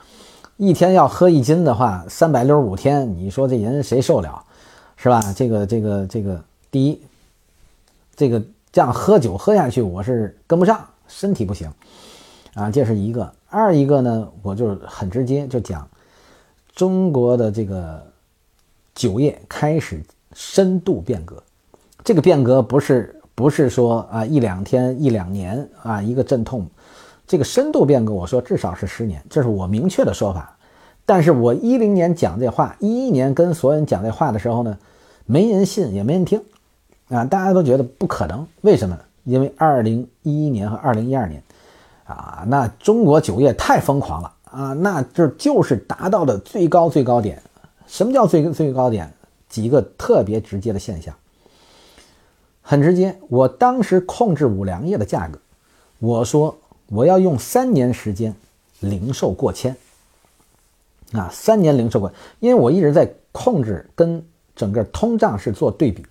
[0.56, 4.42] 一天要喝一斤的话，三百六十五天，你说这人谁受了，
[4.96, 5.20] 是吧？
[5.36, 7.02] 这个这个这个，第一，
[8.16, 8.42] 这个
[8.72, 11.70] 这样喝酒喝下去，我是跟不上，身体不行
[12.54, 13.30] 啊，这是一个。
[13.54, 15.88] 二一个呢，我就是很直接就讲，
[16.74, 18.04] 中国的这个
[18.96, 20.02] 酒业开始
[20.34, 21.40] 深度变革，
[22.02, 26.66] 这个变革不是不是说啊一两天一两年啊一个阵痛。
[27.26, 30.56] 这个深度变革，我说至少是十年，这是我明确的说法。
[31.06, 34.76] 但是我一零年讲这话，一一年跟所有人讲这话的时候呢，
[35.24, 36.42] 没人信，也没人听，
[37.08, 38.46] 啊，大家都觉得不可能。
[38.62, 38.98] 为什么？
[39.24, 41.42] 因为二零一一年和二零一二年，
[42.04, 47.42] 啊，那中国酒业太疯狂了啊，那这就是达到的最高最高点。
[47.86, 49.12] 什么叫最最高点？
[49.48, 51.14] 几个特别直接的现象，
[52.62, 53.18] 很直接。
[53.28, 55.38] 我当时控制五粮液的价格，
[55.98, 56.56] 我说。
[56.88, 58.36] 我要用三年时间，
[58.80, 59.74] 零售过千
[61.12, 61.30] 啊！
[61.32, 64.22] 三年零售过，因为我一直在控制跟
[64.54, 66.04] 整个通胀是做对比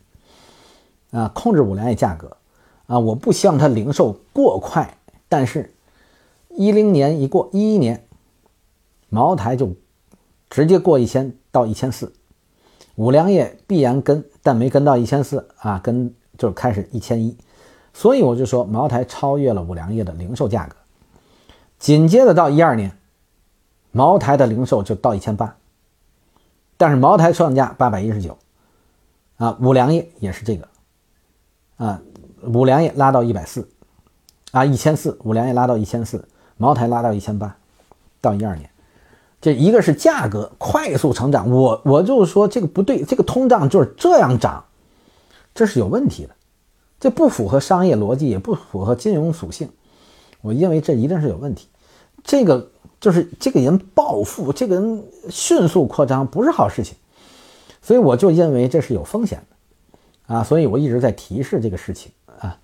[1.11, 2.35] 啊，控制五粮液价格
[2.87, 4.97] 啊，我不希望它零售过快。
[5.29, 5.71] 但是，
[6.55, 8.05] 一零年一过，一一年，
[9.09, 9.73] 茅台就
[10.49, 12.13] 直接过一千到一千四，
[12.95, 17.37] 五粮液必然跟，但没跟到一千四啊，跟就开始一千一。
[17.93, 20.75] 所以我就说，茅台超越了五粮液的零售价格。
[21.77, 22.97] 紧接着到一二年，
[23.91, 25.57] 茅台的零售就到一千八，
[26.77, 28.37] 但是茅台出厂价八百一十九，
[29.37, 30.67] 啊，五粮液也是这个，
[31.77, 32.01] 啊，
[32.43, 33.69] 五粮液拉到一百四，
[34.51, 36.27] 啊，一千四，五粮液拉到一千四，
[36.57, 37.55] 茅台拉到一千八，
[38.21, 38.69] 到一二年，
[39.41, 44.63] 这一个是价格快速成长，我我就是说这个不对，这个通胀就是这样涨，
[45.53, 46.35] 这是有问题的。
[46.99, 49.69] 这不符合商业逻辑，也不符合金融属性。
[50.39, 51.67] 我认为这一定是有问题。
[52.23, 52.69] 这个
[53.01, 56.95] 就是这个人暴富，这个人迅速扩张，不是好事情。
[57.81, 60.43] 所以我就认为这是有风险的啊！
[60.45, 62.57] 所以我一直在提示这个事情啊。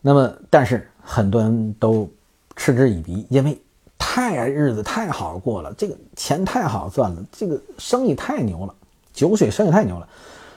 [0.00, 2.08] 那么，但是很多人都
[2.56, 3.60] 嗤之以鼻，因为
[3.98, 8.74] 太日子太好过了，这个钱太好赚了，这个生意太牛了，
[9.12, 10.08] 酒水生意太牛了，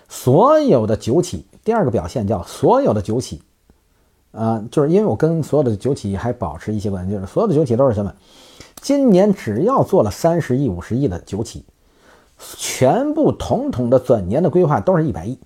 [0.10, 1.46] 所有的酒企。
[1.64, 3.42] 第二个表现叫所有的酒企，
[4.32, 8.14] 啊，就是因为我跟所有的酒企还保持一些关系，就是所有的酒企都是什么？
[8.82, 11.66] 今年只要做了三十亿、五十亿的酒企，
[12.38, 15.40] 全部统统的转年的规划都是一百亿。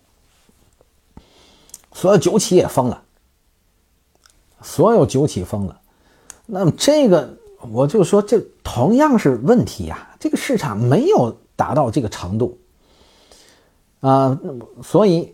[1.94, 3.04] 所有酒企也疯了，
[4.62, 5.79] 所有酒企疯了。
[6.50, 7.38] 那么这个
[7.72, 12.58] 我就说，这同样是问题呀，这个市场没有达到这个程度
[14.02, 14.40] 啊，
[14.84, 15.34] 所以。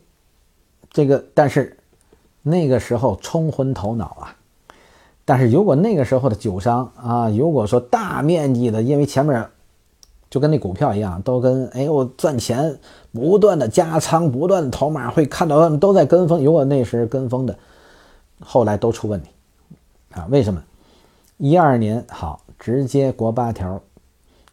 [0.96, 1.78] 这个，但是
[2.42, 4.38] 那个时候冲昏头脑啊！
[5.26, 9.46] 但是如果那个时候的酒商啊，如果说大面积的，因为前面
[10.30, 12.80] 就跟那股票一样，都跟哎我赚钱，
[13.12, 16.42] 不断的加仓，不断的投码，会看到他们都在跟风。
[16.42, 17.60] 如果那时跟风的，
[18.40, 19.28] 后来都出问题
[20.14, 20.26] 啊！
[20.30, 20.64] 为什么？
[21.38, 23.82] 一二年好，直接国八条，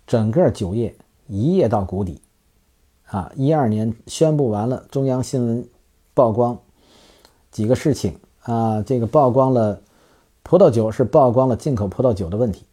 [0.06, 0.94] 整个酒业
[1.28, 2.20] 一夜到谷底
[3.06, 3.30] 啊！
[3.36, 5.68] 一二年宣布完了，中央新闻。
[6.14, 6.58] 曝光
[7.50, 9.80] 几个事情啊，这个曝光了
[10.42, 12.66] 葡萄酒是曝光了进口葡萄酒的问题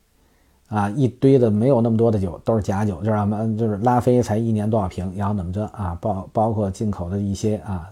[0.68, 3.40] 啊，一堆的没有那么多的酒都是假酒，知道吗？
[3.57, 5.98] 就是拉菲才一年多少瓶，然后怎么着啊？
[6.02, 7.90] 包包括进口的一些啊，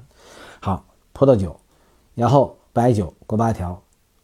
[0.59, 0.83] 好
[1.13, 1.55] 葡萄酒，
[2.13, 3.81] 然后白酒国八条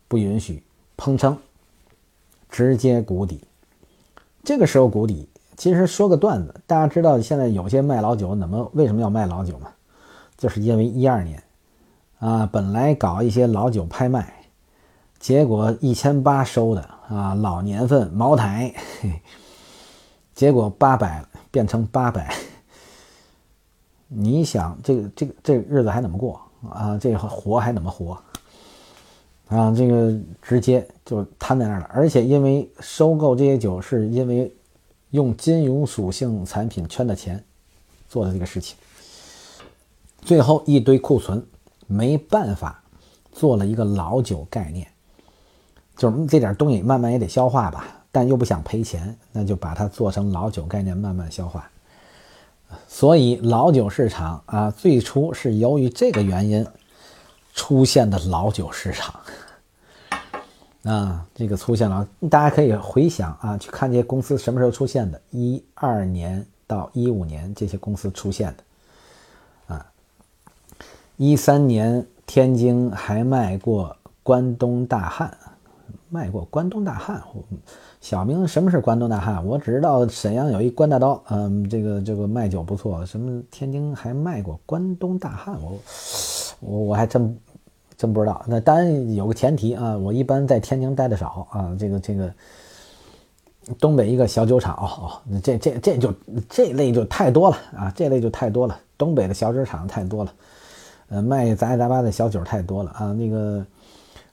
[0.10, 0.62] 不允许
[0.98, 1.38] 烹称，
[2.54, 3.44] 直接谷底。
[4.44, 5.28] 这个时候谷底，
[5.58, 9.72] 其实说个段子，大家知道现在有些卖老酒怎么为什么要卖老酒吗？
[10.38, 11.42] 就是因为一二年，
[12.20, 14.32] 啊，本来搞一些老酒拍卖，
[15.20, 18.72] 结果一千八收的啊，老年份茅台，
[20.36, 22.36] 结果八百变成八百，
[24.10, 26.40] 你想这个这个这日子还怎么过
[26.70, 26.96] 啊？
[27.00, 28.16] 这活还怎么活？
[29.54, 30.12] 啊，这个
[30.42, 31.90] 直接就瘫在那儿了。
[31.94, 34.52] 而且因为收购这些酒，是因为
[35.12, 37.44] 用金融属性产品圈的钱
[38.10, 38.76] 做的这个事情，
[40.22, 41.46] 最后一堆库存
[41.86, 42.82] 没办法
[43.32, 44.88] 做了一个老酒概念，
[45.96, 51.70] 就是这点东西慢慢也得消化吧，但又不想赔钱，那就把它做成老酒概念慢慢消化。
[52.88, 56.66] 所以老酒市场啊，最初是由于这个原因
[57.54, 59.20] 出现的老酒市场
[60.84, 69.86] 啊， 这个出现了，大家可以回想啊，去看这些公司什么时候出现的，一二年到一五年这些公司出现的啊，
[71.18, 75.38] 一三年天津还卖过关东大汉，
[76.10, 77.22] 卖过关东大汉。
[78.02, 79.46] 小明，什么是关东大汉？
[79.46, 83.06] 我只知道沈阳有一关大刀，嗯，这个这个卖酒不错。
[83.06, 85.58] 什么天津还卖过关东大汉？
[85.62, 85.80] 我
[86.66, 87.38] 我我还真
[87.98, 88.44] 真不知道。
[88.48, 91.76] 那当然有个前提啊，我一般在天津待的少啊。
[91.80, 92.34] 这个这个
[93.80, 96.14] 东北一个小酒厂哦，这这这就
[96.50, 98.80] 这类就太多了啊，这类就太多了。
[98.98, 100.34] 东北的小酒厂太多了，
[101.10, 103.66] 呃，卖杂七杂八的小酒太多了啊，那个。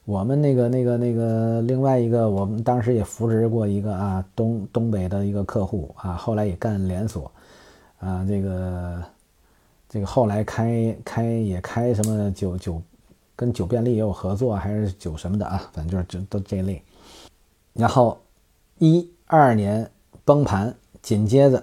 [0.03, 7.31] 我们那个、那个、那个，另外一个，我们当时也扶植过一个啊，东东北的一个客户啊，后来也干连锁，
[7.99, 8.99] 啊，这个
[9.91, 12.81] 这个后来开开也开什么酒酒，
[13.35, 16.81] 跟酒便利也有合作，还是酒什么的啊，反正就是这都这一类。
[17.73, 18.17] 然后
[18.79, 19.91] 一二年
[20.23, 21.61] 崩盘，紧接着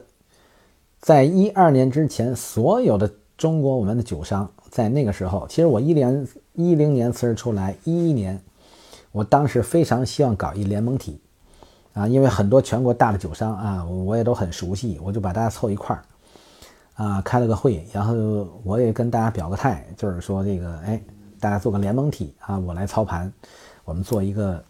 [1.00, 6.28] 在一二年之前，所有的中国我们的酒商在那个时候，其实我一连。
[6.54, 8.42] 一零年辞职出来，一一年，
[9.12, 11.20] 我当时非常希望搞一联盟体，
[11.92, 16.02] 啊，因为很多全国大的酒商啊，我也都很熟悉，我就把大家凑一块儿，
[16.98, 18.12] 啊，开了个会，然后
[18.64, 21.00] 我也跟大家表个态，就是说这个，哎，
[21.38, 23.32] 大家做个联盟体啊，我来操盘，
[23.84, 24.60] 我们做一个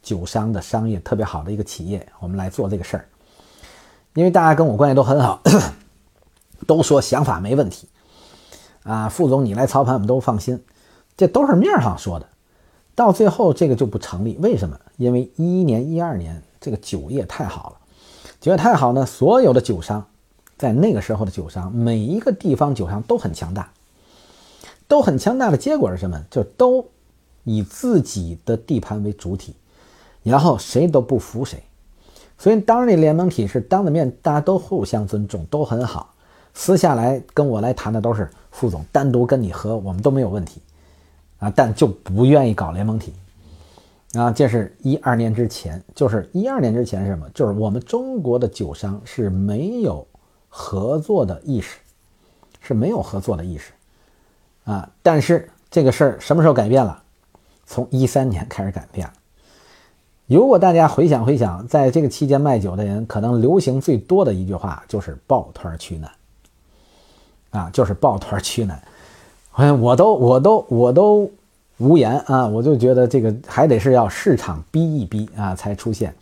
[0.00, 3.04] 酒商的商业特别好的一个企业，我们来做这个事儿，
[4.14, 5.42] 因为大家跟我关系都很好，
[6.68, 7.88] 都说想法没问题。
[8.84, 10.62] 啊，副总，你来操盘，我们都放心。
[11.16, 12.26] 这都是面上说的，
[12.94, 14.36] 到最后这个就不成立。
[14.38, 14.78] 为什么？
[14.98, 17.76] 因为一一年、一二年这个酒业太好了，
[18.40, 20.06] 酒业太好呢，所有的酒商
[20.62, 23.72] 在那个时候的酒商，每一个地方酒商都很强大，
[24.86, 26.24] 都很强大的结果是什么？
[26.30, 26.86] 就都
[27.42, 29.56] 以自己的地盘为主体，
[30.22, 31.60] 然后谁都不服谁。
[32.38, 36.14] 所以当时那联盟体是当着面，大家都互相尊重，都很好。
[36.54, 38.30] 私下来跟我来谈的都是。
[38.52, 40.60] 副总单独跟你喝，我们都没有问题，
[41.38, 43.14] 啊，但就不愿意搞联盟体，
[44.12, 47.26] 啊，这是一二年之前，就是一二年之前是什么？
[47.32, 50.06] 就是我们中国的酒商是没有
[50.54, 51.78] 合作的意识，
[52.60, 53.72] 是没有合作的意识，
[54.64, 57.02] 啊，但是这个事儿什么时候改变了？
[57.64, 59.12] 从一三年开始改变了。
[60.26, 66.12] 如果大家回想回想，在这个期间卖酒的人，可能流行最多的一句话就是抱团取暖。
[67.50, 68.82] 啊，就是抱团取暖，
[69.56, 71.30] 哎，我都我都我都
[71.78, 72.46] 无言啊！
[72.46, 76.14] 我就觉得这个还得是要市场逼一逼啊才出现，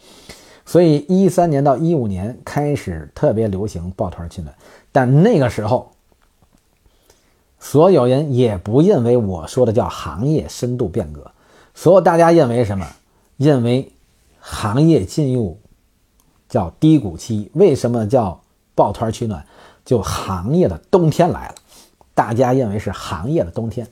[0.70, 4.54] 所以一三年到一五年开始特别流行抱团取暖，
[4.92, 5.90] 但那个时候
[7.58, 11.32] 所有人也不认为我说的叫行业深度变革，
[11.74, 12.86] 所有大家认为什么？
[13.36, 13.90] 认为
[14.38, 15.58] 行业进入
[16.48, 18.40] 叫低谷期，为什么叫
[18.76, 19.44] 抱团取暖？
[19.84, 21.56] 就行业的冬天来了，
[22.14, 23.88] 大家认为是行业的冬天。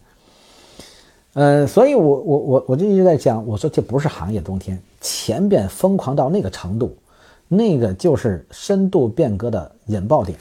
[1.41, 6.97] 嗯，所以我我我我就一直在讲，我说这不是行业冬天，前边疯狂到那个程度，
[7.47, 10.37] 那个就是深度变革的引爆点。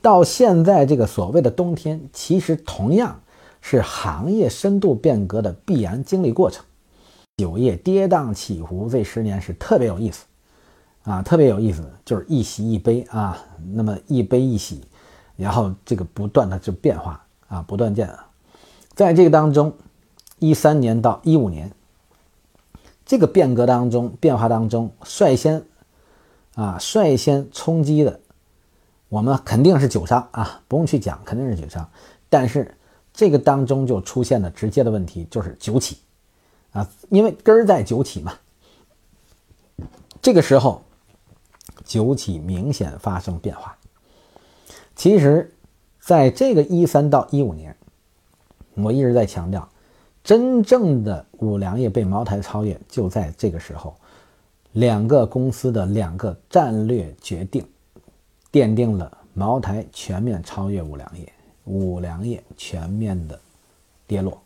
[0.00, 3.20] 到现在这个所谓的冬天，其实同样
[3.60, 6.64] 是行业深度变革的必然经历过程。
[7.38, 10.24] 酒业跌宕起伏这十年是特别有意思。
[11.02, 13.36] 啊，特别有意思，就是一喜一悲啊，
[13.72, 14.84] 那么一悲一喜，
[15.34, 18.26] 然后这个不断的就变化啊，不断见啊，
[18.94, 19.72] 在这个当中，
[20.38, 21.72] 一三年到一五年，
[23.04, 25.64] 这个变革当中，变化当中，率先
[26.54, 28.20] 啊，率先冲击的，
[29.08, 31.88] 我们肯定是酒商啊，不用去讲，肯定是酒商，
[32.28, 32.76] 但是
[33.12, 35.98] 这个当中就出现了直接的问题，就是酒企
[36.72, 38.34] 啊，因为根儿在酒企嘛，
[40.20, 40.82] 这个时候。
[41.84, 43.74] 酒企明显发生变化。
[44.94, 45.54] 其实，
[45.98, 47.74] 在这个一三到一五年，
[48.74, 49.66] 我一直在强调，
[50.28, 53.96] 真正的五粮液被茅台超越，就在这个时候，
[54.72, 57.66] 两个公司的两个战略决定，
[58.52, 61.32] 奠定了茅台全面超越五粮液，
[61.64, 63.40] 五粮液全面的
[64.06, 64.38] 跌落。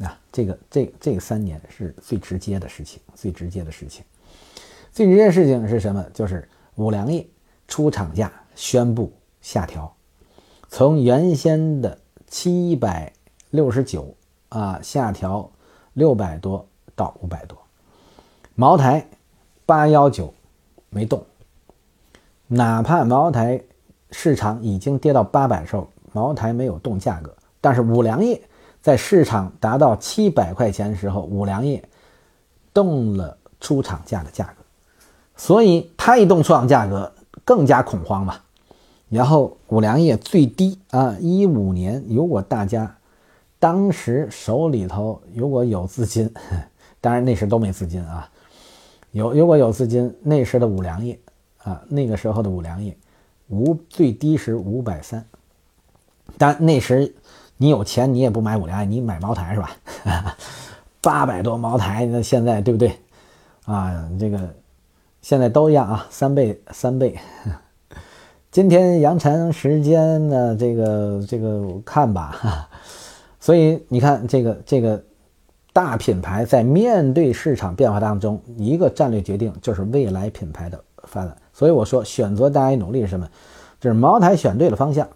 [0.00, 4.04] 啊，这个这这三年是最直接的事情，最直接的事情，
[4.92, 6.04] 最直接的事情是什么？
[6.12, 7.26] 就是五粮液
[7.66, 9.10] 出厂价宣布
[9.40, 9.90] 下调，
[10.68, 13.10] 从原先的七百
[13.48, 14.14] 六十九
[14.48, 15.50] 啊下调
[15.92, 17.58] 六百多到五百多，
[18.54, 19.06] 茅台
[19.66, 20.32] 八幺九
[20.90, 21.24] 没动，
[22.46, 23.62] 哪怕茅台
[24.10, 28.40] 市场已经跌到八百时候，茅台没有动价格，但是五粮液。
[28.80, 31.82] 在市场达到七百块钱时候，五粮液
[32.72, 34.62] 动了出厂价的价格，
[35.36, 37.12] 所以它一动出厂价格
[37.44, 38.36] 更加恐慌嘛。
[39.08, 42.96] 然后五粮液最低啊，一五年如果大家
[43.58, 46.32] 当时手里头如果有资金，
[47.00, 48.28] 当然那时都没资金啊，
[49.12, 51.18] 有如果有资金，那时的五粮液
[51.62, 52.96] 啊，那个时候的五粮液
[53.48, 55.24] 五最低是五百三，
[56.36, 57.14] 但那时。
[57.60, 59.76] 你有钱，你也不买五粮液，你买茅台是吧？
[61.02, 62.96] 八百多茅台，那现在对不对？
[63.64, 64.54] 啊，这个
[65.22, 67.18] 现在都一样啊，三倍三倍。
[68.52, 72.68] 今天阳晨时间呢，这个这个看吧。
[73.48, 75.02] 所以你看，这个这个
[75.72, 81.34] 大品牌在面对市场变化当中，一个战略决定就是未来品牌的发展。
[81.54, 83.26] 所以我说，选择大于努力是什么？
[83.80, 85.08] 就是茅台选对了方向。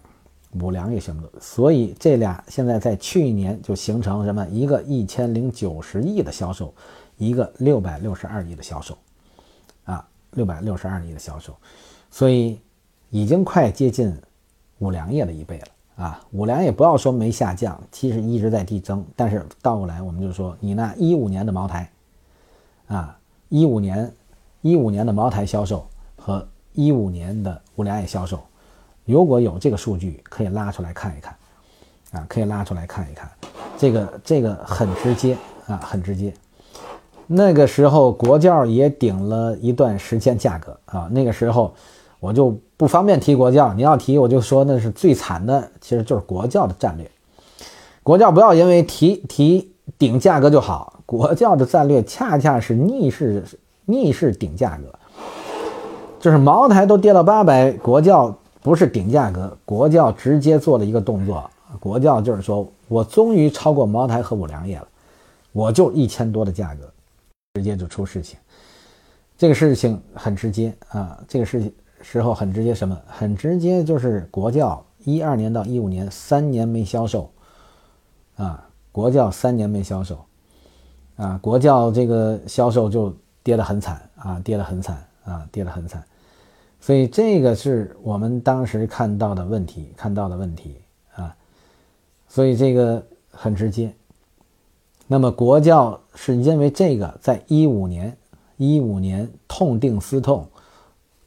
[0.59, 4.47] 五粮液选不所以这俩现在在去年就形成什么？
[4.49, 6.73] 一个一千零九十亿的销售，
[7.17, 8.97] 一个六百六十二亿的销售，
[9.83, 11.55] 啊，六百六十二亿的销售，
[12.09, 12.59] 所以
[13.11, 14.11] 已经快接近
[14.79, 16.19] 五粮液的一倍了啊！
[16.31, 21.89] 五粮液不要说没下降，其实一直在递增，但是倒过来我们就说，你那一五年的茅台，
[22.87, 23.17] 啊，
[23.49, 24.11] 一五年
[24.61, 25.85] 一五年的茅台销售
[26.17, 28.39] 和一五年的五粮液销售。
[29.05, 31.35] 如果有这个数据，可以拉出来看一看，
[32.13, 33.29] 啊，可以拉出来看一看，
[33.77, 35.37] 这个这个很直接
[35.67, 36.33] 啊，很直接。
[37.27, 41.73] 那个时候国窖也顶了一段时间价格啊，那个时候
[42.19, 47.09] 我就不方便提国教，你要提我就说那是最惨的，其实就是国教的战略。
[48.03, 53.41] 国教不要因为提提顶价格就好，国教的战略恰恰是逆势
[53.85, 54.93] 逆势顶价格，
[56.19, 58.37] 就是茅台都跌到八百，国教。
[58.61, 61.49] 不是顶价格，国教直接做了一个动作，
[61.81, 64.87] 国教就是说我终于超过茅台和五粮液了，
[65.51, 66.89] 我就一千多的价格，
[67.55, 68.39] 直接就出事情，
[69.37, 71.73] 这个事情很直接啊，这个事情
[72.03, 77.31] 时候很直接，什么很直接就是国教一二年到一五年三年没销售，
[78.35, 80.23] 啊，国教三年没销售，
[81.15, 86.03] 啊，国教这个销售就跌得很惨啊，跌得很惨啊，跌得很惨。
[86.79, 90.75] 所以这个是我们当时看到的问题，看到的问题
[91.15, 91.33] 啊，
[92.27, 93.01] 所以这个
[93.31, 93.93] 很直接。
[95.07, 98.17] 那么国教是因为这个，在一五年，
[98.57, 100.47] 一五年痛定思痛，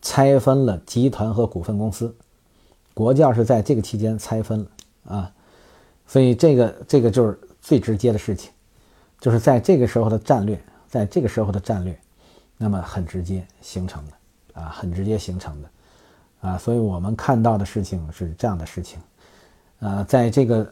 [0.06, 2.14] 拆分了集团和股份公司。
[2.94, 5.32] 国教是在这个期间拆分了啊，
[6.06, 8.52] 所以这个这个就是最直接的事情，
[9.20, 10.56] 就是在这个时候的战略，
[10.88, 11.98] 在这个时候的战略，
[12.56, 14.12] 那么很直接形成的。
[14.54, 15.68] 啊，很直接形成的，
[16.40, 18.98] 啊，所以我们看到的事情是这样的事情，
[19.80, 20.66] 啊，在这个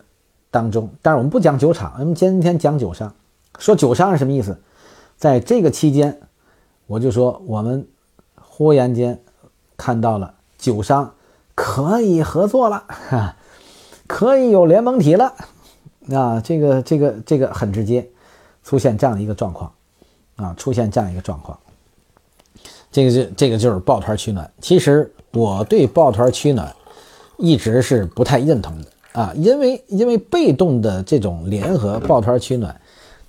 [0.51, 3.15] 当中，但是我们不讲酒厂，我们今天讲酒商，
[3.59, 4.59] 说酒商是什么意思？
[5.19, 6.19] 在这个期间，
[6.87, 7.87] 我就说我们
[8.41, 9.21] 忽然间
[9.77, 11.15] 看到了酒商
[11.55, 13.37] 可以合作了，哈，
[14.07, 15.35] 可以有联盟体了，
[16.13, 18.09] 啊，这个这个这个很直接，
[18.63, 19.73] 出现这样的一个状况，
[20.37, 21.59] 啊，出现这样一个状况。
[22.91, 24.49] 这个就这个就是抱团取暖。
[24.61, 26.73] 其实我对抱团取暖
[27.37, 32.81] 一直是不太认同的啊，因为因为被动的这种联合抱团取暖，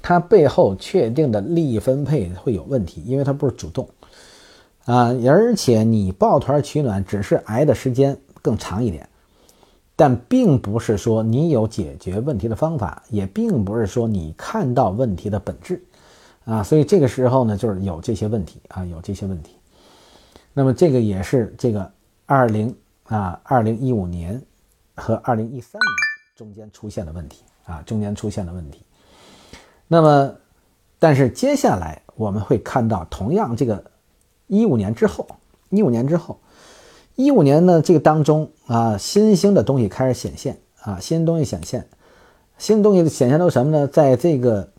[0.03, 3.89] 它背后确定的利益分配会有问题，因为它不是主动
[4.85, 9.09] 啊，而且你抱团取暖只是挨的时间更长一点，
[9.95, 15.83] 但并不是说你有解决问题的方法，也并不是说你看到问题的本质。
[16.45, 19.55] 啊，所以这个时候呢，就是有这些问题啊，有这些问题。
[20.53, 21.91] 那么这个也是这个
[22.27, 22.75] 二零
[23.05, 24.39] 啊，二零一五年
[24.95, 25.89] 和二零一三年
[26.35, 28.83] 中间出现的问题啊，中间出现的问题。
[29.87, 30.35] 那么，
[30.99, 33.83] 但是接下来我们会看到，同样这个
[34.47, 35.27] 一五年之后，
[35.69, 36.39] 一五年之后，
[37.15, 41.87] 一五年呢这个当中啊，新兴的东西开始显现啊，新东西显现，
[42.57, 43.87] 新东西显现都什么呢？
[43.87, 44.69] 在这个。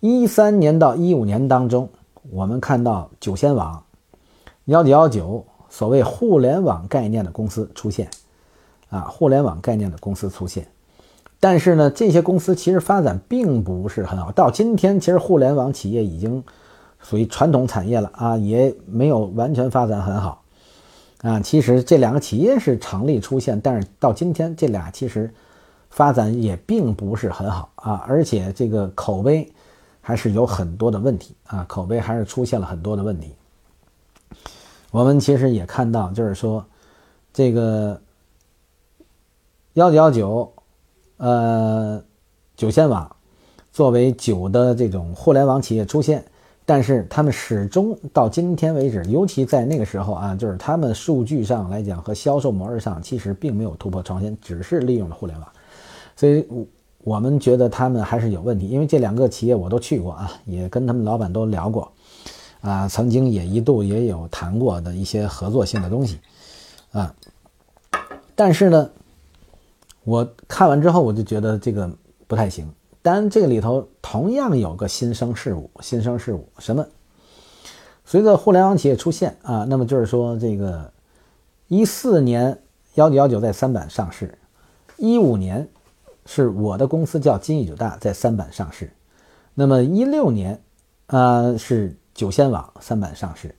[0.00, 1.88] 一三年到一五年当中，
[2.30, 3.82] 我们看到酒仙网、
[4.66, 8.08] 幺九幺九所谓互联网概念的公司出现，
[8.90, 10.68] 啊，互联网概念的公司出现。
[11.40, 14.30] 但是呢，这些公司其实发展并不是很好。
[14.30, 16.44] 到今天，其实互联网企业已经
[17.00, 20.42] 属于传统产业了啊，也没有完全发展很好
[21.22, 21.40] 啊。
[21.40, 25.32] 其实这两个企业是成立出现，但是到今天，这俩其实
[25.90, 29.50] 发展也并不是很好啊，而且这个口碑
[30.00, 33.34] 还是有很多的问题啊，口碑还是出现了很多的问题。
[34.90, 36.64] 我们其实也看到，就是说
[37.32, 38.00] 这个
[39.74, 40.52] 幺九幺九。
[41.20, 42.00] 呃，
[42.56, 43.16] 九仙网
[43.72, 46.24] 作为酒的这种互联网企业出现，
[46.68, 55.48] 但是他们始终到今天为止，尤其在那个时候啊，就是他们数据上来讲和销售模式上其实并没有突破创新，只是利用了互联网，
[56.14, 56.66] 所以我
[57.04, 58.68] 我们觉得他们还是有问题。
[58.68, 61.90] 因为这两个企业我都去过啊，也跟他们老板都聊过
[62.60, 66.18] 啊，曾经也一度也有谈过的一些合作性的东西
[66.92, 67.14] 啊，
[68.34, 68.90] 但是呢。
[70.04, 71.90] 我看完之后，我就觉得这个
[72.26, 72.66] 不太行。
[73.08, 76.86] 当然，这个里头同样有个新生事物，新生事物什么？
[78.04, 80.92] 随着互联网企业出现啊，那么就是说，这个
[81.68, 82.60] 一四年
[82.96, 84.36] 幺九幺九在三板上市，
[84.98, 85.66] 一五年
[86.26, 88.92] 是我的公司叫金益九大在三板上市，
[89.54, 90.60] 那么一六年
[91.06, 93.54] 啊是九仙网三板上市，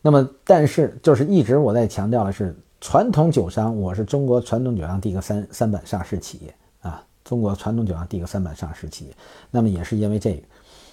[0.00, 2.56] 那么但是就是一直我在强调的是。
[2.80, 9.12] 传统酒商，我是中国传统酒商第一个三三板上市企业啊，中国传统酒商第一个三板上市企业。
[9.50, 10.42] 那么也是因为这个，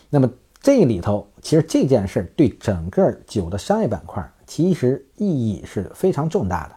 [0.10, 0.30] 那么
[0.62, 6.76] 这里头其实这件事对整个酒的商业板块其实意义是非常重大的。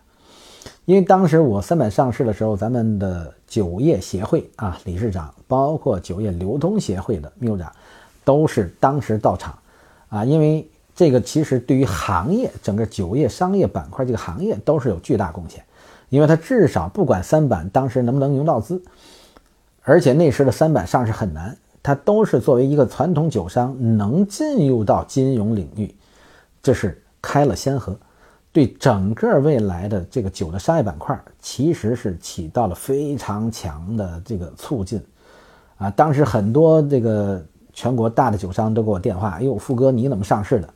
[0.84, 7.72] 因为当时我三板上市的时候，咱们的酒业协会啊理事长，包括酒业流通协会的秘书长，
[8.24, 9.58] 都是当时到场
[10.08, 10.68] 啊，因为。
[10.92, 15.64] 这个其实对于行业整个酒业商业板块这个行业都是有巨大贡献，
[16.10, 18.82] 因为它至少不管三板当时能不能融到资，
[19.82, 25.94] 而且那时的三板上市很难，它都是作为一个传统酒商能进入到金融领域，
[26.62, 27.96] 这是开了先河，
[28.52, 35.02] 对整个未来的这个酒的商业板块其实是起到了非常强的这个促进，
[35.78, 40.68] 啊，当时很多这个全国大的酒商都给我电话，哎呦，富哥你怎么上市的？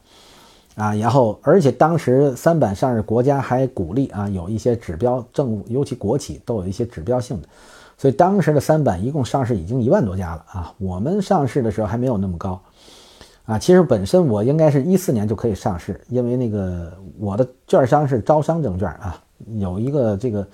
[0.76, 7.48] 啊，然后，而且当时三板上市，国家还鼓励啊，有一些指标，政务尤其国企都有一些指标性的，
[7.96, 10.74] 所以当时的三板一共上市已经一万多家了啊。
[10.78, 12.60] 我们上市的时候还没有那么高，
[13.44, 19.20] 啊，其实本身我应该是一四年就可以上市，因为那个我的券商是招商证券啊，
[19.56, 20.46] 有一个这个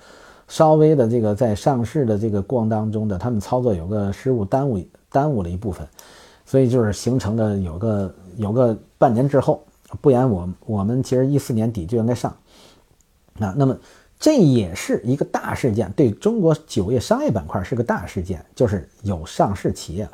[0.47, 5.87] 稍微的这个在上市的这个过程当中的他们操作有个失误，耽误耽误了一部分，
[6.45, 9.63] 所以就是形成的有个有个半年之后。
[9.99, 12.33] 不然，我我们其实一四年底就应该上，
[13.39, 13.77] 啊，那么
[14.21, 20.11] 这也是一个大事件，对中国酒业商业板块是个大事件，就是有上市企业了，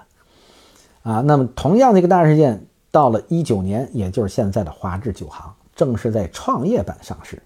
[1.04, 7.44] 啊，那么同样的一个大事件，到了一九年，也就是现在的华智酒行，正式在创业板上市，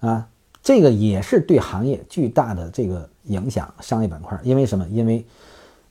[0.00, 0.28] 啊，
[0.62, 4.86] 这个也是对行业巨大的这个影响，商业板块，因为什么？
[4.88, 5.26] 因为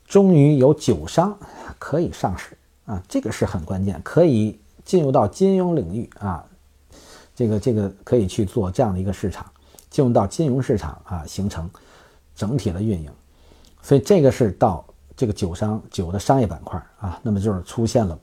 [0.08, 1.38] 终于有酒商
[1.80, 2.56] 可以上市
[2.86, 4.60] 啊，这个是很关键，可以。
[4.86, 6.44] 进入到金融领域啊，
[7.36, 9.46] 这个这个可以去做这样的一个市场，
[9.90, 11.70] 进入到金融市场啊，形成
[12.36, 13.10] 整体的运营，
[13.82, 14.86] 所以这个是到
[15.16, 18.18] 这个酒商酒的商业板块啊，那么就是出现了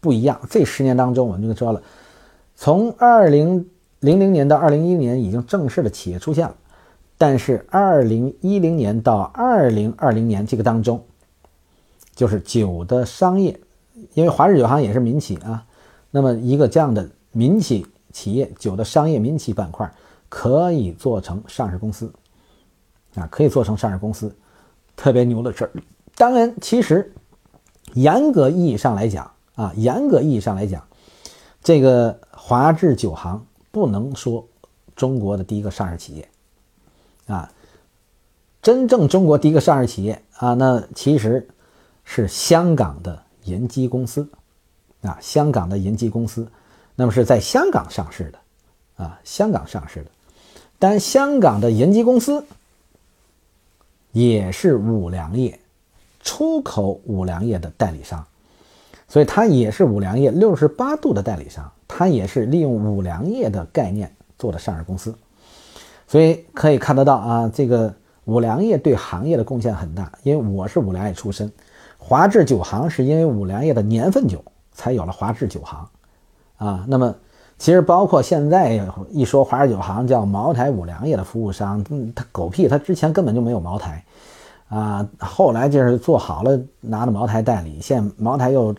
[0.00, 0.40] 不一样。
[0.48, 1.82] 这十年当中，我们就说了，
[2.54, 3.68] 从二零
[4.00, 6.54] 零零年到二零一零年已经正式的企业出现了，
[7.18, 11.04] 但是二零一零年到二零二零年这个当中，
[12.14, 13.58] 就是酒的商业，
[14.14, 15.64] 因为华日酒行也是民企啊。
[16.10, 19.92] 那么一个这样的民企企业酒的商业民企板块
[20.28, 22.12] 可以做成上市公司，
[23.14, 24.34] 啊，可以做成上市公司，
[24.96, 25.72] 特别牛的事儿。
[26.14, 27.12] 当然，其实
[27.94, 30.86] 严格意义上来讲啊，严格意义上来讲，
[31.62, 34.46] 这个华智酒行不能说
[34.94, 36.28] 中国的第一个上市企业，
[37.26, 37.52] 啊，
[38.60, 41.48] 真正中国第一个上市企业啊，那其实
[42.04, 44.28] 是香港的银基公司。
[45.02, 46.50] 啊，香港的银基公司，
[46.96, 50.10] 那么是在香港上市的，啊，香港上市的，
[50.78, 52.44] 但香港的银基公司
[54.12, 55.58] 也是五粮液
[56.20, 58.24] 出口五粮液的代理商，
[59.08, 65.14] 所以它也是五粮液六十八度的代理商，它也是利用五粮液的概念做的上市公司，
[66.06, 67.94] 所以可以看得到啊，这个
[68.24, 71.52] 五粮液对行业的贡献很大，因为我是五粮液出身，
[71.98, 74.44] 华智酒行是因为五粮液的年份酒。
[74.70, 75.88] 才有了华智酒行，
[76.56, 77.12] 啊，那么
[77.58, 78.80] 其实包括现在
[79.10, 84.04] 一说华氏酒行叫茅台五粮液的服务商，嗯，他狗屁，他之前根本就没有茅台，
[84.68, 88.72] 啊，后来就是做好了拿着茅台代理，现茅台又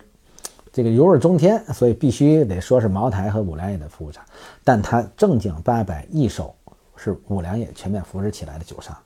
[0.72, 4.24] 这个如日中天，所以必须得说是茅台和五粮液的服务商，
[4.64, 6.54] 但他正经八百一手
[6.96, 8.96] 是五粮液全面扶持起来的酒商，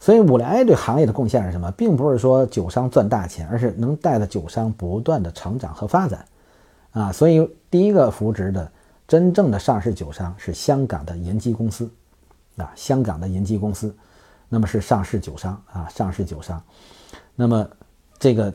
[0.00, 1.70] 所以五粮液对行业的贡献是什么？
[1.72, 6.24] 并不是说酒商赚大钱，而是能带着酒商不断的成长和发展，
[6.92, 8.72] 啊，所以第一个扶植的。
[9.08, 11.88] 真正的上市酒商是香港的银基公司，
[12.56, 13.94] 啊，香港的银基公司，
[14.48, 16.60] 那么是上市酒商啊，上市酒商。
[17.36, 17.68] 那么
[18.18, 18.52] 这个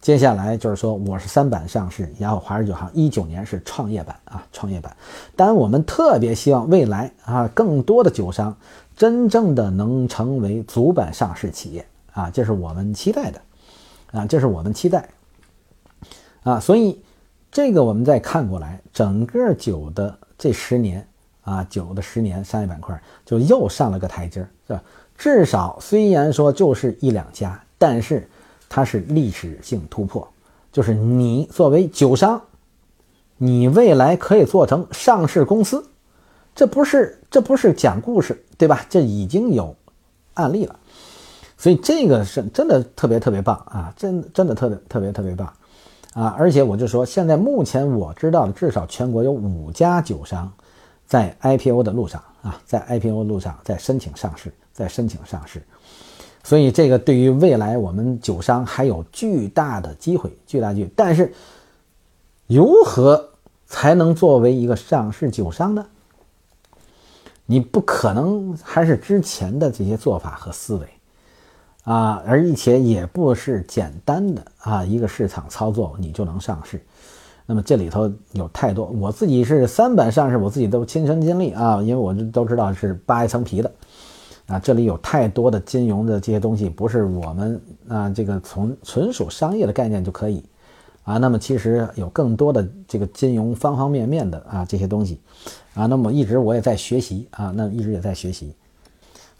[0.00, 4.96] 接下来就是说，我是三板上市，然后华氏酒行一九年是创业板啊，创业板。
[5.36, 8.56] 当然，我们特别希望未来啊，更多的酒商
[8.96, 13.40] 真正的能成为主板上市企业啊，这是我们期待的
[14.10, 15.08] 啊，这是我们期待
[16.42, 17.00] 啊，所以。
[17.52, 21.06] 这个我们再看过来，整个酒的这十年
[21.42, 24.82] 啊，酒的十年商业板块就又上了个台阶儿，是吧？
[25.18, 28.26] 至少虽然说就是一两家，但是
[28.70, 30.26] 它是历史性突破，
[30.72, 32.40] 就是你作为酒商，
[33.36, 35.84] 你未来可以做成上市公司，
[36.54, 38.86] 这不是这不是讲故事，对吧？
[38.88, 39.76] 这已经有
[40.34, 40.74] 案例了，
[41.58, 45.52] 所以这个是真的特别特别棒啊，真真的特别特别特别棒。
[46.14, 50.52] 啊，而且我就说，现在目前我知道的，至少全国有五家酒商
[51.06, 55.62] 在 IPO 的路上啊，在 IPO 路上在申请上市，在申请上市。
[56.44, 60.90] 所以这个对于未来我们酒商还有巨大的机会，巨大机会。
[60.94, 61.32] 但是
[62.46, 63.30] 如何
[63.66, 65.86] 才能作为一个上市酒商呢？
[67.46, 70.86] 你不可能还是之前的这些做法和思维。
[71.84, 76.80] 啊，而且也不是简单的啊，一个市场操作你就能上市。
[77.44, 83.70] 那么这里头有太多，我自己是三板上市，我自己都亲身经历啊，因为我都知道是扒一层皮的
[84.46, 84.60] 啊。
[84.60, 90.44] 这里有太多的金融的这些东西，不是我们啊这个从纯属商业的概念就可以
[91.02, 91.18] 啊。
[91.18, 95.20] 那么其实有更多的这个金融方方面面的啊这些东西
[95.74, 95.86] 啊。
[95.86, 98.54] 那么一直我也在学习啊，那一直也在学习。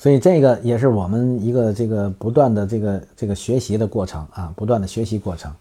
[0.03, 5.55] 所以这个也是我们一个这个不断的这个这个学习的过程啊，不断的学习过程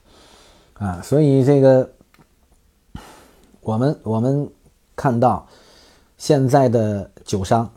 [0.79, 0.99] 啊。
[1.03, 1.87] 所以这个
[3.61, 4.49] 我们我们
[4.95, 5.47] 看到
[6.17, 7.69] 现在的酒商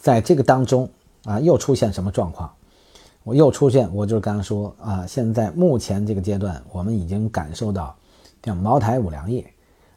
[0.00, 0.88] 在这个当中
[1.26, 2.50] 啊，又出现什么状况？
[3.22, 7.94] 我又出现，我就是刚刚说啊，现在目前这个阶段，我们已经感受到
[8.42, 9.46] 像茅台、五粮液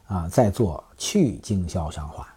[0.06, 2.29] 啊，在做去经销商化。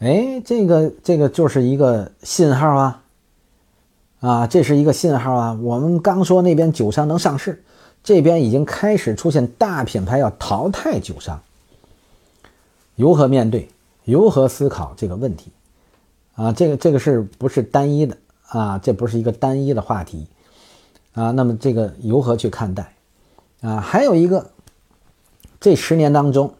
[0.00, 3.02] 哎，这个这个就是一个信号啊，
[4.20, 5.58] 啊，这是一个信号啊。
[5.62, 7.62] 我们刚说那边酒商能上市，
[8.02, 11.38] 这边已经开始出现大品牌要淘汰酒商，
[12.96, 13.68] 如何面对？
[14.06, 15.52] 如何思考这个问题？
[16.34, 18.16] 啊，这个这个是不是单一的
[18.48, 18.78] 啊？
[18.82, 20.26] 这不是一个单一的话题
[21.12, 21.30] 啊。
[21.30, 22.94] 那么这个如何去看待？
[23.60, 24.50] 啊，还有一个，
[25.60, 26.54] 这十年当中，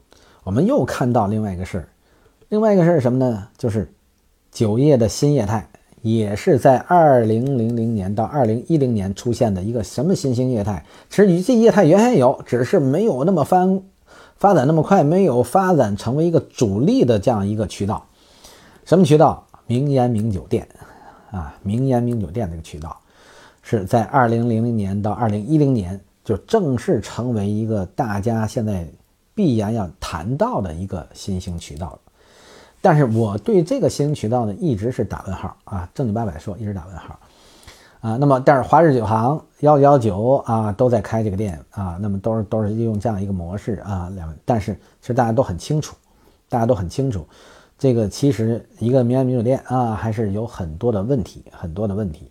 [0.44, 1.88] 我们又看到另外一个事儿。
[2.51, 3.47] 另外一个事儿是什么呢？
[3.56, 3.89] 就是
[4.51, 5.68] 酒业的新业态，
[6.02, 10.85] 也是在二零零零年到二零一零年出现的一个什么新兴业态？
[11.09, 13.64] 其实这业态原先有，只是没有那么发
[14.36, 18.05] 发展那么快，没有发展成为一个主力的这样一个渠道。
[18.85, 19.47] 什么渠道？
[19.68, 20.66] 名烟名酒店
[21.31, 22.98] 啊，名烟名酒店这个渠道
[23.62, 28.85] 是在二零零零年到二零一零年就正式成为一个大家现在
[29.36, 31.98] 必然要谈到的一个新兴渠道了。
[32.82, 37.19] 但是我对这个新渠道呢，一直是打问号啊，正经八百说，一直打问号
[38.01, 38.16] 啊。
[38.16, 44.11] 那么，但是华日酒行幺幺九啊，都在开这个店啊，那么都是都是用这样一个模式啊。
[44.15, 45.94] 两，但是其实大家都很清楚，
[46.48, 47.27] 大家都很清楚，
[47.78, 52.31] 这个其实一个民安民酒店啊，还是有很多的问题，很多的问题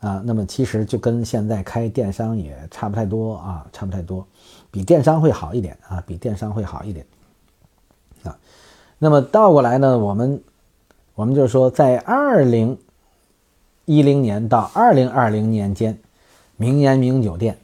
[0.00, 0.22] 啊。
[0.24, 4.26] 那么其实就跟现在开电商也差不太多啊，差不太多，
[4.70, 7.04] 比电商会好一点啊，比电商会好一点。
[8.98, 10.42] 那么倒过来呢，我们
[11.14, 12.78] 我们就是说，在二零
[13.84, 15.98] 一零年到二零二零年间，
[16.56, 17.58] 名言名酒店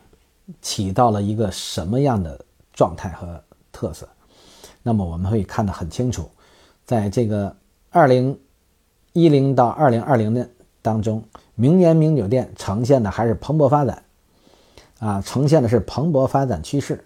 [0.60, 2.44] 起到了一个什么样的
[2.74, 3.42] 状态和
[3.72, 4.06] 特色？
[4.82, 6.28] 那么我们会看得很清楚，
[6.84, 7.56] 在这个
[7.90, 8.38] 二零
[9.14, 10.50] 一零到二零二零年
[10.82, 14.02] 当中，名言名酒店呈现的还是蓬勃发展，
[14.98, 17.02] 啊，呈现的是蓬勃发展趋势。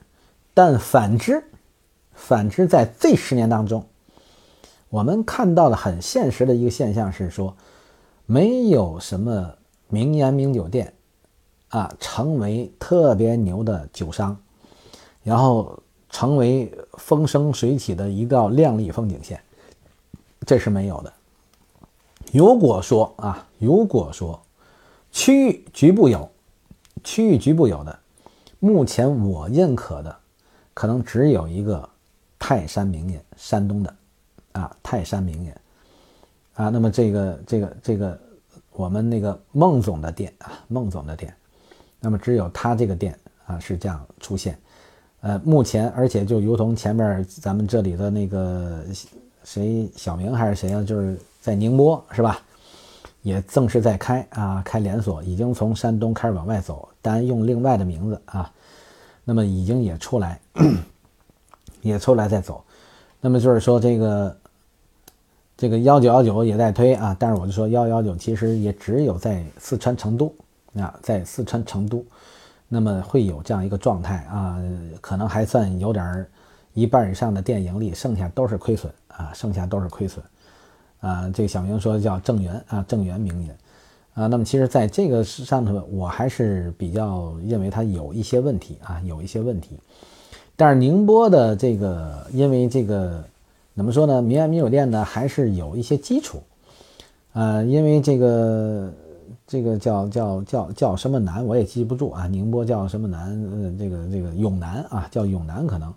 [0.53, 1.44] 但反之，
[2.12, 3.86] 反之在这十年当中。
[4.88, 7.56] 我们看到的很现实的一个现象是说，
[8.24, 9.54] 没有什么
[9.88, 10.94] 名言名酒店
[11.68, 14.36] 啊，成为特别牛的酒商，
[15.22, 19.40] 然后成为风生水起的一道亮丽风景线，
[20.46, 21.12] 这是没有的。
[22.32, 24.40] 如果说啊，如果说
[25.10, 26.28] 区域局部有，
[27.02, 27.98] 区域局部有的，
[28.60, 30.16] 目前我认可的，
[30.74, 31.88] 可能只有一个
[32.38, 33.94] 泰山明眼，山东的
[34.57, 35.61] 啊，泰山明眼
[36.55, 36.69] 啊。
[36.69, 38.19] 那么这个这个这个，
[38.73, 41.35] 我们那个孟总的店啊，孟总的店，
[42.01, 44.59] 那么只有他这个店啊是这样出现。
[45.20, 48.85] 呃，目前而且就如同前面咱们这里的那个
[49.45, 52.41] 谁小明还是谁啊，就是在宁波是吧？
[53.23, 58.53] 也正式在开啊，开连锁，已经从山东开始往外走，但用另外的名字啊，
[59.24, 60.41] 那么已经也出来，
[61.83, 62.62] 也出来在走，
[63.20, 64.37] 那么就是说这个
[65.57, 70.33] 这个幺九幺九也在推啊，但是我就说幺幺九其实也只有在四川成都
[70.74, 72.05] 啊，在四川成都，
[72.69, 74.61] 那么会有这样一个状态啊，
[75.01, 76.28] 可能还算有点儿
[76.74, 80.23] 一半以上的店盈利，剩下都是亏损啊，剩下都是亏损。
[81.01, 83.57] 啊，这个小明说叫正源啊，正源名言
[84.15, 84.27] 啊。
[84.27, 89.78] 那么其实，在这个上头，我还是比较认为它有一些问题啊，有一些问题。
[90.57, 93.23] 但是宁波的这个，因为这个
[93.77, 94.23] 怎么说呢？
[94.23, 96.43] 民安民酒店呢，还是有一些基础
[97.35, 97.62] 啊。
[97.62, 98.90] 因为这个
[99.47, 102.27] 这个叫叫叫叫什么南，我也记不住啊。
[102.27, 103.39] 宁波叫什么南？
[103.53, 105.93] 呃，这个这个永南啊，叫永南可能。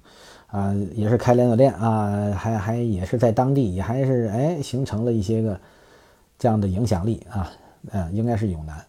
[0.47, 5.59] 啊，也是开连锁店啊，还还也是在当地，也还是哎形成了一些个
[6.37, 7.51] 这样的影响力啊，
[7.91, 8.83] 呃，应该是永南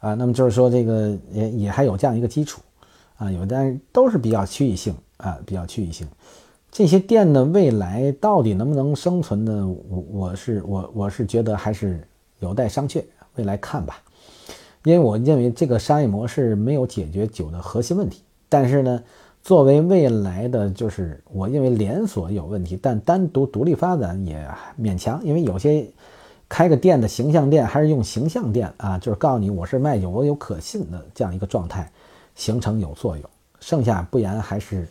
[0.00, 2.62] 啊，那么就是说这个也也还有这样一个基础
[3.18, 6.08] 啊，有但是都是比较区域性啊，比较区域性，
[6.70, 9.66] 这些店的未来到底能不能生存呢？
[9.88, 12.00] 我我是我我是觉得还是
[12.38, 13.04] 有待商榷，
[13.36, 14.00] 未来看吧，
[14.84, 19.02] 因为我认为这个商业模式没有解决酒的核心问题，但是呢。
[19.42, 24.46] 作为未来的，就是我认为连锁有问题，但单独独立发展也
[24.78, 25.86] 勉强，因为有些
[26.46, 31.90] 开个店的形象店还是用形象店啊，就是告诉你我是卖酒，我有可信的这样一个状态，
[32.34, 33.24] 形成有作用。
[33.60, 34.86] 剩下不然还是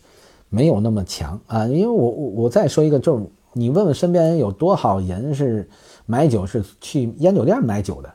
[0.50, 1.66] 没有那么强啊。
[1.66, 5.70] 因为我我我再说一个，就是你问问身边有多少人是
[6.06, 8.14] 买酒是去烟酒店买酒的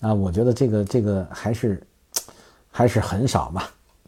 [0.00, 0.12] 啊？
[0.12, 1.82] 我觉得这个这个还是
[2.70, 3.62] 还是很少嘛，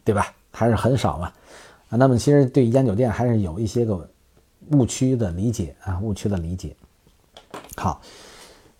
[0.05, 0.33] 对吧？
[0.51, 1.31] 还是很少嘛，
[1.91, 4.09] 啊，那么其实对烟酒店还是有一些个
[4.71, 6.75] 误区的理解啊，误区的理解。
[7.77, 8.01] 好，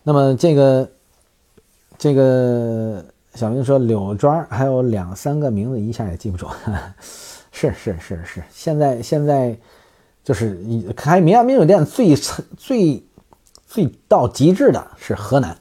[0.01, 0.89] 那么这个
[1.99, 6.47] 这个小明说柳庄还有两三个名字一下也记不住，
[7.59, 9.57] 是是是是，现在现在
[10.23, 10.59] 就是
[10.95, 13.03] 开民安名酒店最最
[13.65, 15.57] 最到极致的是河南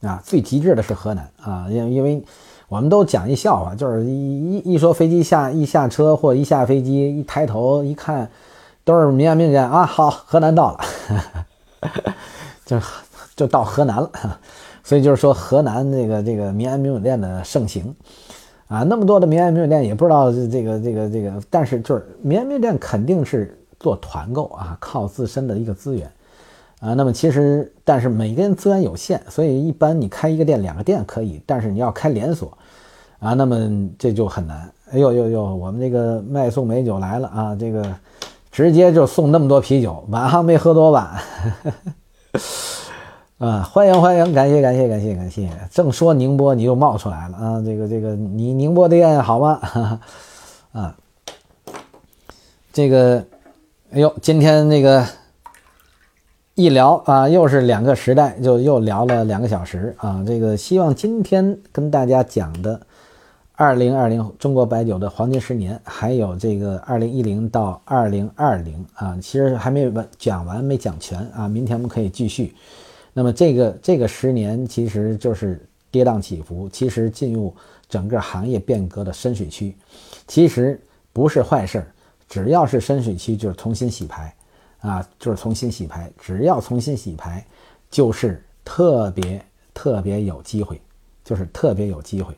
[0.00, 2.24] 啊，最极致的是河南啊，因因为。
[2.70, 8.30] 我们都讲一笑话，就是一一一说飞机下一下车或一下飞机一抬头一看，
[8.84, 9.86] 都是民安民店啊。
[9.86, 10.80] 好，河南到了，
[12.66, 12.78] 就
[13.34, 14.10] 就到河南了。
[14.84, 17.96] 所以就是说，河南这个这个民安民酒店的盛行
[18.68, 26.10] 啊，那么多的民安民酒店也不知道这个这个这个，但是就是民安民酒店肯定是做团购啊，靠自身的一个资源。
[26.80, 32.56] 啊，那么其实，但是每个人资源有限，所以一般你开一个店、两个店可以，但是你要开连锁，
[33.18, 34.70] 啊，那么这就很难。
[34.92, 37.84] 哎呦呦呦，我们这个卖送美酒来了啊，这个
[38.52, 41.20] 直接就送那么多啤酒，晚上没喝多晚，
[43.38, 45.48] 啊，欢迎欢迎，感谢感谢感谢感谢。
[45.70, 50.00] 正说宁波，你又冒出来了啊，这个这个，你宁波的店好吗？
[50.72, 50.96] 啊，
[52.72, 53.24] 这个，
[53.92, 55.06] 哎呦，今天那个。
[56.56, 60.24] 一聊啊，又是两个时代，就又聊了两个小时啊。
[60.26, 62.80] 这个希望今天跟大家讲的，
[63.54, 71.46] 二零二零中国白酒的黄金十年，还有这个二零一零到二零二零啊，其实还没完讲完，没讲全啊。
[71.46, 72.52] 明天我们可以继续。
[73.18, 77.52] 那么这个这个十年其实就是跌宕起伏，其实进入
[77.88, 79.74] 整个行业变革的深水区，
[80.28, 80.80] 其实
[81.12, 81.92] 不是坏事儿，
[82.28, 84.32] 只要是深水区就是重新洗牌。
[84.78, 87.44] 啊，就是重新洗牌，只要重新洗牌，
[87.90, 90.80] 就是特别特别有机会，
[91.24, 92.32] 就是特别有机会。